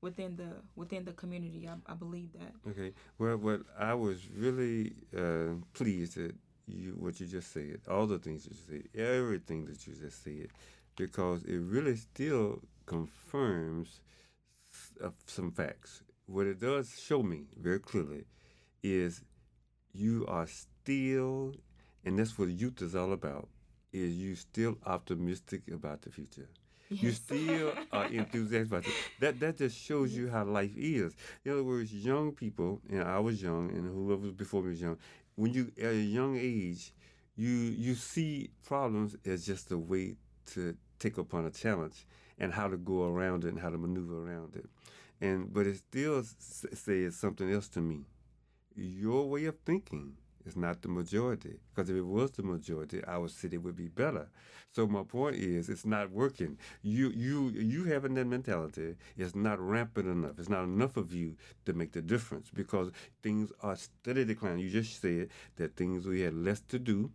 within 0.00 0.36
the 0.36 0.48
within 0.76 1.04
the 1.04 1.12
community. 1.12 1.68
I, 1.68 1.92
I 1.92 1.94
believe 1.94 2.32
that. 2.34 2.52
Okay. 2.70 2.92
Well 3.18 3.36
what 3.36 3.62
i 3.78 3.94
was 3.94 4.28
really 4.30 4.94
uh, 5.16 5.54
pleased 5.74 6.16
that 6.16 6.34
you 6.66 6.96
what 6.98 7.20
you 7.20 7.26
just 7.26 7.52
said, 7.52 7.80
all 7.88 8.06
the 8.06 8.18
things 8.18 8.46
you 8.46 8.56
said, 8.68 8.88
everything 8.94 9.64
that 9.66 9.86
you 9.86 9.94
just 9.94 10.22
said, 10.24 10.48
because 10.96 11.44
it 11.44 11.58
really 11.58 11.96
still 11.96 12.60
confirms 12.86 14.00
uh, 15.02 15.10
some 15.26 15.50
facts. 15.50 16.02
What 16.26 16.46
it 16.46 16.60
does 16.60 16.98
show 17.00 17.22
me 17.22 17.44
very 17.60 17.80
clearly 17.80 18.24
is 18.82 19.22
you 19.92 20.26
are 20.28 20.46
still, 20.46 21.54
and 22.04 22.18
that's 22.18 22.38
what 22.38 22.48
youth 22.48 22.82
is 22.82 22.94
all 22.94 23.12
about, 23.12 23.48
is 23.92 24.14
you 24.14 24.34
still 24.34 24.78
optimistic 24.86 25.62
about 25.72 26.02
the 26.02 26.10
future. 26.10 26.48
You 26.88 27.12
still 27.12 27.72
are 27.92 28.06
enthusiastic 28.12 28.68
about 28.68 28.86
it. 28.86 28.92
That 29.20 29.40
that 29.40 29.58
just 29.58 29.78
shows 29.78 30.14
you 30.16 30.28
how 30.28 30.44
life 30.44 30.72
is. 30.76 31.14
In 31.44 31.52
other 31.52 31.64
words, 31.64 31.92
young 31.92 32.32
people, 32.32 32.80
and 32.90 33.02
I 33.02 33.18
was 33.18 33.42
young, 33.42 33.70
and 33.70 33.86
whoever 33.86 34.22
was 34.22 34.32
before 34.32 34.62
me 34.62 34.70
was 34.70 34.80
young. 34.82 34.98
When 35.36 35.52
you 35.52 35.72
at 35.78 35.92
a 35.92 35.96
young 35.96 36.36
age, 36.36 36.92
you 37.36 37.48
you 37.48 37.94
see 37.94 38.50
problems 38.64 39.16
as 39.24 39.46
just 39.46 39.70
a 39.70 39.78
way 39.78 40.16
to 40.52 40.76
take 40.98 41.18
upon 41.18 41.46
a 41.46 41.50
challenge 41.50 42.06
and 42.38 42.52
how 42.52 42.68
to 42.68 42.76
go 42.76 43.06
around 43.06 43.44
it 43.44 43.48
and 43.48 43.60
how 43.60 43.70
to 43.70 43.78
maneuver 43.78 44.26
around 44.26 44.56
it. 44.56 44.66
And 45.20 45.52
but 45.52 45.66
it 45.66 45.76
still 45.76 46.22
says 46.22 47.16
something 47.16 47.50
else 47.50 47.68
to 47.68 47.80
me. 47.80 48.06
Your 48.74 49.28
way 49.28 49.44
of 49.46 49.56
thinking 49.64 50.16
is 50.44 50.56
not 50.56 50.82
the 50.82 50.88
majority. 50.88 51.58
Because 51.74 51.90
if 51.90 51.96
it 51.96 52.06
was 52.06 52.30
the 52.32 52.42
majority, 52.42 53.02
our 53.06 53.28
city 53.28 53.58
would 53.58 53.76
be 53.76 53.88
better. 53.88 54.28
So 54.72 54.86
my 54.86 55.02
point 55.02 55.36
is, 55.36 55.68
it's 55.68 55.84
not 55.84 56.10
working. 56.10 56.58
You 56.82 57.10
you 57.10 57.50
you 57.50 57.84
having 57.84 58.14
that 58.14 58.26
mentality 58.26 58.96
is 59.16 59.34
not 59.34 59.60
rampant 59.60 60.08
enough. 60.08 60.38
It's 60.38 60.48
not 60.48 60.64
enough 60.64 60.96
of 60.96 61.12
you 61.12 61.36
to 61.66 61.72
make 61.74 61.92
the 61.92 62.02
difference 62.02 62.50
because 62.52 62.90
things 63.22 63.52
are 63.62 63.76
steady 63.76 64.24
declining. 64.24 64.60
You 64.60 64.70
just 64.70 65.00
said 65.00 65.28
that 65.56 65.76
things 65.76 66.06
we 66.06 66.22
had 66.22 66.34
less 66.34 66.60
to 66.68 66.78
do. 66.78 67.10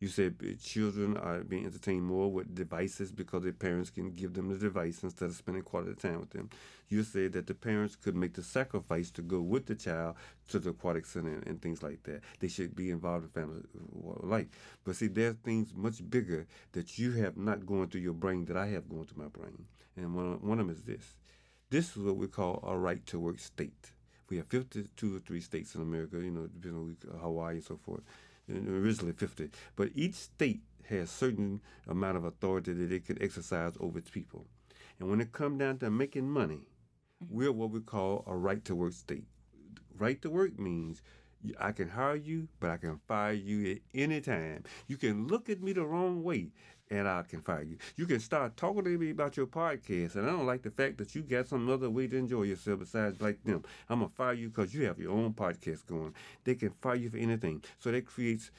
You 0.00 0.06
said 0.06 0.36
children 0.62 1.16
are 1.16 1.40
being 1.40 1.66
entertained 1.66 2.04
more 2.04 2.30
with 2.30 2.54
devices 2.54 3.10
because 3.10 3.42
their 3.42 3.52
parents 3.52 3.90
can 3.90 4.12
give 4.12 4.32
them 4.32 4.48
the 4.48 4.56
device 4.56 5.02
instead 5.02 5.28
of 5.28 5.34
spending 5.34 5.64
quality 5.64 5.94
time 5.94 6.20
with 6.20 6.30
them. 6.30 6.50
You 6.88 7.02
said 7.02 7.32
that 7.32 7.48
the 7.48 7.54
parents 7.54 7.96
could 7.96 8.14
make 8.14 8.34
the 8.34 8.44
sacrifice 8.44 9.10
to 9.12 9.22
go 9.22 9.40
with 9.40 9.66
the 9.66 9.74
child 9.74 10.14
to 10.50 10.60
the 10.60 10.70
aquatic 10.70 11.04
center 11.04 11.34
and, 11.34 11.46
and 11.48 11.60
things 11.60 11.82
like 11.82 12.04
that. 12.04 12.22
They 12.38 12.46
should 12.46 12.76
be 12.76 12.90
involved 12.90 13.24
in 13.24 13.30
family 13.30 13.62
uh, 13.76 14.24
life. 14.24 14.46
But 14.84 14.94
see, 14.94 15.08
there's 15.08 15.34
things 15.42 15.74
much 15.74 16.08
bigger 16.08 16.46
that 16.72 16.96
you 16.96 17.12
have 17.12 17.36
not 17.36 17.66
going 17.66 17.88
through 17.88 18.02
your 18.02 18.14
brain 18.14 18.44
that 18.44 18.56
I 18.56 18.68
have 18.68 18.88
going 18.88 19.04
through 19.06 19.24
my 19.24 19.28
brain. 19.28 19.66
And 19.96 20.14
one 20.14 20.40
one 20.40 20.60
of 20.60 20.68
them 20.68 20.76
is 20.76 20.82
this. 20.84 21.16
This 21.70 21.96
is 21.96 22.02
what 22.04 22.16
we 22.16 22.28
call 22.28 22.62
a 22.64 22.78
right 22.78 23.04
to 23.06 23.18
work 23.18 23.40
state. 23.40 23.92
We 24.30 24.36
have 24.36 24.46
52 24.46 25.16
or 25.16 25.20
3 25.20 25.40
states 25.40 25.74
in 25.74 25.82
America, 25.82 26.16
you 26.16 26.30
know, 26.30 26.46
depending 26.46 26.96
on 27.12 27.18
Hawaii 27.18 27.56
and 27.56 27.64
so 27.64 27.78
forth. 27.78 28.02
Originally 28.50 29.12
50. 29.12 29.50
But 29.76 29.90
each 29.94 30.14
state 30.14 30.62
has 30.88 31.10
certain 31.10 31.60
amount 31.86 32.16
of 32.16 32.24
authority 32.24 32.72
that 32.72 32.92
it 32.92 33.06
can 33.06 33.22
exercise 33.22 33.74
over 33.78 33.98
its 33.98 34.10
people. 34.10 34.46
And 34.98 35.08
when 35.10 35.20
it 35.20 35.32
comes 35.32 35.58
down 35.58 35.78
to 35.78 35.90
making 35.90 36.30
money, 36.30 36.60
we're 37.28 37.52
what 37.52 37.70
we 37.70 37.80
call 37.80 38.24
a 38.26 38.34
right 38.36 38.64
to 38.64 38.74
work 38.74 38.92
state. 38.92 39.26
Right 39.96 40.20
to 40.22 40.30
work 40.30 40.58
means 40.58 41.02
I 41.58 41.72
can 41.72 41.88
hire 41.88 42.16
you, 42.16 42.48
but 42.58 42.70
I 42.70 42.76
can 42.78 43.00
fire 43.06 43.32
you 43.32 43.72
at 43.72 43.78
any 43.94 44.20
time. 44.20 44.64
You 44.86 44.96
can 44.96 45.26
look 45.28 45.48
at 45.48 45.62
me 45.62 45.72
the 45.72 45.84
wrong 45.84 46.22
way, 46.22 46.52
and 46.90 47.08
I 47.08 47.22
can 47.22 47.40
fire 47.40 47.62
you. 47.62 47.76
You 47.96 48.06
can 48.06 48.20
start 48.20 48.56
talking 48.56 48.84
to 48.84 48.98
me 48.98 49.10
about 49.10 49.36
your 49.36 49.46
podcast, 49.46 50.16
and 50.16 50.26
I 50.26 50.30
don't 50.30 50.46
like 50.46 50.62
the 50.62 50.70
fact 50.70 50.98
that 50.98 51.14
you 51.14 51.22
got 51.22 51.48
some 51.48 51.68
other 51.68 51.90
way 51.90 52.06
to 52.06 52.16
enjoy 52.16 52.42
yourself 52.42 52.80
besides 52.80 53.20
like 53.20 53.42
them. 53.44 53.64
I'm 53.88 54.00
gonna 54.00 54.10
fire 54.10 54.34
you 54.34 54.48
because 54.48 54.74
you 54.74 54.86
have 54.86 54.98
your 54.98 55.12
own 55.12 55.32
podcast 55.34 55.86
going. 55.86 56.14
They 56.44 56.54
can 56.54 56.70
fire 56.80 56.96
you 56.96 57.10
for 57.10 57.18
anything. 57.18 57.62
So 57.78 57.90
that 57.92 58.06
creates 58.06 58.50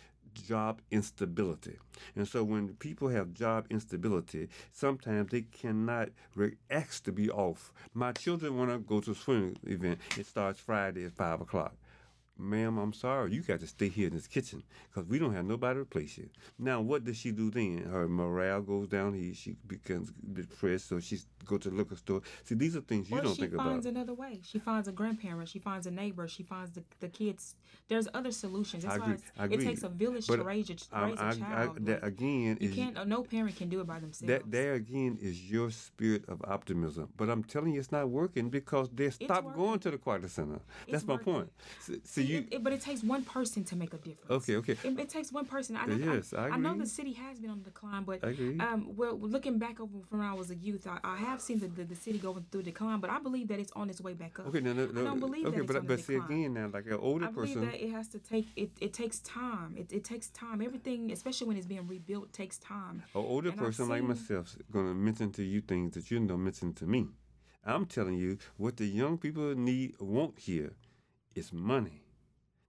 job 0.47 0.81
instability. 0.91 1.77
And 2.15 2.27
so 2.27 2.43
when 2.43 2.69
people 2.75 3.09
have 3.09 3.33
job 3.33 3.65
instability, 3.69 4.49
sometimes 4.71 5.31
they 5.31 5.41
cannot 5.41 6.09
re- 6.35 6.55
ask 6.69 7.03
to 7.05 7.11
be 7.11 7.29
off. 7.29 7.73
My 7.93 8.11
children 8.11 8.57
want 8.57 8.71
to 8.71 8.79
go 8.79 8.99
to 9.01 9.11
a 9.11 9.15
swimming 9.15 9.57
event. 9.63 9.99
It 10.17 10.25
starts 10.25 10.59
Friday 10.59 11.05
at 11.05 11.13
5 11.13 11.41
o'clock. 11.41 11.73
Ma'am, 12.39 12.77
I'm 12.77 12.93
sorry. 12.93 13.33
You 13.33 13.41
got 13.41 13.59
to 13.59 13.67
stay 13.67 13.89
here 13.89 14.07
in 14.07 14.15
this 14.15 14.27
kitchen 14.27 14.63
because 14.89 15.07
we 15.09 15.19
don't 15.19 15.33
have 15.33 15.45
nobody 15.45 15.75
to 15.75 15.81
replace 15.81 16.17
you. 16.17 16.29
Now, 16.57 16.79
what 16.79 17.03
does 17.03 17.17
she 17.17 17.31
do 17.31 17.51
then? 17.51 17.79
Her 17.91 18.07
morale 18.07 18.61
goes 18.61 18.87
down. 18.87 19.13
He, 19.13 19.33
she 19.33 19.55
becomes 19.67 20.11
depressed, 20.33 20.87
so 20.87 20.99
she 20.99 21.19
go 21.45 21.57
to 21.57 21.69
the 21.69 21.75
liquor 21.75 21.97
store. 21.97 22.21
See, 22.45 22.55
these 22.55 22.75
are 22.77 22.81
things 22.81 23.09
you 23.09 23.17
or 23.17 23.21
don't 23.21 23.35
think 23.35 23.53
about. 23.53 23.63
she 23.63 23.69
finds 23.69 23.85
another 23.85 24.13
way. 24.13 24.39
She 24.43 24.59
finds 24.59 24.87
a 24.87 24.91
grandparent. 24.93 25.49
She 25.49 25.59
finds 25.59 25.85
a 25.85 25.91
neighbor. 25.91 26.27
She 26.27 26.43
finds 26.43 26.71
the, 26.71 26.83
the 27.01 27.09
kids. 27.09 27.55
There's 27.89 28.07
other 28.13 28.31
solutions. 28.31 28.83
That's 28.83 28.95
I 28.95 28.97
agree. 28.97 29.13
it's, 29.15 29.23
I 29.37 29.45
it 29.45 29.59
takes 29.61 29.83
a 29.83 29.89
village 29.89 30.27
But 30.27 30.37
to 30.37 30.43
raise 30.43 30.69
a, 30.69 30.75
I, 30.93 31.09
raise 31.09 31.19
a 31.19 31.23
I, 31.23 31.29
I, 31.29 31.33
child. 31.33 31.85
that 31.85 32.03
again 32.05 32.57
you 32.61 32.69
is 32.69 32.75
can't. 32.75 33.07
No 33.07 33.23
parent 33.23 33.55
can 33.57 33.67
do 33.69 33.81
it 33.81 33.87
by 33.87 33.99
themselves. 33.99 34.31
That 34.31 34.49
there 34.49 34.75
again 34.75 35.17
is 35.21 35.49
your 35.49 35.71
spirit 35.71 36.23
of 36.29 36.41
optimism. 36.47 37.09
But 37.17 37.29
I'm 37.29 37.43
telling 37.43 37.73
you, 37.73 37.79
it's 37.79 37.91
not 37.91 38.09
working 38.09 38.49
because 38.49 38.89
they 38.93 39.09
stopped 39.09 39.45
working. 39.45 39.61
going 39.61 39.79
to 39.79 39.91
the 39.91 39.97
quarter 39.97 40.27
center. 40.27 40.59
That's 40.89 41.05
my 41.05 41.15
working. 41.15 41.33
point. 41.33 41.51
See, 42.03 42.28
you, 42.29 42.45
it, 42.51 42.63
but 42.63 42.73
it 42.73 42.81
takes 42.81 43.03
one 43.03 43.23
person 43.23 43.63
to 43.65 43.75
make 43.75 43.93
a 43.93 43.97
difference. 43.97 44.29
Okay, 44.29 44.55
okay. 44.57 44.77
It, 44.83 44.99
it 44.99 45.09
takes 45.09 45.31
one 45.31 45.45
person. 45.45 45.75
I, 45.75 45.85
know- 45.85 46.13
Yes, 46.13 46.33
I 46.33 46.49
I, 46.49 46.57
know 46.57 46.77
the 46.77 46.85
city 46.85 47.13
has 47.13 47.39
been 47.39 47.49
on 47.49 47.59
the 47.59 47.65
decline, 47.65 48.03
but 48.03 48.23
um, 48.23 48.93
well, 48.95 49.17
looking 49.19 49.57
back 49.59 49.79
over 49.79 49.99
from 50.09 50.19
when 50.19 50.27
I 50.27 50.33
was 50.33 50.49
a 50.51 50.55
youth, 50.55 50.87
I, 50.87 50.99
I 51.03 51.17
have 51.17 51.41
seen 51.41 51.59
the, 51.59 51.67
the, 51.67 51.83
the 51.83 51.95
city 51.95 52.17
going 52.17 52.45
through 52.51 52.63
decline, 52.63 52.99
but 52.99 53.09
I 53.09 53.19
believe 53.19 53.47
that 53.49 53.59
it's 53.59 53.71
on 53.75 53.89
its 53.89 54.01
way 54.01 54.13
back 54.13 54.39
up. 54.39 54.47
okay, 54.47 54.59
no, 54.61 54.73
no, 54.73 54.85
no. 54.87 55.01
I 55.01 55.03
don't 55.05 55.19
believe 55.19 55.45
okay, 55.47 55.59
that 55.59 55.67
but 55.67 55.87
but 55.87 55.99
see 55.99 56.15
again 56.15 56.53
now, 56.53 56.69
like 56.73 56.85
an 56.85 56.93
older 56.93 57.25
I 57.25 57.31
believe 57.31 57.55
person. 57.55 57.69
that 57.69 57.83
it 57.83 57.91
has 57.91 58.07
to 58.09 58.19
take 58.19 58.47
it. 58.55 58.71
It 58.79 58.93
takes 58.93 59.19
time. 59.19 59.75
It, 59.77 59.91
it 59.91 60.03
takes 60.03 60.29
time. 60.29 60.61
Everything, 60.61 61.11
especially 61.11 61.47
when 61.47 61.57
it's 61.57 61.65
being 61.65 61.87
rebuilt, 61.87 62.31
takes 62.33 62.57
time. 62.57 63.03
An 63.15 63.21
older 63.21 63.49
And 63.49 63.57
person 63.57 63.89
like 63.89 64.03
myself 64.03 64.47
is 64.47 64.57
going 64.71 64.87
to 64.87 64.93
mention 64.93 65.31
to 65.33 65.43
you 65.43 65.61
things 65.61 65.93
that 65.95 66.09
you 66.11 66.19
don't 66.19 66.43
mention 66.43 66.73
to 66.75 66.85
me. 66.85 67.07
I'm 67.65 67.85
telling 67.85 68.15
you 68.15 68.37
what 68.57 68.77
the 68.77 68.85
young 68.85 69.17
people 69.17 69.53
need, 69.55 69.95
want 69.99 70.39
here, 70.39 70.71
is 71.35 71.51
money. 71.53 72.01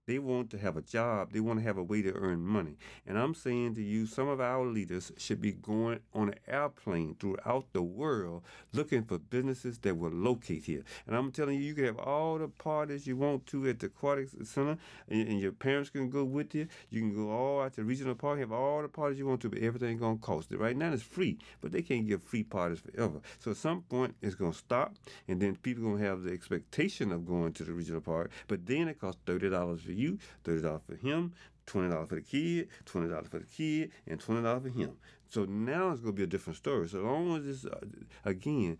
They 0.07 0.17
want 0.17 0.49
to 0.49 0.57
have 0.57 0.77
a 0.77 0.81
job. 0.81 1.31
They 1.31 1.39
want 1.39 1.59
to 1.59 1.63
have 1.63 1.77
a 1.77 1.83
way 1.83 2.01
to 2.01 2.11
earn 2.13 2.41
money. 2.41 2.75
And 3.05 3.19
I'm 3.19 3.35
saying 3.35 3.75
to 3.75 3.83
you, 3.83 4.07
some 4.07 4.27
of 4.27 4.41
our 4.41 4.65
leaders 4.65 5.11
should 5.17 5.39
be 5.39 5.51
going 5.51 5.99
on 6.13 6.29
an 6.29 6.35
airplane 6.47 7.15
throughout 7.19 7.65
the 7.71 7.83
world 7.83 8.41
looking 8.73 9.03
for 9.03 9.19
businesses 9.19 9.77
that 9.79 9.95
will 9.95 10.09
locate 10.09 10.65
here. 10.65 10.83
And 11.05 11.15
I'm 11.15 11.31
telling 11.31 11.57
you, 11.57 11.61
you 11.61 11.75
can 11.75 11.85
have 11.85 11.99
all 11.99 12.39
the 12.39 12.47
parties 12.47 13.05
you 13.05 13.15
want 13.15 13.45
to 13.47 13.69
at 13.69 13.79
the 13.79 13.87
Aquatic 13.87 14.29
Center, 14.43 14.77
and, 15.07 15.27
and 15.27 15.39
your 15.39 15.51
parents 15.51 15.91
can 15.91 16.09
go 16.09 16.23
with 16.23 16.55
you. 16.55 16.67
You 16.89 17.01
can 17.01 17.13
go 17.13 17.29
all 17.29 17.61
out 17.61 17.73
to 17.73 17.83
regional 17.83 18.15
park, 18.15 18.39
have 18.39 18.51
all 18.51 18.81
the 18.81 18.89
parties 18.89 19.19
you 19.19 19.27
want 19.27 19.41
to, 19.41 19.49
but 19.49 19.59
everything 19.59 19.97
gonna 19.99 20.17
cost 20.17 20.51
it. 20.51 20.59
Right 20.59 20.75
now 20.75 20.91
it's 20.93 21.03
free, 21.03 21.37
but 21.61 21.71
they 21.71 21.83
can't 21.83 22.07
give 22.07 22.23
free 22.23 22.43
parties 22.43 22.79
forever. 22.79 23.21
So 23.37 23.51
at 23.51 23.57
some 23.57 23.83
point 23.83 24.15
it's 24.21 24.35
gonna 24.35 24.53
stop, 24.53 24.95
and 25.27 25.39
then 25.39 25.57
people 25.57 25.83
gonna 25.83 26.03
have 26.03 26.23
the 26.23 26.31
expectation 26.31 27.11
of 27.11 27.27
going 27.27 27.53
to 27.53 27.63
the 27.63 27.73
regional 27.73 28.01
park, 28.01 28.31
but 28.47 28.65
then 28.65 28.87
it 28.87 28.99
costs 28.99 29.21
thirty 29.27 29.49
dollars 29.49 29.90
for 29.91 29.99
you, 29.99 30.17
thirty 30.43 30.61
dollars 30.61 30.81
for 30.87 30.95
him, 30.95 31.33
twenty 31.65 31.89
dollars 31.89 32.09
for 32.09 32.15
the 32.15 32.21
kid, 32.21 32.69
twenty 32.85 33.09
dollars 33.09 33.27
for 33.27 33.39
the 33.39 33.45
kid, 33.45 33.91
and 34.07 34.19
twenty 34.19 34.41
dollars 34.41 34.63
for 34.63 34.69
him. 34.69 34.91
So 35.29 35.45
now 35.45 35.91
it's 35.91 36.01
gonna 36.01 36.13
be 36.13 36.23
a 36.23 36.27
different 36.27 36.57
story. 36.57 36.87
So 36.87 36.99
long 36.99 37.35
as 37.37 37.45
this, 37.45 37.65
uh, 37.65 37.79
again, 38.25 38.77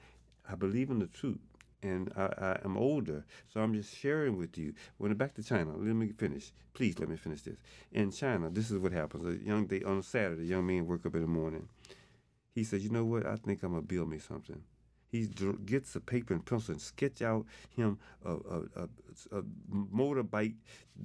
I 0.50 0.56
believe 0.56 0.90
in 0.90 1.00
the 1.00 1.08
truth. 1.08 1.40
And 1.84 2.14
I, 2.16 2.26
I 2.38 2.60
am 2.64 2.78
older, 2.78 3.26
so 3.52 3.60
I'm 3.60 3.74
just 3.74 3.98
sharing 3.98 4.38
with 4.38 4.56
you. 4.56 4.76
When 4.98 5.12
back 5.16 5.34
to 5.34 5.44
China, 5.44 5.72
let 5.76 5.96
me 5.96 6.10
finish. 6.10 6.52
Please 6.76 7.00
let 7.00 7.10
me 7.10 7.16
finish 7.16 7.42
this. 7.42 7.58
In 7.92 8.12
China, 8.12 8.52
this 8.52 8.70
is 8.70 8.78
what 8.78 8.92
happens. 8.92 9.26
A 9.26 9.44
young 9.44 9.66
day 9.66 9.82
on 9.82 10.04
Saturday, 10.04 10.44
a 10.44 10.46
young 10.46 10.68
man 10.68 10.86
wake 10.86 11.08
up 11.08 11.16
in 11.16 11.22
the 11.22 11.28
morning. 11.28 11.68
He 12.54 12.64
says, 12.64 12.84
"You 12.84 12.92
know 12.92 13.06
what? 13.06 13.26
I 13.26 13.36
think 13.36 13.64
I'm 13.64 13.72
gonna 13.72 13.82
build 13.82 14.10
me 14.10 14.20
something." 14.20 14.62
He 15.12 15.28
gets 15.66 15.96
a 15.96 16.00
paper 16.00 16.34
and 16.34 16.46
pencil 16.46 16.74
and 16.74 16.82
sketch 16.82 17.22
out 17.22 17.46
him 17.76 18.00
a, 18.26 18.32
a, 18.32 18.62
a, 18.76 19.40
a 19.40 19.44
motorbike, 19.94 20.56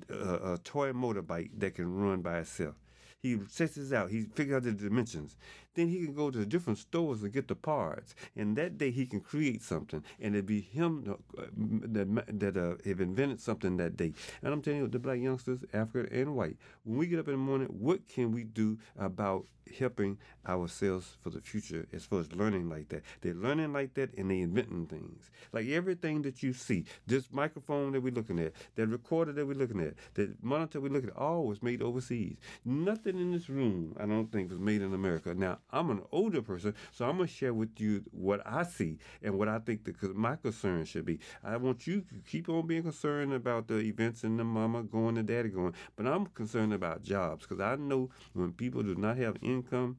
a, 0.09 0.53
a 0.53 0.59
toy 0.63 0.93
motorbike 0.93 1.51
that 1.59 1.75
can 1.75 1.93
run 1.93 2.23
by 2.23 2.39
itself. 2.39 2.77
He 3.21 3.39
sets 3.49 3.75
this 3.75 3.93
out. 3.93 4.11
He 4.11 4.23
figures 4.23 4.59
out 4.59 4.63
the 4.63 4.73
dimensions. 4.73 5.37
Then 5.77 5.89
he 5.89 6.05
can 6.05 6.15
go 6.15 6.31
to 6.31 6.39
the 6.39 6.47
different 6.47 6.79
stores 6.79 7.23
and 7.23 7.33
get 7.33 7.47
the 7.47 7.55
parts. 7.55 8.15
And 8.35 8.57
that 8.57 8.79
day 8.79 8.91
he 8.91 9.07
can 9.07 9.21
create 9.21 9.63
something, 9.63 10.03
and 10.21 10.35
it'd 10.35 10.47
be 10.47 10.61
him 10.61 11.17
uh, 11.39 11.43
that 11.57 12.09
that 12.41 12.57
uh, 12.57 12.75
have 12.85 13.01
invented 13.01 13.41
something 13.41 13.77
that 13.77 13.97
day. 13.97 14.13
And 14.43 14.53
I'm 14.53 14.63
telling 14.63 14.81
you, 14.81 14.89
the 14.89 14.99
black 14.99 15.21
youngsters, 15.21 15.61
African 15.73 16.13
and 16.13 16.35
white, 16.35 16.57
when 16.85 16.99
we 16.99 17.07
get 17.07 17.21
up 17.21 17.29
in 17.29 17.35
the 17.35 17.39
morning, 17.39 17.69
what 17.69 18.09
can 18.09 18.33
we 18.33 18.43
do 18.43 18.79
about 18.99 19.47
helping 19.79 20.17
ourselves 20.47 21.17
for 21.21 21.31
the 21.31 21.41
future 21.41 21.87
as 21.93 22.05
far 22.05 22.21
as 22.21 22.33
learning 22.33 22.69
like 22.69 22.89
that? 22.89 23.03
They're 23.21 23.35
learning 23.35 23.73
like 23.73 23.95
that, 23.95 24.15
and 24.17 24.31
they 24.31 24.41
inventing 24.41 24.87
things. 24.87 25.31
Like 25.53 25.69
everything 25.69 26.23
that 26.23 26.43
you 26.43 26.53
see, 26.53 26.85
this 27.07 27.29
microphone 27.33 27.93
that 27.93 28.01
we're 28.01 28.15
looking 28.15 28.39
at, 28.39 28.53
that 28.77 28.87
recorder 28.87 29.33
that 29.33 29.47
we're 29.47 29.55
looking 29.55 29.81
at, 29.81 29.95
that 30.15 30.43
monitor 30.43 30.81
we're 30.81 30.93
looking 30.93 31.11
at, 31.11 31.17
all 31.17 31.47
was 31.47 31.63
made 31.63 31.83
overseas. 31.83 32.37
Nothing 32.65 33.19
in 33.19 33.33
this 33.33 33.49
room, 33.49 33.95
I 33.99 34.07
don't 34.07 34.31
think, 34.31 34.51
was 34.51 34.59
made 34.61 34.83
in 34.83 34.95
America. 34.95 35.35
Now, 35.35 35.59
I'm 35.71 35.91
an 35.91 36.03
older 36.13 36.43
person, 36.43 36.75
so 36.93 37.07
I'm 37.07 37.17
gonna 37.17 37.27
share 37.27 37.53
with 37.53 37.81
you 37.81 38.05
what 38.13 38.41
I 38.47 38.63
see 38.63 38.99
and 39.23 39.37
what 39.39 39.49
I 39.49 39.59
think 39.59 39.85
the, 39.85 40.09
my 40.15 40.37
concern 40.37 40.85
should 40.85 41.05
be. 41.05 41.19
I 41.43 41.57
want 41.57 41.87
you 41.87 42.03
to 42.03 42.15
keep 42.27 42.49
on 42.49 42.67
being 42.67 42.85
concerned 42.85 43.33
about 43.33 43.67
the 43.69 43.79
events 43.79 44.23
and 44.25 44.39
the 44.39 44.45
mama 44.45 44.85
going, 44.85 45.19
and 45.19 45.27
daddy 45.27 45.49
going, 45.49 45.75
but 45.97 46.07
I'm 46.07 46.27
concerned 46.27 46.73
about 46.73 47.03
jobs 47.03 47.47
because 47.47 47.61
I 47.61 47.77
know 47.77 48.11
when 48.33 48.53
people 48.53 48.83
do 48.83 48.95
not 48.95 49.17
have 49.19 49.37
income, 49.43 49.99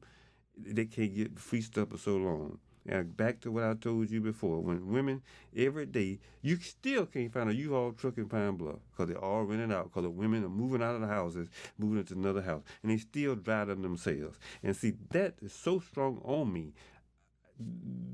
they 0.56 0.86
can't 0.86 1.14
get 1.14 1.38
free 1.38 1.60
stuff 1.60 1.90
for 1.90 1.98
so 1.98 2.16
long. 2.16 2.58
And 2.86 3.16
back 3.16 3.40
to 3.40 3.50
what 3.50 3.64
I 3.64 3.74
told 3.74 4.10
you 4.10 4.20
before, 4.20 4.60
when 4.60 4.92
women 4.92 5.22
every 5.56 5.86
day, 5.86 6.20
you 6.42 6.56
still 6.56 7.06
can't 7.06 7.32
find 7.32 7.50
a 7.50 7.54
U-Haul 7.54 7.92
truck 7.92 8.16
in 8.16 8.28
Pine 8.28 8.56
Bluff 8.56 8.76
because 8.90 9.08
they're 9.08 9.22
all 9.22 9.44
rented 9.44 9.72
out 9.72 9.84
because 9.84 10.04
the 10.04 10.10
women 10.10 10.44
are 10.44 10.48
moving 10.48 10.82
out 10.82 10.94
of 10.94 11.00
the 11.00 11.06
houses, 11.06 11.48
moving 11.78 11.98
into 11.98 12.14
another 12.14 12.42
house, 12.42 12.62
and 12.82 12.90
they 12.90 12.96
still 12.96 13.34
drive 13.34 13.68
them 13.68 13.82
themselves. 13.82 14.38
And 14.62 14.74
see, 14.74 14.94
that 15.10 15.34
is 15.42 15.52
so 15.52 15.80
strong 15.80 16.20
on 16.24 16.52
me 16.52 16.72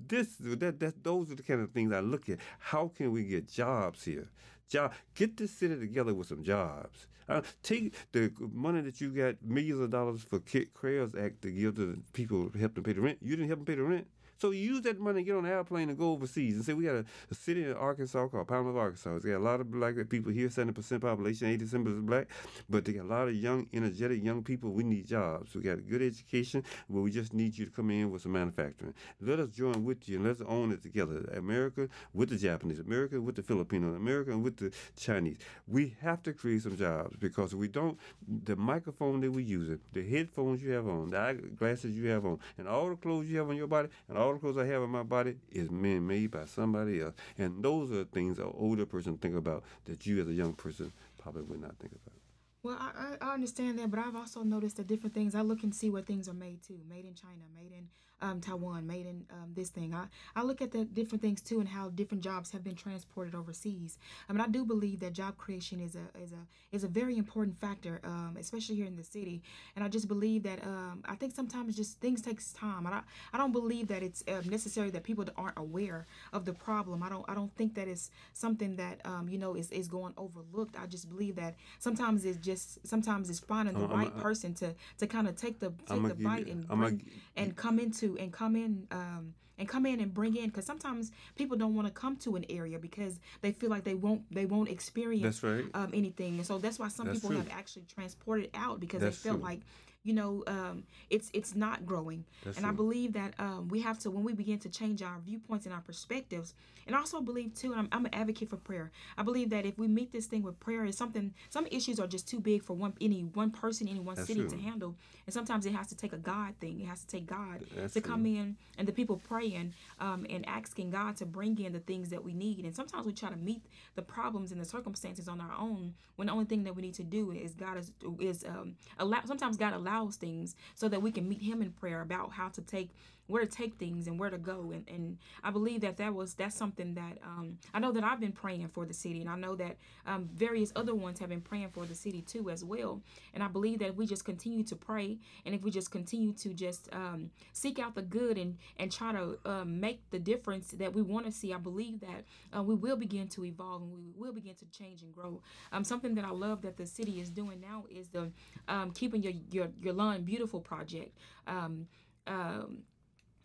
this 0.07 0.37
that 0.41 0.81
that 0.81 1.05
those 1.05 1.31
are 1.31 1.35
the 1.35 1.43
kind 1.43 1.61
of 1.61 1.71
things 1.71 1.93
I 1.93 2.01
look 2.01 2.29
at. 2.29 2.39
How 2.59 2.89
can 2.89 3.13
we 3.13 3.25
get 3.25 3.49
jobs 3.49 4.05
here? 4.05 4.29
Job, 4.69 4.93
get 5.15 5.37
this 5.37 5.51
city 5.51 5.79
together 5.79 6.15
with 6.15 6.29
some 6.29 6.43
jobs. 6.43 7.07
Uh, 7.29 7.43
take 7.63 7.95
the 8.13 8.31
money 8.53 8.81
that 8.83 9.01
you 9.01 9.11
got 9.11 9.37
millions 9.43 9.81
of 9.81 9.91
dollars 9.91 10.23
for 10.23 10.41
CARES 10.41 11.15
Act 11.15 11.43
to 11.43 11.51
give 11.51 11.75
to 11.77 11.87
the 11.87 11.99
people 12.13 12.51
help 12.59 12.75
them 12.75 12.85
pay 12.85 12.93
the 12.93 13.01
rent. 13.01 13.19
You 13.23 13.37
didn't 13.37 13.49
help 13.49 13.61
them 13.61 13.67
pay 13.67 13.77
the 13.77 13.83
rent. 13.83 14.07
So 14.37 14.51
you 14.51 14.75
use 14.75 14.83
that 14.83 14.99
money 14.99 15.23
to 15.23 15.25
get 15.25 15.37
on 15.37 15.45
an 15.45 15.53
airplane 15.53 15.89
and 15.89 15.99
go 15.99 16.13
overseas 16.13 16.57
and 16.57 16.65
say 16.65 16.73
we 16.75 16.85
got 16.85 16.97
a, 16.97 17.05
a 17.31 17.35
city 17.35 17.65
in 17.65 17.73
Arkansas 17.73 18.29
called 18.29 18.47
Bluff, 18.47 18.77
Arkansas. 18.77 19.17
It's 19.17 19.25
got 19.25 19.37
a 19.37 19.39
lot 19.39 19.61
of 19.61 19.71
black 19.71 19.95
people 20.09 20.33
here, 20.33 20.51
seventy 20.51 20.73
percent 20.73 21.03
population, 21.03 21.49
eighty 21.49 21.65
percent 21.65 21.87
is 21.87 22.01
black, 22.01 22.29
but 22.69 22.85
they 22.85 22.93
got 22.93 23.05
a 23.05 23.09
lot 23.09 23.29
of 23.29 23.35
young, 23.35 23.67
energetic 23.73 24.23
young 24.23 24.43
people. 24.43 24.73
We 24.73 24.85
need 24.85 25.07
jobs. 25.07 25.55
We 25.55 25.63
got 25.63 25.79
a 25.79 25.83
good 25.83 26.03
education, 26.03 26.65
but 26.89 27.01
we 27.01 27.11
just 27.11 27.33
need 27.33 27.57
you 27.57 27.67
to 27.67 27.71
come 27.71 27.91
in 27.91 28.11
with 28.11 28.23
some 28.23 28.33
manufacturing. 28.33 28.95
Let 29.21 29.41
us 29.41 29.51
join 29.51 29.85
with 29.85 30.09
you 30.09 30.17
and 30.17 30.27
let's 30.27 30.41
own 30.41 30.73
it 30.73 30.83
together. 30.83 31.21
America 31.37 31.89
with 32.13 32.31
the 32.31 32.37
Japanese, 32.37 32.81
America 32.81 33.21
with 33.21 33.37
the 33.37 33.43
Filipino, 33.43 33.95
America 33.95 34.37
with 34.37 34.57
the 34.57 34.73
Chinese. 34.97 35.37
We 35.67 35.97
have 36.01 36.23
to 36.25 36.33
create 36.33 36.63
some 36.63 36.77
jobs 36.77 37.17
because 37.19 37.55
we 37.55 37.69
don't, 37.69 37.99
the 38.45 38.57
microphone 38.57 39.21
that 39.21 39.31
we 39.31 39.43
use, 39.43 39.79
the 39.93 40.03
headphones 40.03 40.63
you 40.63 40.71
have 40.71 40.89
on, 40.89 41.11
the 41.11 41.19
eyeglasses 41.19 41.95
you 41.95 42.09
have 42.09 42.25
on, 42.25 42.39
and 42.59 42.67
all 42.67 42.89
the 42.89 42.97
clothes 42.97 43.27
you 43.27 43.39
have 43.39 43.49
on 43.49 43.57
your 43.57 43.67
body, 43.67 43.89
and 44.09 44.17
all 44.17 44.24
the 44.33 44.39
clothes 44.39 44.57
I 44.57 44.67
have 44.67 44.83
on 44.83 44.91
my 44.91 45.03
body 45.03 45.37
is 45.51 45.71
man 45.71 46.07
made 46.07 46.31
by 46.31 46.47
somebody 46.47 47.01
else. 47.01 47.15
And 47.39 47.63
those 47.63 47.91
are 47.91 47.97
the 47.97 48.05
things 48.07 48.39
an 48.39 48.51
older 48.55 48.87
person 48.87 49.19
think 49.19 49.37
about 49.37 49.65
that 49.85 50.07
you 50.07 50.21
as 50.21 50.29
a 50.29 50.33
young 50.33 50.55
person 50.55 50.93
probably 51.19 51.43
would 51.43 51.61
not 51.61 51.77
think 51.79 51.93
about. 51.93 52.15
Well, 52.63 52.79
I, 52.81 53.17
I 53.21 53.35
understand 53.35 53.79
that, 53.79 53.91
but 53.91 54.01
I've 54.01 54.17
also 54.17 54.43
noticed 54.43 54.79
that 54.79 54.87
different 54.87 55.15
things. 55.15 55.35
I 55.35 55.43
look 55.43 55.63
and 55.63 55.75
see 55.75 55.91
where 55.91 56.01
things 56.01 56.29
are 56.29 56.35
made 56.35 56.63
too. 56.63 56.81
Made 56.89 57.05
in 57.05 57.15
China, 57.15 57.43
made 57.55 57.73
in 57.73 57.89
um, 58.25 58.41
Taiwan, 58.41 58.87
made 58.87 59.07
in 59.07 59.25
um, 59.31 59.53
this 59.55 59.69
thing. 59.69 59.95
I, 59.95 60.07
I 60.35 60.43
look 60.43 60.63
at 60.63 60.73
the 60.73 60.85
different 60.85 61.21
things 61.21 61.43
too 61.43 61.61
and 61.61 61.69
how 61.69 61.91
different 61.91 62.25
jobs 62.25 62.51
have 62.53 62.65
been 62.65 62.75
transported 62.75 63.35
overseas. 63.35 63.99
I 64.29 64.33
mean, 64.33 64.41
I 64.41 64.49
do 64.49 64.65
believe 64.65 65.01
that 65.01 65.13
job 65.13 65.37
creation 65.37 65.81
is 65.81 65.95
a 65.95 66.07
is 66.19 66.33
a 66.33 66.43
is 66.73 66.85
a 66.85 66.89
very 66.89 67.19
important 67.19 67.61
factor, 67.61 68.01
um, 68.05 68.37
especially 68.41 68.77
here 68.77 68.87
in 68.87 68.97
the 68.97 69.05
city. 69.05 69.43
And 69.77 69.85
I 69.85 69.89
just 69.89 70.09
believe 70.09 70.43
that 70.45 70.65
um, 70.65 71.03
I 71.05 71.17
think 71.17 71.35
sometimes 71.35 71.77
just 71.77 72.01
things 72.01 72.23
takes 72.23 72.53
time. 72.53 72.87
I 72.87 72.91
don't, 72.91 73.05
I 73.35 73.39
don't 73.39 73.53
believe 73.53 73.89
that 73.89 74.03
it's 74.03 74.25
uh, 74.27 74.41
necessary 74.47 74.91
that 74.91 75.05
people 75.05 75.25
aren't 75.37 75.59
aware 75.59 76.07
of 76.33 76.47
the 76.47 76.55
problem. 76.55 77.03
I 77.03 77.11
don't 77.11 77.25
I 77.29 77.35
don't 77.35 77.55
think 77.57 77.75
that 77.75 77.89
it's 77.89 78.11
something 78.33 78.77
that 78.77 79.01
um, 79.05 79.29
you 79.29 79.39
know 79.39 79.55
is, 79.55 79.71
is 79.71 79.87
going 79.89 80.15
overlooked. 80.17 80.77
I 80.81 80.87
just 80.87 81.11
believe 81.11 81.37
that 81.37 81.57
sometimes 81.79 82.25
it's 82.25 82.39
just 82.39 82.87
sometimes 82.87 83.29
it's 83.29 83.41
finding 83.41 83.79
the 83.79 83.87
right 83.87 84.17
person 84.17 84.55
to 84.55 84.75
to 84.99 85.07
kind 85.07 85.29
of 85.29 85.37
take 85.37 85.61
the 85.61 85.73
take 85.87 86.03
the 86.09 86.15
bite 86.15 86.47
and 86.47 86.67
bring, 86.67 87.05
and 87.37 87.55
come 87.55 87.79
into 87.79 88.14
and 88.19 88.33
come 88.33 88.57
in 88.57 88.87
um, 88.91 89.35
and 89.59 89.69
come 89.69 89.87
in 89.87 90.01
and 90.01 90.13
bring 90.13 90.37
in 90.37 90.47
because 90.47 90.65
sometimes 90.65 91.13
people 91.37 91.57
don't 91.57 91.75
want 91.75 91.87
to 91.87 91.93
come 91.93 92.17
to 92.17 92.37
an 92.37 92.45
area 92.49 92.79
because 92.79 93.21
they 93.41 93.53
feel 93.53 93.71
like 93.71 93.85
they 93.85 93.95
won't 93.95 94.23
they 94.33 94.47
won't 94.47 94.69
experience 94.69 95.43
right. 95.43 95.65
um, 95.75 95.91
anything 95.95 96.37
and 96.37 96.47
so 96.47 96.59
that's 96.59 96.79
why 96.79 96.89
some 96.89 97.07
that's 97.07 97.19
people 97.19 97.31
true. 97.31 97.39
have 97.39 97.51
actually 97.51 97.85
transported 97.93 98.51
out 98.55 98.81
because 98.81 99.01
that's 99.01 99.21
they 99.23 99.29
felt 99.29 99.41
true. 99.41 99.49
like 99.49 99.61
you 100.05 100.13
know 100.13 100.45
um, 100.47 100.85
it's 101.11 101.31
it's 101.33 101.55
not 101.57 101.85
growing. 101.87 102.25
That's 102.45 102.59
and 102.59 102.67
i 102.67 102.71
believe 102.71 103.15
that 103.15 103.33
um, 103.39 103.69
we 103.69 103.81
have 103.81 103.99
to 104.01 104.11
when 104.11 104.23
we 104.23 104.35
begin 104.35 104.59
to 104.61 104.69
change 104.69 105.03
our 105.03 105.19
viewpoints 105.25 105.65
and 105.65 105.75
our 105.75 105.81
perspectives 105.81 106.55
and 106.87 106.95
also 106.95 107.21
believe 107.23 107.55
too 107.55 107.73
and 107.73 107.81
I'm, 107.81 107.89
I'm 107.91 108.05
an 108.05 108.15
advocate 108.15 108.51
for 108.51 108.57
prayer. 108.59 108.93
I 109.17 109.23
believe 109.23 109.49
that 109.51 109.65
if 109.65 109.79
we 109.79 109.89
meet 109.89 110.13
this 110.13 110.27
thing 110.27 110.43
with 110.43 110.61
prayer 110.61 110.85
is 110.85 110.97
something 110.97 111.33
some 111.49 111.67
issues 111.71 111.99
are 111.99 112.07
just 112.07 112.29
too 112.29 112.39
big 112.39 112.63
for 112.63 112.75
one 112.75 112.93
any 113.01 113.23
one 113.23 113.51
person 113.51 113.89
any 113.89 114.01
one 114.01 114.17
That's 114.17 114.29
city 114.29 114.41
true. 114.41 114.51
to 114.51 114.59
handle. 114.59 114.95
And 115.27 115.33
sometimes 115.33 115.65
it 115.65 115.73
has 115.73 115.87
to 115.89 115.97
take 115.97 116.13
a 116.13 116.19
god 116.19 116.55
thing. 116.61 116.81
It 116.81 116.87
has 116.87 117.01
to 117.01 117.07
take 117.07 117.27
god 117.27 117.65
That's 117.75 117.95
to 117.95 118.01
come 118.03 118.27
in 118.27 118.57
and 118.77 118.87
the 118.87 118.93
people 118.93 119.17
praying 119.17 119.73
um, 120.01 120.27
and 120.29 120.47
asking 120.47 120.91
god 120.91 121.17
to 121.17 121.27
bring 121.27 121.59
in 121.59 121.73
the 121.73 121.81
things 121.81 122.11
that 122.11 122.23
we 122.23 122.35
need. 122.35 122.67
And 122.67 122.77
sometimes 122.77 123.07
we 123.07 123.15
try 123.15 123.31
to 123.31 123.37
meet 123.37 123.63
the 123.95 124.03
problems 124.03 124.53
and 124.53 124.61
the 124.61 124.67
circumstances 124.67 125.29
on 125.29 125.41
our 125.41 125.55
own 125.59 125.95
when 126.17 126.27
the 126.27 126.33
only 126.33 126.45
thing 126.45 126.65
that 126.65 126.77
we 126.77 126.83
need 126.83 126.95
to 126.95 127.03
do 127.05 127.31
is 127.33 127.55
god 127.55 127.79
is 127.79 127.91
is 128.21 128.45
um 128.45 128.75
allow 128.99 129.21
sometimes 129.25 129.57
god 129.57 129.73
allows 129.73 129.94
things 130.17 130.55
so 130.75 130.89
that 130.89 131.03
we 131.03 131.11
can 131.11 131.29
meet 131.29 131.43
him 131.43 131.63
in 131.63 131.71
prayer 131.73 132.01
about 132.01 132.33
how 132.33 132.49
to 132.49 132.61
take 132.63 132.91
where 133.27 133.45
to 133.45 133.49
take 133.51 133.77
things 133.77 134.07
and 134.07 134.19
where 134.19 134.31
to 134.31 134.39
go. 134.39 134.73
And, 134.73 134.85
and 134.89 135.19
i 135.43 135.51
believe 135.51 135.81
that 135.83 135.97
that 135.99 136.15
was 136.15 136.35
that's 136.35 136.55
something 136.55 136.95
that 136.95 137.19
um, 137.25 137.59
i 137.73 137.79
know 137.79 137.93
that 137.93 138.05
i've 138.05 138.21
been 138.21 138.33
praying 138.33 138.69
for 138.69 138.85
the 138.87 138.95
city 138.95 139.21
and 139.21 139.31
i 139.31 139.37
know 139.37 139.55
that 139.57 139.77
um, 140.07 140.29
various 140.35 140.73
other 140.77 140.95
ones 140.95 141.19
have 141.21 141.29
been 141.29 141.41
praying 141.41 141.71
for 141.71 141.87
the 141.87 141.95
city 141.95 142.23
too 142.23 142.51
as 142.51 142.65
well. 142.65 143.01
And 143.33 143.43
i 143.43 143.49
believe 143.49 143.79
that 143.81 143.91
if 143.91 143.95
we 143.97 144.07
just 144.07 144.25
continue 144.25 144.65
to 144.65 144.77
pray 144.77 145.19
and 145.45 145.55
if 145.55 145.63
we 145.63 145.71
just 145.71 145.91
continue 145.91 146.33
to 146.35 146.55
just 146.55 146.89
um, 146.93 147.31
seek 147.53 147.79
out 147.79 147.95
the 147.95 148.03
good 148.03 148.39
and 148.39 148.59
and 148.79 148.91
try 148.93 149.13
to 149.13 149.39
um, 149.45 149.81
make 149.81 150.11
the 150.11 150.19
difference 150.19 150.69
that 150.73 150.93
we 150.93 151.03
want 151.03 151.27
to 151.27 151.33
see 151.33 151.53
i 151.53 151.59
believe 151.59 152.01
that 152.01 152.25
uh, 152.57 152.63
we 152.63 152.75
will 152.75 152.97
begin 152.97 153.29
to 153.29 153.45
evolve 153.45 153.83
and 153.83 153.93
we 153.93 154.03
will 154.17 154.33
begin 154.33 154.55
to 154.55 154.67
change 154.67 155.03
and 155.03 155.15
grow. 155.15 155.41
Um, 155.73 155.85
something 155.85 156.15
that 156.15 156.25
i 156.25 156.31
love 156.31 156.63
that 156.63 156.77
the 156.77 156.87
city 156.87 157.21
is 157.21 157.31
doing 157.31 157.61
now 157.61 157.85
is 157.91 158.09
the 158.09 158.31
um, 158.69 158.91
keeping 158.93 159.23
your, 159.23 159.33
your 159.51 159.69
your 159.81 159.93
lawn 159.95 160.23
beautiful 160.23 160.61
project. 160.61 161.17
Um, 161.47 161.87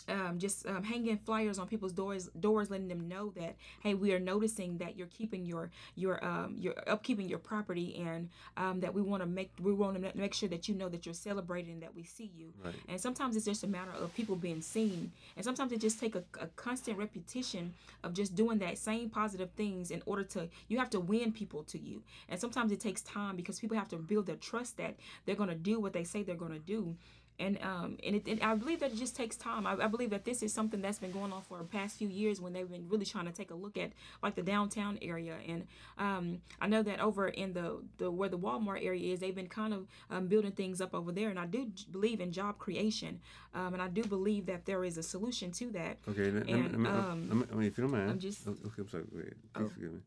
um, 0.09 0.39
just 0.39 0.65
um, 0.67 0.83
hanging 0.83 1.17
flyers 1.17 1.59
on 1.59 1.67
people's 1.67 1.93
doors, 1.93 2.29
doors, 2.39 2.69
letting 2.69 2.87
them 2.87 3.07
know 3.07 3.31
that 3.35 3.55
hey, 3.81 3.93
we 3.93 4.13
are 4.13 4.19
noticing 4.19 4.77
that 4.79 4.97
you're 4.97 5.07
keeping 5.07 5.45
your 5.45 5.69
your 5.95 6.23
um, 6.23 6.55
your 6.57 6.73
upkeeping 6.87 7.29
your 7.29 7.39
property, 7.39 8.03
and 8.05 8.29
um, 8.57 8.79
that 8.79 8.93
we 8.93 9.01
want 9.01 9.21
to 9.21 9.27
make 9.27 9.51
we 9.61 9.73
want 9.73 10.01
to 10.01 10.17
make 10.17 10.33
sure 10.33 10.49
that 10.49 10.67
you 10.67 10.75
know 10.75 10.89
that 10.89 11.05
you're 11.05 11.13
celebrating 11.13 11.73
and 11.73 11.83
that 11.83 11.95
we 11.95 12.03
see 12.03 12.31
you. 12.37 12.53
Right. 12.63 12.75
And 12.87 12.99
sometimes 12.99 13.35
it's 13.35 13.45
just 13.45 13.63
a 13.63 13.67
matter 13.67 13.91
of 13.91 14.13
people 14.13 14.35
being 14.35 14.61
seen, 14.61 15.11
and 15.35 15.43
sometimes 15.43 15.71
it 15.71 15.81
just 15.81 15.99
take 15.99 16.15
a, 16.15 16.23
a 16.39 16.47
constant 16.55 16.97
repetition 16.97 17.73
of 18.03 18.13
just 18.13 18.35
doing 18.35 18.59
that 18.59 18.77
same 18.77 19.09
positive 19.09 19.51
things 19.51 19.91
in 19.91 20.01
order 20.05 20.23
to 20.23 20.47
you 20.67 20.77
have 20.77 20.89
to 20.91 20.99
win 20.99 21.31
people 21.31 21.63
to 21.63 21.79
you, 21.79 22.01
and 22.27 22.39
sometimes 22.39 22.71
it 22.71 22.79
takes 22.79 23.01
time 23.01 23.35
because 23.35 23.59
people 23.59 23.77
have 23.77 23.89
to 23.89 23.97
build 23.97 24.25
their 24.25 24.35
trust 24.35 24.77
that 24.77 24.95
they're 25.25 25.35
going 25.35 25.49
to 25.49 25.55
do 25.55 25.79
what 25.79 25.93
they 25.93 26.03
say 26.03 26.23
they're 26.23 26.35
going 26.35 26.53
to 26.53 26.59
do 26.59 26.95
and 27.39 27.57
um 27.63 27.97
and 28.05 28.15
it, 28.17 28.27
it, 28.27 28.43
I 28.43 28.53
believe 28.55 28.81
that 28.81 28.91
it 28.91 28.97
just 28.97 29.15
takes 29.15 29.35
time. 29.35 29.65
I, 29.65 29.73
I 29.85 29.87
believe 29.87 30.09
that 30.11 30.25
this 30.25 30.43
is 30.43 30.53
something 30.53 30.81
that's 30.81 30.99
been 30.99 31.11
going 31.11 31.31
on 31.31 31.41
for 31.41 31.57
the 31.57 31.63
past 31.63 31.97
few 31.97 32.07
years 32.07 32.39
when 32.41 32.53
they've 32.53 32.69
been 32.69 32.87
really 32.89 33.05
trying 33.05 33.25
to 33.25 33.31
take 33.31 33.51
a 33.51 33.55
look 33.55 33.77
at 33.77 33.91
like 34.21 34.35
the 34.35 34.41
downtown 34.43 34.99
area 35.01 35.35
and 35.47 35.65
um 35.97 36.41
I 36.61 36.67
know 36.67 36.83
that 36.83 36.99
over 36.99 37.29
in 37.29 37.53
the 37.53 37.81
the 37.97 38.11
where 38.11 38.29
the 38.29 38.37
Walmart 38.37 38.83
area 38.85 39.13
is 39.13 39.19
they've 39.19 39.33
been 39.35 39.47
kind 39.47 39.73
of 39.73 39.87
um, 40.09 40.27
building 40.27 40.51
things 40.51 40.81
up 40.81 40.93
over 40.93 41.11
there 41.11 41.29
and 41.29 41.39
I 41.39 41.45
do 41.45 41.71
believe 41.91 42.19
in 42.19 42.31
job 42.31 42.57
creation 42.59 43.19
um 43.55 43.73
and 43.73 43.81
I 43.81 43.87
do 43.87 44.03
believe 44.03 44.45
that 44.47 44.65
there 44.65 44.83
is 44.83 44.97
a 44.97 45.03
solution 45.03 45.51
to 45.53 45.71
that. 45.71 45.97
Okay, 46.09 46.27
And, 46.27 46.77
me, 46.77 46.89
um, 46.89 47.29
let 47.39 47.51
I 47.51 47.55
mean, 47.55 47.67
if 47.67 47.77
you 47.77 47.83
don't 47.83 47.91
mind. 47.91 48.09
I'm 48.11 48.19
just- 48.19 48.47
Okay, 48.47 48.57
I'm 48.79 48.89
sorry. 48.89 49.03
Please 49.05 49.33
Oh. 49.55 49.69
forgive 49.69 49.93
me. 49.93 49.99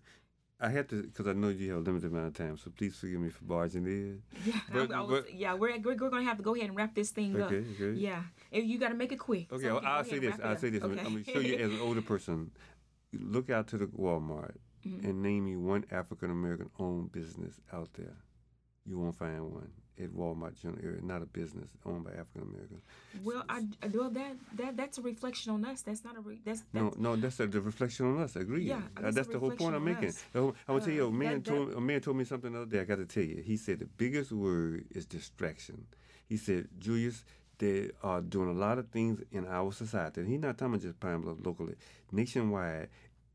I 0.62 0.68
had 0.70 0.88
to, 0.90 1.02
because 1.02 1.26
I 1.26 1.32
know 1.32 1.48
you 1.48 1.70
have 1.72 1.80
a 1.80 1.82
limited 1.82 2.12
amount 2.12 2.28
of 2.28 2.34
time, 2.34 2.56
so 2.56 2.70
please 2.70 2.96
forgive 2.96 3.20
me 3.20 3.30
for 3.30 3.44
barging 3.44 3.84
in. 3.84 4.22
Yeah, 4.46 4.60
But- 4.72 4.92
I, 4.92 4.98
I 4.98 5.00
was, 5.02 5.22
but- 5.24 5.34
yeah, 5.34 5.54
we're, 5.54 5.76
we're, 5.80 5.96
we're 5.96 6.08
gonna 6.10 6.22
have 6.22 6.36
to 6.36 6.42
go 6.44 6.54
ahead 6.54 6.68
and 6.68 6.76
wrap 6.76 6.94
this 6.94 7.10
thing 7.10 7.40
up. 7.40 7.50
Okay, 7.50 7.64
okay. 7.74 7.98
Yeah, 7.98 8.22
and 8.52 8.64
you 8.66 8.78
got 8.78 8.90
to 8.90 8.94
make 8.94 9.10
it 9.12 9.18
quick. 9.18 9.52
Okay, 9.52 9.64
so 9.64 9.74
well, 9.74 9.82
I'll 9.84 10.04
say 10.04 10.20
this. 10.20 10.34
it 10.36 10.40
I'll 10.44 10.56
say 10.56 10.70
this. 10.70 10.82
I'm- 10.82 10.94
going 10.94 11.24
to 11.24 11.32
show 11.32 11.40
you 11.40 11.56
as 11.56 11.72
an 11.72 11.80
older 11.80 12.00
person. 12.02 12.52
Look 13.12 13.50
out 13.50 13.66
to 13.68 13.78
the 13.78 13.86
Walmart 13.86 14.54
Mhm. 14.86 15.04
and 15.04 15.22
name 15.22 15.44
me 15.44 15.56
one 15.56 15.84
African 15.90 16.30
American 16.30 16.70
owned 16.78 17.12
business 17.12 17.60
out 17.72 17.90
there. 17.94 18.16
You 18.86 18.98
won't 18.98 19.14
find 19.16 19.40
one 19.52 19.70
at 20.02 20.10
Walmart 20.10 20.60
general 20.60 20.80
area. 20.84 21.00
Not 21.02 21.22
a 21.22 21.26
business 21.26 21.70
owned 21.86 22.04
by 22.04 22.10
African 22.12 22.42
Americans. 22.42 22.82
Well, 23.24 23.44
I 23.48 23.64
well 23.92 24.10
that 24.10 24.36
that 24.56 24.76
that's 24.76 24.98
a 24.98 25.02
reflection 25.02 25.52
on 25.52 25.64
us. 25.64 25.82
That's 25.82 26.04
not 26.04 26.16
a 26.16 26.20
re, 26.20 26.40
that's, 26.44 26.62
No, 26.72 26.84
that's 26.84 26.98
no, 26.98 27.16
that's 27.16 27.40
a, 27.40 27.46
the 27.46 27.60
reflection 27.60 28.06
on 28.06 28.22
us. 28.22 28.36
Agree. 28.36 28.64
Yeah, 28.64 28.76
Uh, 28.96 29.02
that's 29.02 29.16
that's, 29.16 29.28
the 29.28 29.38
whole 29.38 29.50
point 29.52 29.74
I'm 29.74 29.84
making. 29.84 30.08
us. 30.08 30.24
The 30.32 30.40
whole- 30.40 30.54
I 30.68 30.72
want 30.72 30.84
to 30.84 30.90
tell 30.90 30.96
you, 30.96 31.04
Uh, 31.06 31.08
a 31.08 31.12
man 31.12 31.34
that- 31.34 31.44
told 31.44 31.72
a 31.74 31.80
man 31.80 32.00
told 32.00 32.16
me 32.16 32.24
something 32.24 32.52
the 32.52 32.62
other 32.62 32.70
day. 32.70 32.80
I 32.80 32.84
got 32.84 32.96
to 32.96 33.06
tell 33.06 33.24
you. 33.24 33.42
He 33.42 33.56
said 33.56 33.78
the 33.78 33.86
biggest 33.86 34.32
word 34.32 34.86
is 34.90 35.06
distraction. 35.06 35.86
He 36.28 36.36
said, 36.36 36.68
Julius, 36.78 37.24
they 37.58 37.90
are 38.02 38.20
doing 38.22 38.48
a 38.48 38.58
lot 38.58 38.78
of 38.78 38.88
things 38.88 39.22
in 39.30 39.46
our 39.46 39.70
society. 39.72 40.20
And 40.22 40.30
he's 40.30 40.40
not 40.40 40.56
talking 40.58 40.74
about 40.74 40.82
just 40.82 40.98
Pine 40.98 41.20
Bluff 41.20 41.36
locally, 41.44 41.74
nationwide. 42.10 42.88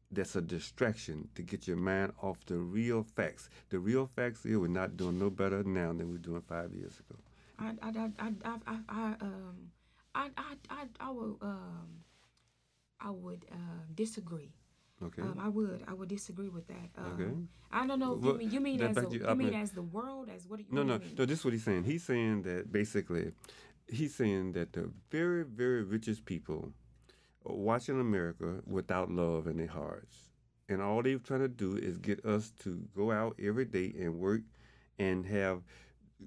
That's 0.10 0.36
a 0.38 0.42
distraction 0.42 1.28
to 1.36 1.42
get 1.42 1.68
your 1.68 1.76
mind 1.78 2.14
off 2.22 2.38
the 2.46 2.56
real 2.58 3.04
facts. 3.04 3.50
The 3.70 3.80
real 3.80 4.08
facts 4.16 4.46
is 4.46 4.58
we're 4.58 4.68
not 4.68 4.96
doing 4.96 5.20
no 5.20 5.30
better 5.30 5.64
now 5.64 5.88
than 5.90 6.08
we 6.08 6.14
were 6.14 6.18
doing 6.20 6.42
five 6.48 6.74
years 6.74 6.94
ago. 7.00 7.20
I 7.60 7.74
I 7.82 8.12
I 8.20 8.34
I 8.46 8.82
I, 8.88 9.06
um 9.22 9.72
I 10.16 10.30
I 10.38 10.56
I 10.70 10.86
I 11.02 11.12
would 11.12 11.36
um 11.42 11.88
I 13.02 13.10
would 13.12 13.46
uh, 13.52 13.56
disagree. 13.94 14.54
Okay. 15.04 15.22
Um, 15.22 15.38
I 15.40 15.50
would 15.50 15.84
I 15.88 15.94
would 15.94 16.08
disagree 16.10 16.48
with 16.50 16.68
that. 16.68 16.90
Um, 16.98 17.12
Okay. 17.14 17.32
I 17.72 17.86
don't 17.86 18.00
know. 18.00 18.14
Well, 18.14 18.34
you 18.34 18.38
mean 18.40 18.52
you 18.52 18.60
mean 18.62 18.82
as 18.82 18.98
a, 18.98 19.02
you 19.02 19.20
you, 19.20 19.26
up 19.26 19.38
mean 19.38 19.54
as 19.54 19.72
the 19.72 19.82
world 19.82 20.30
as 20.34 20.48
what 20.48 20.58
do 20.58 20.64
you 20.64 20.74
No, 20.74 20.84
no, 20.84 20.98
mean? 21.00 21.16
no. 21.18 21.26
This 21.26 21.40
is 21.40 21.46
what 21.46 21.54
he's 21.54 21.64
saying. 21.66 21.84
He's 21.84 22.04
saying 22.04 22.44
that 22.44 22.72
basically, 22.72 23.34
he's 23.90 24.16
saying 24.16 24.54
that 24.54 24.72
the 24.72 24.90
very, 25.12 25.44
very 25.44 25.84
richest 25.84 26.24
people 26.26 26.72
watching 27.56 28.00
America 28.00 28.62
without 28.66 29.12
love 29.12 29.48
in 29.48 29.58
their 29.58 29.68
hearts. 29.68 30.16
And 30.70 30.82
all 30.82 31.02
they're 31.02 31.18
trying 31.20 31.42
to 31.42 31.48
do 31.48 31.78
is 31.78 31.98
get 31.98 32.26
us 32.26 32.52
to 32.64 32.82
go 32.96 33.12
out 33.12 33.40
every 33.42 33.66
day 33.66 33.94
and 34.00 34.20
work 34.20 34.42
and 35.00 35.26
have 35.26 35.62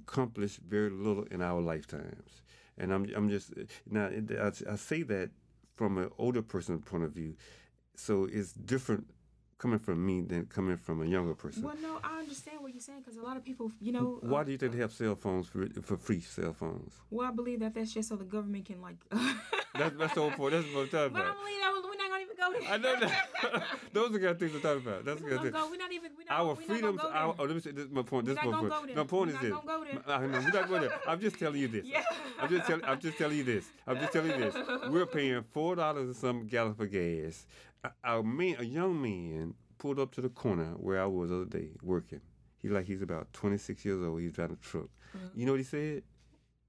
accomplished 0.03 0.61
very 0.67 0.91
little 0.91 1.25
in 1.25 1.43
our 1.43 1.61
lifetimes. 1.61 2.43
And 2.79 2.93
I'm, 2.93 3.11
I'm 3.15 3.29
just, 3.29 3.53
now, 3.91 4.09
I, 4.41 4.77
say 4.77 5.03
that 5.03 5.31
from 5.75 5.99
an 5.99 6.11
older 6.19 6.43
person's 6.43 6.85
point 6.85 7.05
of 7.05 7.13
view. 7.13 7.37
So 7.97 8.27
it's 8.31 8.53
different 8.53 9.07
coming 9.61 9.79
from 9.79 10.05
me 10.05 10.23
than 10.23 10.47
coming 10.47 10.77
from 10.77 11.03
a 11.03 11.05
younger 11.07 11.35
person. 11.35 11.63
Well, 11.63 11.77
no, 11.81 12.01
I 12.03 12.19
understand 12.19 12.63
what 12.63 12.73
you're 12.73 12.81
saying 12.81 13.01
because 13.01 13.19
a 13.19 13.23
lot 13.23 13.37
of 13.37 13.45
people, 13.45 13.71
you 13.81 13.93
know. 13.93 14.19
Why 14.23 14.41
uh, 14.41 14.45
do 14.45 14.53
you 14.53 14.59
think 14.59 14.73
they 14.73 14.79
have 14.79 14.93
cell 14.93 15.15
phones 15.15 15.47
for, 15.47 15.67
for 15.83 15.97
free 15.97 16.21
cell 16.21 16.55
phones? 16.55 16.95
Well, 17.11 17.29
I 17.29 17.31
believe 17.31 17.61
that 17.61 17.75
that's 17.75 17.93
just 17.93 18.09
so 18.09 18.17
the 18.17 18.25
government 18.25 18.65
can 18.65 18.81
like. 18.81 18.97
that's 19.75 19.97
that's 19.97 20.15
the 20.15 20.21
whole 20.21 20.31
point. 20.31 20.53
That's 20.53 20.67
what 20.75 20.83
I'm 20.83 20.89
talking 20.89 21.13
but 21.13 21.21
about. 21.21 21.37
I 21.37 21.39
believe 21.39 21.61
that 21.61 21.73
we're 21.73 21.77
not 21.77 21.83
gonna 21.83 21.90
even 21.90 21.90
go 22.41 22.53
there. 22.59 22.69
I 22.71 22.77
know 22.79 23.01
that. 23.01 23.65
Those 23.93 24.11
are 24.11 24.13
the 24.13 24.19
kind 24.19 24.31
of 24.31 24.39
things 24.39 24.55
I'm 24.55 24.61
talking 24.61 24.87
about. 24.87 25.05
That's 25.05 25.21
we're, 25.21 25.37
kind 25.37 25.47
of 25.47 25.53
go, 25.53 25.71
we're 25.71 25.77
not 25.77 25.93
even. 25.93 26.11
We're 26.17 26.25
not, 26.25 26.41
Our 26.41 26.47
we're 26.55 26.57
freedoms. 26.57 26.97
Not 26.99 27.13
Our, 27.13 27.35
oh, 27.39 27.45
let 27.45 27.55
me 27.55 27.61
say 27.61 27.71
this. 27.73 27.85
is 27.85 27.91
My 27.91 28.03
point. 28.03 28.27
This 28.27 28.39
is 28.39 28.45
my 28.45 28.53
point. 28.53 28.69
go 28.69 28.87
there. 28.87 28.97
My 28.97 29.05
point 29.05 29.31
We're 29.31 29.37
is 29.37 29.43
this. 29.43 29.51
go 29.51 29.85
there. 29.85 30.03
I 30.17 30.27
know 30.27 30.39
we're 30.41 30.51
not 30.61 30.69
going 30.69 30.81
there. 30.83 31.01
I'm 31.07 31.21
just 31.21 31.39
telling 31.39 31.61
you 31.61 31.69
this. 31.69 31.87
Yeah. 31.87 32.03
I'm 32.41 32.49
just 32.49 32.67
telling. 32.67 32.85
I'm 32.85 33.01
just 33.01 33.19
telling 33.19 33.37
you 33.37 33.45
this. 33.45 33.67
I'm 33.87 33.99
just 33.99 34.13
telling 34.13 34.31
you 34.31 34.39
this. 34.39 34.57
We're 34.89 35.07
paying 35.07 35.45
four 35.53 35.77
dollars 35.77 36.07
and 36.07 36.17
some 36.17 36.47
gallon 36.47 36.75
for 36.75 36.87
gas. 36.87 37.47
A, 37.85 38.19
a 38.19 38.23
man, 38.23 38.57
a 38.59 38.65
young 38.65 39.01
man, 39.01 39.55
pulled 39.79 39.99
up 39.99 40.13
to 40.13 40.21
the 40.21 40.29
corner 40.29 40.73
where 40.77 41.01
I 41.01 41.07
was 41.07 41.31
the 41.31 41.37
other 41.37 41.45
day 41.47 41.71
working. 41.83 42.21
He 42.59 42.69
like 42.69 42.87
he's 42.87 43.03
about 43.03 43.33
26 43.33 43.85
years 43.85 44.03
old. 44.05 44.21
He's 44.21 44.33
driving 44.33 44.59
a 44.61 44.65
truck. 44.65 44.89
Mm-hmm. 45.17 45.41
You 45.41 45.47
know 45.47 45.53
what 45.53 45.59
he 45.59 45.65
said? 45.65 46.03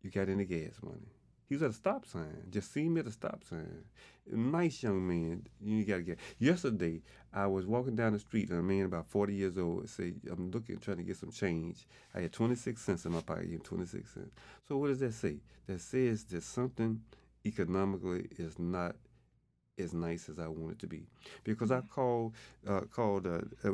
You 0.01 0.09
got 0.09 0.29
any 0.29 0.45
gas 0.45 0.79
money? 0.81 1.11
He 1.51 1.55
was 1.55 1.63
at 1.63 1.71
a 1.71 1.73
stop 1.73 2.05
sign. 2.05 2.43
Just 2.49 2.71
see 2.71 2.87
me 2.87 3.01
at 3.01 3.07
a 3.07 3.11
stop 3.11 3.43
sign. 3.43 3.83
Nice 4.25 4.83
young 4.83 5.05
man. 5.05 5.45
You 5.59 5.83
got 5.83 5.97
to 5.97 6.01
get. 6.01 6.19
Yesterday, 6.39 7.01
I 7.33 7.47
was 7.47 7.65
walking 7.65 7.93
down 7.93 8.13
the 8.13 8.19
street 8.19 8.49
and 8.51 8.59
a 8.59 8.63
man 8.63 8.85
about 8.85 9.09
40 9.09 9.33
years 9.33 9.57
old 9.57 9.89
said, 9.89 10.15
I'm 10.31 10.49
looking, 10.49 10.77
trying 10.77 10.99
to 10.99 11.03
get 11.03 11.17
some 11.17 11.29
change. 11.29 11.87
I 12.15 12.21
had 12.21 12.31
26 12.31 12.81
cents 12.81 13.05
in 13.05 13.11
my 13.11 13.19
pocket, 13.19 13.49
gave 13.49 13.55
him 13.55 13.59
26 13.65 14.13
cents. 14.13 14.33
So 14.65 14.77
what 14.77 14.87
does 14.87 14.99
that 14.99 15.13
say? 15.13 15.39
That 15.67 15.81
says 15.81 16.23
that 16.23 16.43
something 16.43 17.01
economically 17.45 18.29
is 18.37 18.57
not 18.57 18.95
as 19.81 19.93
nice 19.93 20.29
as 20.29 20.39
I 20.39 20.47
want 20.47 20.73
it 20.73 20.79
to 20.79 20.87
be. 20.87 21.03
Because 21.43 21.71
I 21.71 21.81
called, 21.81 22.33
uh, 22.67 22.81
called, 22.81 23.27
uh, 23.27 23.41
uh, 23.65 23.71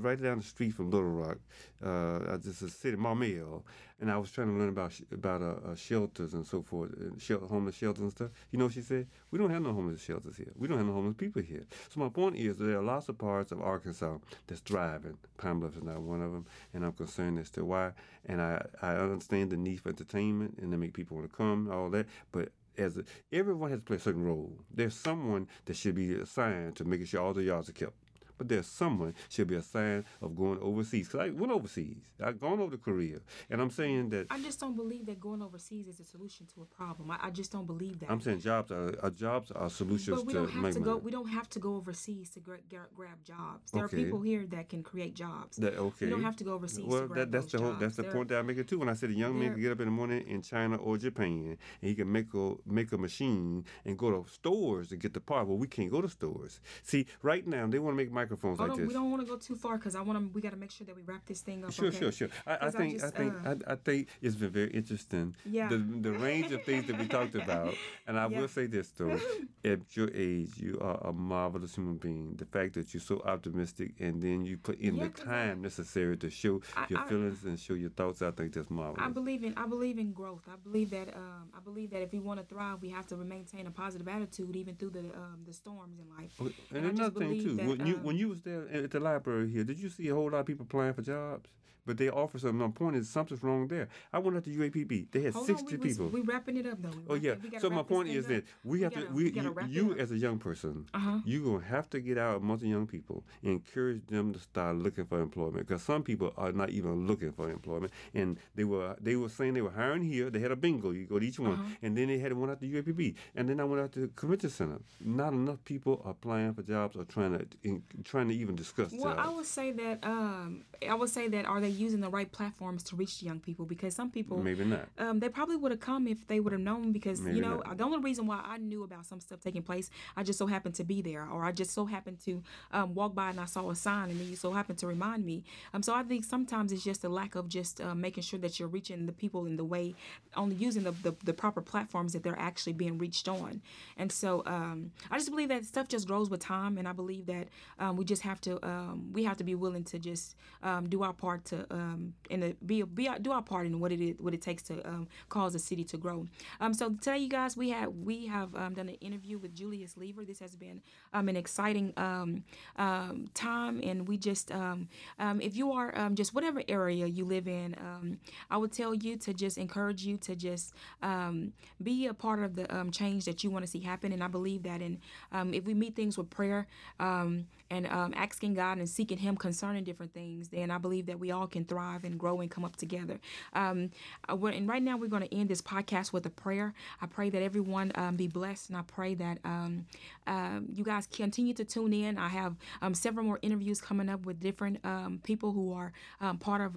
right 0.00 0.20
down 0.20 0.38
the 0.38 0.44
street 0.44 0.74
from 0.74 0.90
Little 0.90 1.08
Rock, 1.08 1.38
uh, 1.84 2.36
just 2.38 2.62
a 2.62 2.68
city, 2.68 2.96
Maumelle, 2.96 3.62
and 4.00 4.10
I 4.10 4.18
was 4.18 4.30
trying 4.30 4.48
to 4.48 4.54
learn 4.54 4.68
about 4.68 4.92
about 5.10 5.42
uh, 5.42 5.70
uh, 5.70 5.74
shelters 5.74 6.34
and 6.34 6.46
so 6.46 6.62
forth, 6.62 6.90
shel- 7.18 7.46
homeless 7.46 7.74
shelters 7.76 8.02
and 8.02 8.10
stuff. 8.10 8.30
You 8.50 8.58
know 8.58 8.66
what 8.66 8.74
she 8.74 8.82
said? 8.82 9.06
We 9.30 9.38
don't 9.38 9.50
have 9.50 9.62
no 9.62 9.72
homeless 9.72 10.02
shelters 10.02 10.36
here. 10.36 10.52
We 10.56 10.68
don't 10.68 10.76
have 10.76 10.86
no 10.86 10.92
homeless 10.92 11.16
people 11.16 11.42
here. 11.42 11.64
So 11.88 12.00
my 12.00 12.08
point 12.08 12.36
is, 12.36 12.58
there 12.58 12.78
are 12.78 12.82
lots 12.82 13.08
of 13.08 13.18
parts 13.18 13.52
of 13.52 13.62
Arkansas 13.62 14.18
that's 14.46 14.60
thriving. 14.60 15.16
Pine 15.38 15.60
Bluff 15.60 15.76
is 15.76 15.82
not 15.82 16.00
one 16.00 16.20
of 16.20 16.32
them, 16.32 16.46
and 16.74 16.84
I'm 16.84 16.92
concerned 16.92 17.38
as 17.38 17.50
to 17.50 17.64
why. 17.64 17.92
And 18.26 18.40
I, 18.42 18.64
I 18.82 18.96
understand 18.96 19.50
the 19.50 19.56
need 19.56 19.80
for 19.80 19.88
entertainment 19.90 20.58
and 20.60 20.70
to 20.72 20.78
make 20.78 20.92
people 20.92 21.16
want 21.16 21.30
to 21.30 21.36
come, 21.36 21.70
all 21.70 21.88
that, 21.90 22.06
but 22.32 22.50
as 22.78 22.96
a, 22.96 23.04
everyone 23.32 23.70
has 23.70 23.80
to 23.80 23.84
play 23.84 23.96
a 23.96 24.00
certain 24.00 24.24
role. 24.24 24.52
There's 24.72 24.94
someone 24.94 25.48
that 25.64 25.76
should 25.76 25.94
be 25.94 26.14
assigned 26.14 26.76
to 26.76 26.84
making 26.84 27.06
sure 27.06 27.22
all 27.22 27.32
the 27.32 27.42
yards 27.42 27.68
are 27.68 27.72
kept. 27.72 27.94
But 28.38 28.48
there's 28.48 28.66
someone 28.66 29.14
should 29.28 29.48
be 29.48 29.56
assigned 29.56 30.04
of 30.20 30.36
going 30.36 30.58
overseas. 30.60 31.08
Because 31.08 31.26
I 31.26 31.30
went 31.30 31.52
overseas. 31.52 31.96
I've 32.22 32.40
gone 32.40 32.60
over 32.60 32.72
to 32.76 32.82
Korea. 32.82 33.18
And 33.50 33.60
I'm 33.60 33.70
saying 33.70 34.10
that. 34.10 34.26
I 34.30 34.40
just 34.40 34.60
don't 34.60 34.76
believe 34.76 35.06
that 35.06 35.20
going 35.20 35.42
overseas 35.42 35.86
is 35.88 36.00
a 36.00 36.04
solution 36.04 36.46
to 36.54 36.62
a 36.62 36.64
problem. 36.66 37.10
I, 37.10 37.18
I 37.22 37.30
just 37.30 37.52
don't 37.52 37.66
believe 37.66 38.00
that. 38.00 38.10
I'm 38.10 38.20
saying 38.20 38.40
jobs 38.40 38.70
are, 38.70 38.94
are 39.02 39.10
jobs 39.10 39.50
are 39.52 39.70
solutions 39.70 40.18
but 40.18 40.26
we 40.26 40.32
don't 40.32 40.44
have 40.50 40.72
to 40.74 40.80
money. 40.80 40.84
go. 40.84 40.96
We 40.98 41.10
don't 41.10 41.28
have 41.28 41.48
to 41.50 41.58
go 41.58 41.76
overseas 41.76 42.30
to 42.30 42.40
gra- 42.40 42.58
gra- 42.68 42.88
grab 42.94 43.24
jobs. 43.24 43.70
There 43.72 43.84
Okay. 43.84 43.96
are 43.96 44.04
people 44.04 44.20
here 44.20 44.46
that 44.50 44.68
can 44.68 44.82
create 44.82 45.14
jobs. 45.14 45.56
That, 45.56 45.74
okay. 45.76 46.06
We 46.06 46.10
don't 46.10 46.22
have 46.22 46.36
to 46.36 46.44
go 46.44 46.54
overseas 46.54 46.84
Well, 46.86 47.02
to 47.02 47.06
grab 47.08 47.18
that, 47.18 47.32
that's 47.32 47.52
the 47.52 47.58
whole. 47.60 47.74
That's 47.74 47.96
the 47.96 48.02
There- 48.02 48.12
point 48.12 48.28
that 48.28 48.38
I 48.38 48.42
make 48.42 48.58
it 48.58 48.68
too. 48.68 48.78
When 48.78 48.88
I 48.88 48.94
said 48.94 49.10
a 49.10 49.14
young 49.14 49.38
man 49.38 49.52
can 49.52 49.60
get 49.62 49.72
up 49.72 49.80
in 49.80 49.86
the 49.86 49.92
morning 49.92 50.26
in 50.26 50.42
China 50.42 50.76
or 50.76 50.98
Japan 50.98 51.56
and 51.80 51.88
he 51.88 51.94
can 51.94 52.10
make 52.10 52.32
a 52.34 52.54
make 52.66 52.92
a 52.92 52.98
machine 52.98 53.64
and 53.84 53.98
go 53.98 54.10
to 54.10 54.30
stores 54.30 54.88
to 54.88 54.96
get 54.96 55.14
the 55.14 55.20
part. 55.20 55.46
Well, 55.46 55.58
we 55.58 55.66
can't 55.66 55.90
go 55.90 56.00
to 56.00 56.08
stores. 56.08 56.60
See, 56.82 57.06
right 57.22 57.46
now 57.46 57.66
they 57.66 57.78
want 57.78 57.92
to 57.96 57.96
make 57.96 58.12
microphones 58.26 58.58
Hold 58.58 58.68
like 58.70 58.74
on, 58.78 58.80
this. 58.82 58.88
we 58.88 58.94
don't 58.94 59.10
want 59.10 59.22
to 59.22 59.28
go 59.28 59.36
too 59.36 59.54
far 59.54 59.76
because 59.78 59.94
I 59.94 60.00
want 60.00 60.18
to. 60.18 60.34
We 60.34 60.40
got 60.40 60.50
to 60.50 60.56
make 60.56 60.70
sure 60.70 60.86
that 60.86 60.96
we 60.96 61.02
wrap 61.02 61.24
this 61.26 61.40
thing 61.40 61.64
up. 61.64 61.72
Sure, 61.72 61.86
okay? 61.88 61.98
sure, 61.98 62.12
sure. 62.12 62.28
I, 62.46 62.54
I 62.56 62.66
I 62.66 62.70
think 62.70 62.94
I 62.94 62.98
just, 62.98 63.14
think 63.14 63.34
uh, 63.44 63.54
I, 63.68 63.72
I 63.72 63.76
think 63.76 64.08
it's 64.20 64.36
been 64.36 64.50
very 64.50 64.70
interesting. 64.70 65.34
Yeah. 65.44 65.68
The 65.68 65.78
the 65.78 66.12
range 66.12 66.52
of 66.52 66.62
things 66.64 66.86
that 66.88 66.98
we 66.98 67.06
talked 67.06 67.34
about, 67.42 67.74
and 68.06 68.18
I 68.18 68.28
Yeah. 68.28 68.40
will 68.40 68.48
say 68.48 68.66
this 68.66 68.88
though, 68.90 69.18
at 69.64 69.96
your 69.96 70.10
age, 70.14 70.50
you 70.58 70.78
are 70.80 70.98
a 71.06 71.12
marvelous 71.12 71.74
human 71.76 71.96
being. 71.96 72.34
The 72.36 72.46
fact 72.46 72.74
that 72.74 72.92
you're 72.92 73.00
so 73.00 73.20
optimistic, 73.24 73.94
and 74.00 74.20
then 74.22 74.44
you 74.44 74.56
put 74.58 74.78
in 74.80 74.96
Yeah, 74.96 75.08
the 75.08 75.22
I- 75.22 75.24
time 75.24 75.62
necessary 75.62 76.16
to 76.18 76.30
show 76.30 76.60
I- 76.76 76.86
your 76.88 77.00
I- 77.00 77.08
feelings 77.08 77.44
and 77.44 77.58
show 77.58 77.74
your 77.74 77.90
thoughts, 77.90 78.22
I 78.22 78.30
think 78.32 78.52
that's 78.54 78.70
marvelous. 78.70 79.06
I 79.06 79.10
believe 79.10 79.44
in 79.44 79.54
I 79.56 79.66
believe 79.66 79.98
in 79.98 80.12
growth. 80.12 80.42
I 80.48 80.56
believe 80.56 80.90
that 80.90 81.08
um, 81.16 81.48
I 81.56 81.60
believe 81.60 81.90
that 81.90 82.02
if 82.02 82.12
we 82.12 82.18
want 82.18 82.40
to 82.40 82.46
thrive, 82.46 82.82
we 82.82 82.90
have 82.90 83.06
to 83.08 83.16
maintain 83.16 83.66
a 83.66 83.70
positive 83.70 84.08
attitude 84.08 84.54
even 84.56 84.74
through 84.76 84.90
the 84.90 85.00
um, 85.22 85.38
the 85.46 85.52
storms 85.52 85.98
in 85.98 86.06
life. 86.18 86.32
Okay, 86.40 86.54
and 86.74 86.86
And, 86.86 86.98
another 86.98 87.20
thing 87.20 87.42
too, 87.42 87.54
that, 87.56 87.66
when 87.66 87.86
you 87.86 87.96
um, 87.96 88.02
when 88.16 88.20
you 88.22 88.28
was 88.30 88.40
there 88.40 88.66
at 88.72 88.90
the 88.90 88.98
library 88.98 89.50
here, 89.50 89.62
did 89.62 89.78
you 89.78 89.90
see 89.90 90.08
a 90.08 90.14
whole 90.14 90.30
lot 90.30 90.38
of 90.38 90.46
people 90.46 90.64
applying 90.64 90.94
for 90.94 91.02
jobs? 91.02 91.50
But 91.86 91.96
they 91.98 92.08
offer 92.08 92.38
something. 92.38 92.58
My 92.58 92.68
point 92.68 92.96
is 92.96 93.08
something's 93.08 93.42
wrong 93.42 93.68
there. 93.68 93.88
I 94.12 94.18
went 94.18 94.36
out 94.36 94.44
to 94.44 94.50
UAPB. 94.50 95.06
They 95.12 95.22
had 95.22 95.34
Hold 95.34 95.46
sixty 95.46 95.76
on, 95.76 95.80
we, 95.80 95.88
people. 95.88 96.06
We, 96.08 96.20
we 96.20 96.26
wrapping 96.26 96.56
it 96.56 96.66
up 96.66 96.82
though. 96.82 96.90
Oh 97.08 97.14
yeah. 97.14 97.34
So 97.60 97.70
my 97.70 97.82
point 97.82 98.08
is 98.08 98.24
up. 98.24 98.30
that 98.32 98.44
we, 98.64 98.82
have 98.82 98.92
gotta- 98.92 99.06
to. 99.06 99.12
We, 99.12 99.24
we 99.30 99.40
you, 99.40 99.56
you 99.68 99.94
as 99.98 100.10
a 100.10 100.18
young 100.18 100.38
person, 100.38 100.86
Uh-huh. 100.92 101.18
you 101.24 101.44
gonna 101.44 101.64
have 101.64 101.88
to 101.90 102.00
get 102.00 102.18
out 102.18 102.38
amongst 102.38 102.62
the 102.62 102.68
young 102.68 102.86
people, 102.86 103.24
and 103.42 103.52
encourage 103.52 104.04
them 104.08 104.32
to 104.32 104.40
start 104.40 104.76
looking 104.76 105.04
for 105.06 105.20
employment. 105.20 105.66
Because 105.66 105.82
some 105.82 106.02
people 106.02 106.32
are 106.36 106.52
not 106.52 106.70
even 106.70 107.06
looking 107.06 107.32
for 107.32 107.50
employment, 107.50 107.92
and 108.14 108.38
they 108.56 108.64
were 108.64 108.96
they 109.00 109.16
were 109.16 109.28
saying 109.28 109.54
they 109.54 109.62
were 109.62 109.70
hiring 109.70 110.02
here. 110.02 110.28
They 110.30 110.40
had 110.40 110.50
a 110.50 110.56
bingo. 110.56 110.90
You 110.90 111.06
go 111.06 111.18
to 111.20 111.26
each 111.26 111.38
one, 111.38 111.52
Uh-huh. 111.52 111.64
and 111.82 111.96
then 111.96 112.08
they 112.08 112.18
had 112.18 112.32
one 112.32 112.50
out 112.50 112.60
to 112.60 112.66
UAPB, 112.66 113.14
and 113.36 113.48
then 113.48 113.60
I 113.60 113.64
went 113.64 113.80
out 113.82 113.92
to 113.92 114.00
the 114.00 114.08
convention 114.08 114.50
center. 114.50 114.78
Not 115.00 115.32
enough 115.32 115.62
people 115.64 116.02
are 116.04 116.10
applying 116.10 116.52
for 116.54 116.62
jobs 116.62 116.96
or 116.96 117.04
trying 117.04 117.38
to 117.38 117.46
in, 117.62 117.82
trying 118.04 118.28
to 118.28 118.34
even 118.34 118.56
discuss 118.56 118.92
Well, 118.92 119.14
jobs. 119.14 119.28
I 119.28 119.32
would 119.34 119.46
say 119.46 119.70
that 119.72 119.98
um, 120.02 120.64
I 120.88 120.94
would 120.94 121.10
say 121.10 121.28
that 121.28 121.44
are 121.46 121.60
they 121.60 121.68
using 121.76 122.00
the 122.00 122.08
right 122.08 122.30
platforms 122.30 122.82
to 122.84 122.96
reach 122.96 123.22
young 123.22 123.40
people? 123.40 123.64
Because 123.64 123.94
some 123.94 124.10
people 124.10 124.38
Maybe 124.38 124.64
not. 124.64 124.88
um, 124.98 125.20
they 125.20 125.28
probably 125.28 125.56
would 125.56 125.70
have 125.72 125.80
come 125.80 126.06
if 126.06 126.26
they 126.26 126.40
would 126.40 126.52
have 126.52 126.60
known 126.62 126.92
because 126.92 127.20
Maybe 127.20 127.36
you 127.36 127.42
know 127.42 127.62
not. 127.64 127.76
the 127.78 127.84
only 127.84 127.98
reason 127.98 128.26
why 128.26 128.40
I 128.44 128.56
knew 128.58 128.82
about 128.84 129.06
some 129.06 129.20
stuff 129.20 129.40
taking 129.40 129.62
place 129.62 129.90
I 130.16 130.22
just 130.22 130.38
so 130.38 130.46
happened 130.46 130.74
to 130.76 130.84
be 130.84 131.02
there 131.02 131.26
or 131.28 131.44
I 131.44 131.52
just 131.52 131.72
so 131.72 131.84
happened 131.86 132.20
to 132.24 132.42
um, 132.72 132.94
walk 132.94 133.14
by 133.14 133.30
and 133.30 133.40
I 133.40 133.44
saw 133.46 133.70
a 133.70 133.74
sign 133.76 134.10
and 134.10 134.18
then 134.20 134.28
you 134.28 134.36
so 134.36 134.52
happened 134.52 134.78
to 134.78 134.86
remind 134.86 135.24
me 135.24 135.44
um, 135.74 135.82
so 135.82 135.94
I 135.94 136.02
think 136.02 136.24
sometimes 136.24 136.72
it's 136.72 136.84
just 136.84 137.04
a 137.04 137.08
lack 137.08 137.34
of 137.34 137.48
just 137.48 137.80
uh, 137.80 137.94
making 137.94 138.22
sure 138.22 138.38
that 138.40 138.58
you're 138.58 138.68
reaching 138.68 139.06
the 139.06 139.12
people 139.12 139.46
in 139.46 139.56
the 139.56 139.64
way 139.64 139.94
only 140.36 140.56
using 140.56 140.82
the, 140.84 140.92
the, 140.92 141.14
the 141.24 141.32
proper 141.34 141.60
platforms 141.62 142.12
that 142.12 142.22
they're 142.22 142.38
actually 142.38 142.72
being 142.72 142.98
reached 142.98 143.28
on 143.28 143.60
and 143.96 144.10
so 144.12 144.42
um, 144.46 144.90
I 145.10 145.18
just 145.18 145.30
believe 145.30 145.48
that 145.48 145.64
stuff 145.64 145.88
just 145.88 146.06
grows 146.06 146.30
with 146.30 146.40
time 146.40 146.78
and 146.78 146.86
I 146.88 146.92
believe 146.92 147.26
that 147.26 147.48
um, 147.78 147.96
we 147.96 148.04
just 148.04 148.22
have 148.22 148.40
to 148.42 148.64
um, 148.66 149.10
we 149.12 149.24
have 149.24 149.36
to 149.38 149.44
be 149.44 149.54
willing 149.54 149.84
to 149.84 149.98
just 149.98 150.36
um, 150.62 150.88
do 150.88 151.02
our 151.02 151.12
part 151.12 151.44
to 151.46 151.65
um, 151.70 152.14
and 152.30 152.42
to 152.42 152.56
be 152.64 152.82
be 152.82 153.08
do 153.20 153.32
our 153.32 153.42
part 153.42 153.66
in 153.66 153.80
what 153.80 153.92
it 153.92 154.00
is 154.00 154.16
what 154.18 154.34
it 154.34 154.42
takes 154.42 154.62
to 154.64 154.86
um, 154.86 155.08
cause 155.28 155.54
a 155.54 155.58
city 155.58 155.84
to 155.84 155.96
grow. 155.96 156.26
Um, 156.60 156.74
so 156.74 156.90
today, 156.90 157.18
you 157.18 157.28
guys, 157.28 157.56
we 157.56 157.70
have 157.70 157.92
we 157.94 158.26
have 158.26 158.54
um, 158.54 158.74
done 158.74 158.88
an 158.88 158.96
interview 158.96 159.38
with 159.38 159.54
Julius 159.54 159.96
Lever. 159.96 160.24
This 160.24 160.40
has 160.40 160.56
been 160.56 160.82
um, 161.12 161.28
an 161.28 161.36
exciting 161.36 161.92
um, 161.96 162.44
um, 162.76 163.28
time, 163.34 163.80
and 163.82 164.06
we 164.08 164.16
just 164.16 164.52
um, 164.52 164.88
um, 165.18 165.40
if 165.40 165.56
you 165.56 165.72
are 165.72 165.96
um, 165.98 166.14
just 166.14 166.34
whatever 166.34 166.62
area 166.68 167.06
you 167.06 167.24
live 167.24 167.48
in, 167.48 167.74
um, 167.78 168.18
I 168.50 168.56
would 168.56 168.72
tell 168.72 168.94
you 168.94 169.16
to 169.18 169.34
just 169.34 169.58
encourage 169.58 170.04
you 170.04 170.16
to 170.18 170.36
just 170.36 170.74
um, 171.02 171.52
be 171.82 172.06
a 172.06 172.14
part 172.14 172.42
of 172.42 172.56
the 172.56 172.74
um, 172.74 172.90
change 172.90 173.24
that 173.24 173.42
you 173.44 173.50
want 173.50 173.64
to 173.64 173.70
see 173.70 173.80
happen. 173.80 174.12
And 174.12 174.22
I 174.22 174.28
believe 174.28 174.62
that, 174.64 174.80
and 174.80 174.98
um, 175.32 175.54
if 175.54 175.64
we 175.64 175.74
meet 175.74 175.96
things 175.96 176.18
with 176.18 176.30
prayer 176.30 176.66
um, 177.00 177.46
and 177.70 177.86
um, 177.86 178.12
asking 178.16 178.54
God 178.54 178.78
and 178.78 178.88
seeking 178.88 179.18
Him 179.18 179.36
concerning 179.36 179.84
different 179.84 180.12
things, 180.12 180.48
then 180.48 180.70
I 180.70 180.78
believe 180.78 181.06
that 181.06 181.18
we 181.18 181.30
all 181.30 181.46
can 181.46 181.55
thrive 181.64 182.04
and 182.04 182.18
grow 182.18 182.40
and 182.40 182.50
come 182.50 182.64
up 182.64 182.76
together. 182.76 183.18
Um, 183.52 183.90
uh, 184.28 184.36
and 184.46 184.68
right 184.68 184.82
now, 184.82 184.96
we're 184.96 185.08
going 185.08 185.22
to 185.22 185.34
end 185.34 185.48
this 185.48 185.62
podcast 185.62 186.12
with 186.12 186.26
a 186.26 186.30
prayer. 186.30 186.74
I 187.00 187.06
pray 187.06 187.30
that 187.30 187.42
everyone 187.42 187.92
um, 187.94 188.16
be 188.16 188.26
blessed, 188.28 188.70
and 188.70 188.78
I 188.78 188.82
pray 188.82 189.14
that 189.14 189.38
um, 189.44 189.86
um, 190.26 190.66
you 190.72 190.84
guys 190.84 191.06
continue 191.06 191.54
to 191.54 191.64
tune 191.64 191.92
in. 191.92 192.18
I 192.18 192.28
have 192.28 192.56
um, 192.82 192.94
several 192.94 193.24
more 193.24 193.38
interviews 193.42 193.80
coming 193.80 194.08
up 194.08 194.26
with 194.26 194.40
different 194.40 194.84
um, 194.84 195.20
people 195.22 195.52
who 195.52 195.72
are 195.72 195.92
part 196.40 196.60
of 196.60 196.74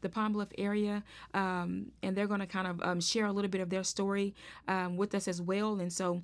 the 0.00 0.08
Pine 0.08 0.32
Bluff 0.32 0.48
area, 0.58 1.02
and 1.34 1.90
they're 2.02 2.26
going 2.26 2.40
to 2.40 2.46
kind 2.46 2.80
of 2.80 3.04
share 3.04 3.26
a 3.26 3.32
little 3.32 3.50
bit 3.50 3.60
of 3.60 3.70
their 3.70 3.84
story 3.84 4.34
with 4.90 5.14
us 5.14 5.28
as 5.28 5.40
well. 5.42 5.80
And 5.80 5.92
so, 5.92 6.22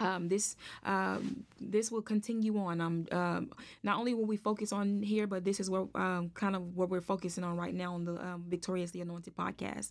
um, 0.00 0.28
this 0.28 0.56
um, 0.84 1.44
this 1.60 1.90
will 1.92 2.02
continue 2.02 2.58
on. 2.58 2.80
Um, 2.80 3.06
um, 3.12 3.50
not 3.82 3.98
only 3.98 4.14
will 4.14 4.24
we 4.24 4.36
focus 4.36 4.72
on 4.72 5.02
here, 5.02 5.26
but 5.26 5.44
this 5.44 5.60
is 5.60 5.70
where 5.70 5.86
um, 5.94 6.30
kind 6.34 6.56
of 6.56 6.76
what 6.76 6.88
we're 6.88 7.00
focusing 7.00 7.44
on 7.44 7.56
right 7.56 7.74
now 7.74 7.94
on 7.94 8.04
the 8.04 8.14
um, 8.14 8.44
Victoriously 8.48 9.00
Anointed 9.00 9.36
podcast. 9.36 9.90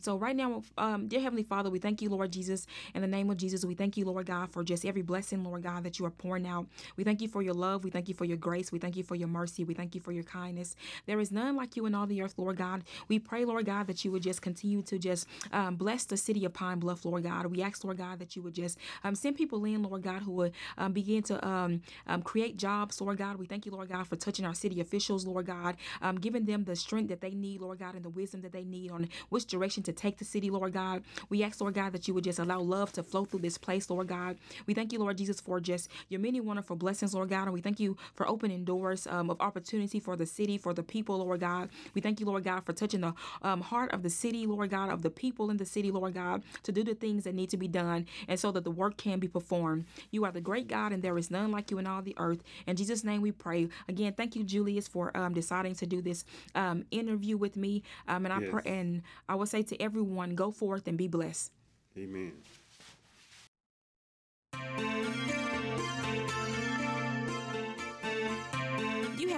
So 0.00 0.16
right 0.16 0.34
now, 0.36 0.62
dear 1.08 1.20
Heavenly 1.20 1.42
Father, 1.42 1.70
we 1.70 1.78
thank 1.78 2.00
you, 2.02 2.08
Lord 2.08 2.32
Jesus, 2.32 2.66
in 2.94 3.02
the 3.02 3.06
name 3.06 3.30
of 3.30 3.36
Jesus. 3.36 3.64
We 3.64 3.74
thank 3.74 3.96
you, 3.96 4.04
Lord 4.04 4.26
God, 4.26 4.50
for 4.52 4.64
just 4.64 4.84
every 4.84 5.02
blessing, 5.02 5.44
Lord 5.44 5.62
God, 5.62 5.84
that 5.84 5.98
you 5.98 6.06
are 6.06 6.10
pouring 6.10 6.46
out. 6.46 6.66
We 6.96 7.04
thank 7.04 7.20
you 7.20 7.28
for 7.28 7.42
your 7.42 7.54
love. 7.54 7.84
We 7.84 7.90
thank 7.90 8.08
you 8.08 8.14
for 8.14 8.24
your 8.24 8.36
grace. 8.36 8.72
We 8.72 8.78
thank 8.78 8.96
you 8.96 9.02
for 9.02 9.14
your 9.14 9.28
mercy. 9.28 9.64
We 9.64 9.74
thank 9.74 9.94
you 9.94 10.00
for 10.00 10.12
your 10.12 10.24
kindness. 10.24 10.76
There 11.06 11.20
is 11.20 11.30
none 11.30 11.56
like 11.56 11.76
you 11.76 11.86
in 11.86 11.94
all 11.94 12.06
the 12.06 12.22
earth, 12.22 12.34
Lord 12.36 12.56
God. 12.56 12.84
We 13.08 13.18
pray, 13.18 13.44
Lord 13.44 13.66
God, 13.66 13.86
that 13.86 14.04
you 14.04 14.12
would 14.12 14.22
just 14.22 14.40
continue 14.42 14.82
to 14.82 14.98
just 14.98 15.26
bless 15.72 16.04
the 16.04 16.16
city 16.16 16.44
of 16.44 16.54
Pine 16.54 16.78
Bluff, 16.78 17.04
Lord 17.04 17.24
God. 17.24 17.46
We 17.46 17.62
ask, 17.62 17.84
Lord 17.84 17.98
God, 17.98 18.18
that 18.18 18.34
you 18.36 18.42
would 18.42 18.54
just 18.54 18.78
send 19.14 19.36
people 19.36 19.41
in, 19.50 19.82
Lord 19.82 20.02
God, 20.02 20.22
who 20.22 20.32
would 20.32 20.52
um, 20.78 20.92
begin 20.92 21.22
to 21.24 21.46
um, 21.46 21.82
um, 22.06 22.22
create 22.22 22.56
jobs, 22.56 23.00
Lord 23.00 23.18
God. 23.18 23.36
We 23.36 23.46
thank 23.46 23.66
you, 23.66 23.72
Lord 23.72 23.88
God, 23.88 24.06
for 24.06 24.16
touching 24.16 24.44
our 24.44 24.54
city 24.54 24.80
officials, 24.80 25.26
Lord 25.26 25.46
God, 25.46 25.76
um, 26.00 26.18
giving 26.18 26.44
them 26.44 26.64
the 26.64 26.76
strength 26.76 27.08
that 27.08 27.20
they 27.20 27.30
need, 27.30 27.60
Lord 27.60 27.78
God, 27.78 27.94
and 27.94 28.04
the 28.04 28.10
wisdom 28.10 28.42
that 28.42 28.52
they 28.52 28.64
need 28.64 28.90
on 28.90 29.08
which 29.28 29.46
direction 29.46 29.82
to 29.84 29.92
take 29.92 30.18
the 30.18 30.24
city, 30.24 30.50
Lord 30.50 30.72
God. 30.72 31.02
We 31.28 31.42
ask, 31.42 31.60
Lord 31.60 31.74
God, 31.74 31.92
that 31.92 32.08
you 32.08 32.14
would 32.14 32.24
just 32.24 32.38
allow 32.38 32.60
love 32.60 32.92
to 32.92 33.02
flow 33.02 33.24
through 33.24 33.40
this 33.40 33.58
place, 33.58 33.90
Lord 33.90 34.08
God. 34.08 34.36
We 34.66 34.74
thank 34.74 34.92
you, 34.92 34.98
Lord 34.98 35.18
Jesus, 35.18 35.40
for 35.40 35.60
just 35.60 35.88
your 36.08 36.20
many 36.20 36.40
wonderful 36.40 36.76
blessings, 36.76 37.14
Lord 37.14 37.30
God. 37.30 37.44
And 37.44 37.52
we 37.52 37.60
thank 37.60 37.80
you 37.80 37.96
for 38.14 38.28
opening 38.28 38.64
doors 38.64 39.06
um, 39.08 39.30
of 39.30 39.40
opportunity 39.40 40.00
for 40.00 40.16
the 40.16 40.26
city, 40.26 40.58
for 40.58 40.74
the 40.74 40.82
people, 40.82 41.18
Lord 41.18 41.40
God. 41.40 41.70
We 41.94 42.00
thank 42.00 42.20
you, 42.20 42.26
Lord 42.26 42.44
God, 42.44 42.64
for 42.64 42.72
touching 42.72 43.00
the 43.00 43.14
um, 43.42 43.60
heart 43.60 43.92
of 43.92 44.02
the 44.02 44.10
city, 44.10 44.46
Lord 44.46 44.70
God, 44.70 44.90
of 44.90 45.02
the 45.02 45.10
people 45.10 45.50
in 45.50 45.56
the 45.56 45.66
city, 45.66 45.90
Lord 45.90 46.14
God, 46.14 46.42
to 46.64 46.72
do 46.72 46.84
the 46.84 46.94
things 46.94 47.24
that 47.24 47.34
need 47.34 47.50
to 47.50 47.56
be 47.56 47.68
done 47.68 48.06
and 48.28 48.38
so 48.38 48.52
that 48.52 48.64
the 48.64 48.70
work 48.70 48.96
can 48.96 49.18
be 49.22 49.28
performed. 49.28 49.86
You 50.10 50.24
are 50.26 50.32
the 50.32 50.40
great 50.40 50.68
God, 50.68 50.92
and 50.92 51.02
there 51.02 51.16
is 51.16 51.30
none 51.30 51.50
like 51.50 51.70
you 51.70 51.78
in 51.78 51.86
all 51.86 52.02
the 52.02 52.14
earth. 52.18 52.42
In 52.66 52.76
Jesus' 52.76 53.04
name 53.04 53.22
we 53.22 53.32
pray. 53.32 53.68
Again, 53.88 54.12
thank 54.12 54.36
you, 54.36 54.44
Julius, 54.44 54.86
for 54.88 55.16
um, 55.16 55.32
deciding 55.32 55.74
to 55.76 55.86
do 55.86 56.02
this 56.02 56.24
um, 56.54 56.84
interview 56.90 57.36
with 57.36 57.56
me. 57.56 57.82
Um, 58.08 58.26
and 58.26 58.32
I 58.34 58.40
Yes. 58.40 58.50
pray, 58.50 58.62
and 58.66 59.02
I 59.28 59.34
will 59.36 59.46
say 59.46 59.62
to 59.62 59.80
everyone, 59.80 60.34
go 60.34 60.50
forth 60.50 60.88
and 60.88 60.98
be 60.98 61.08
blessed. 61.08 61.52
Amen. 61.96 62.32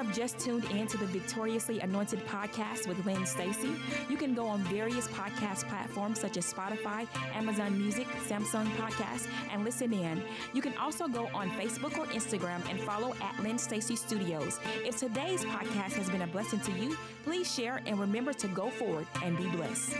Have 0.05 0.15
just 0.15 0.39
tuned 0.39 0.65
in 0.71 0.87
to 0.89 0.97
the 0.97 1.07
Victoriously 1.07 1.81
Anointed 1.81 2.25
podcast 2.27 2.87
with 2.87 3.05
Lynn 3.07 3.25
Stacy. 3.27 3.75
You 4.09 4.17
can 4.17 4.35
go 4.35 4.47
on 4.47 4.61
various 4.65 5.09
podcast 5.09 5.69
platforms 5.69 6.21
such 6.21 6.37
as 6.37 6.53
Spotify, 6.53 7.07
Amazon 7.35 7.79
Music, 7.79 8.07
Samsung 8.29 8.67
Podcast, 8.77 9.29
and 9.53 9.65
listen 9.65 9.93
in. 9.93 10.23
You 10.53 10.63
can 10.63 10.77
also 10.77 11.09
go 11.09 11.29
on 11.35 11.51
Facebook 11.51 11.97
or 11.97 12.07
Instagram 12.07 12.61
and 12.69 12.81
follow 12.81 13.15
at 13.21 13.43
Lynn 13.43 13.59
Stacy 13.59 13.97
Studios. 13.97 14.59
If 14.85 14.99
today's 14.99 15.45
podcast 15.45 15.93
has 15.95 16.11
been 16.11 16.23
a 16.23 16.27
blessing 16.27 16.61
to 16.61 16.73
you, 16.73 16.97
please 17.23 17.53
share 17.53 17.81
and 17.87 17.99
remember 17.99 18.33
to 18.35 18.49
go 18.49 18.71
forward 18.71 19.07
and 19.23 19.37
be 19.37 19.47
blessed. 19.49 19.95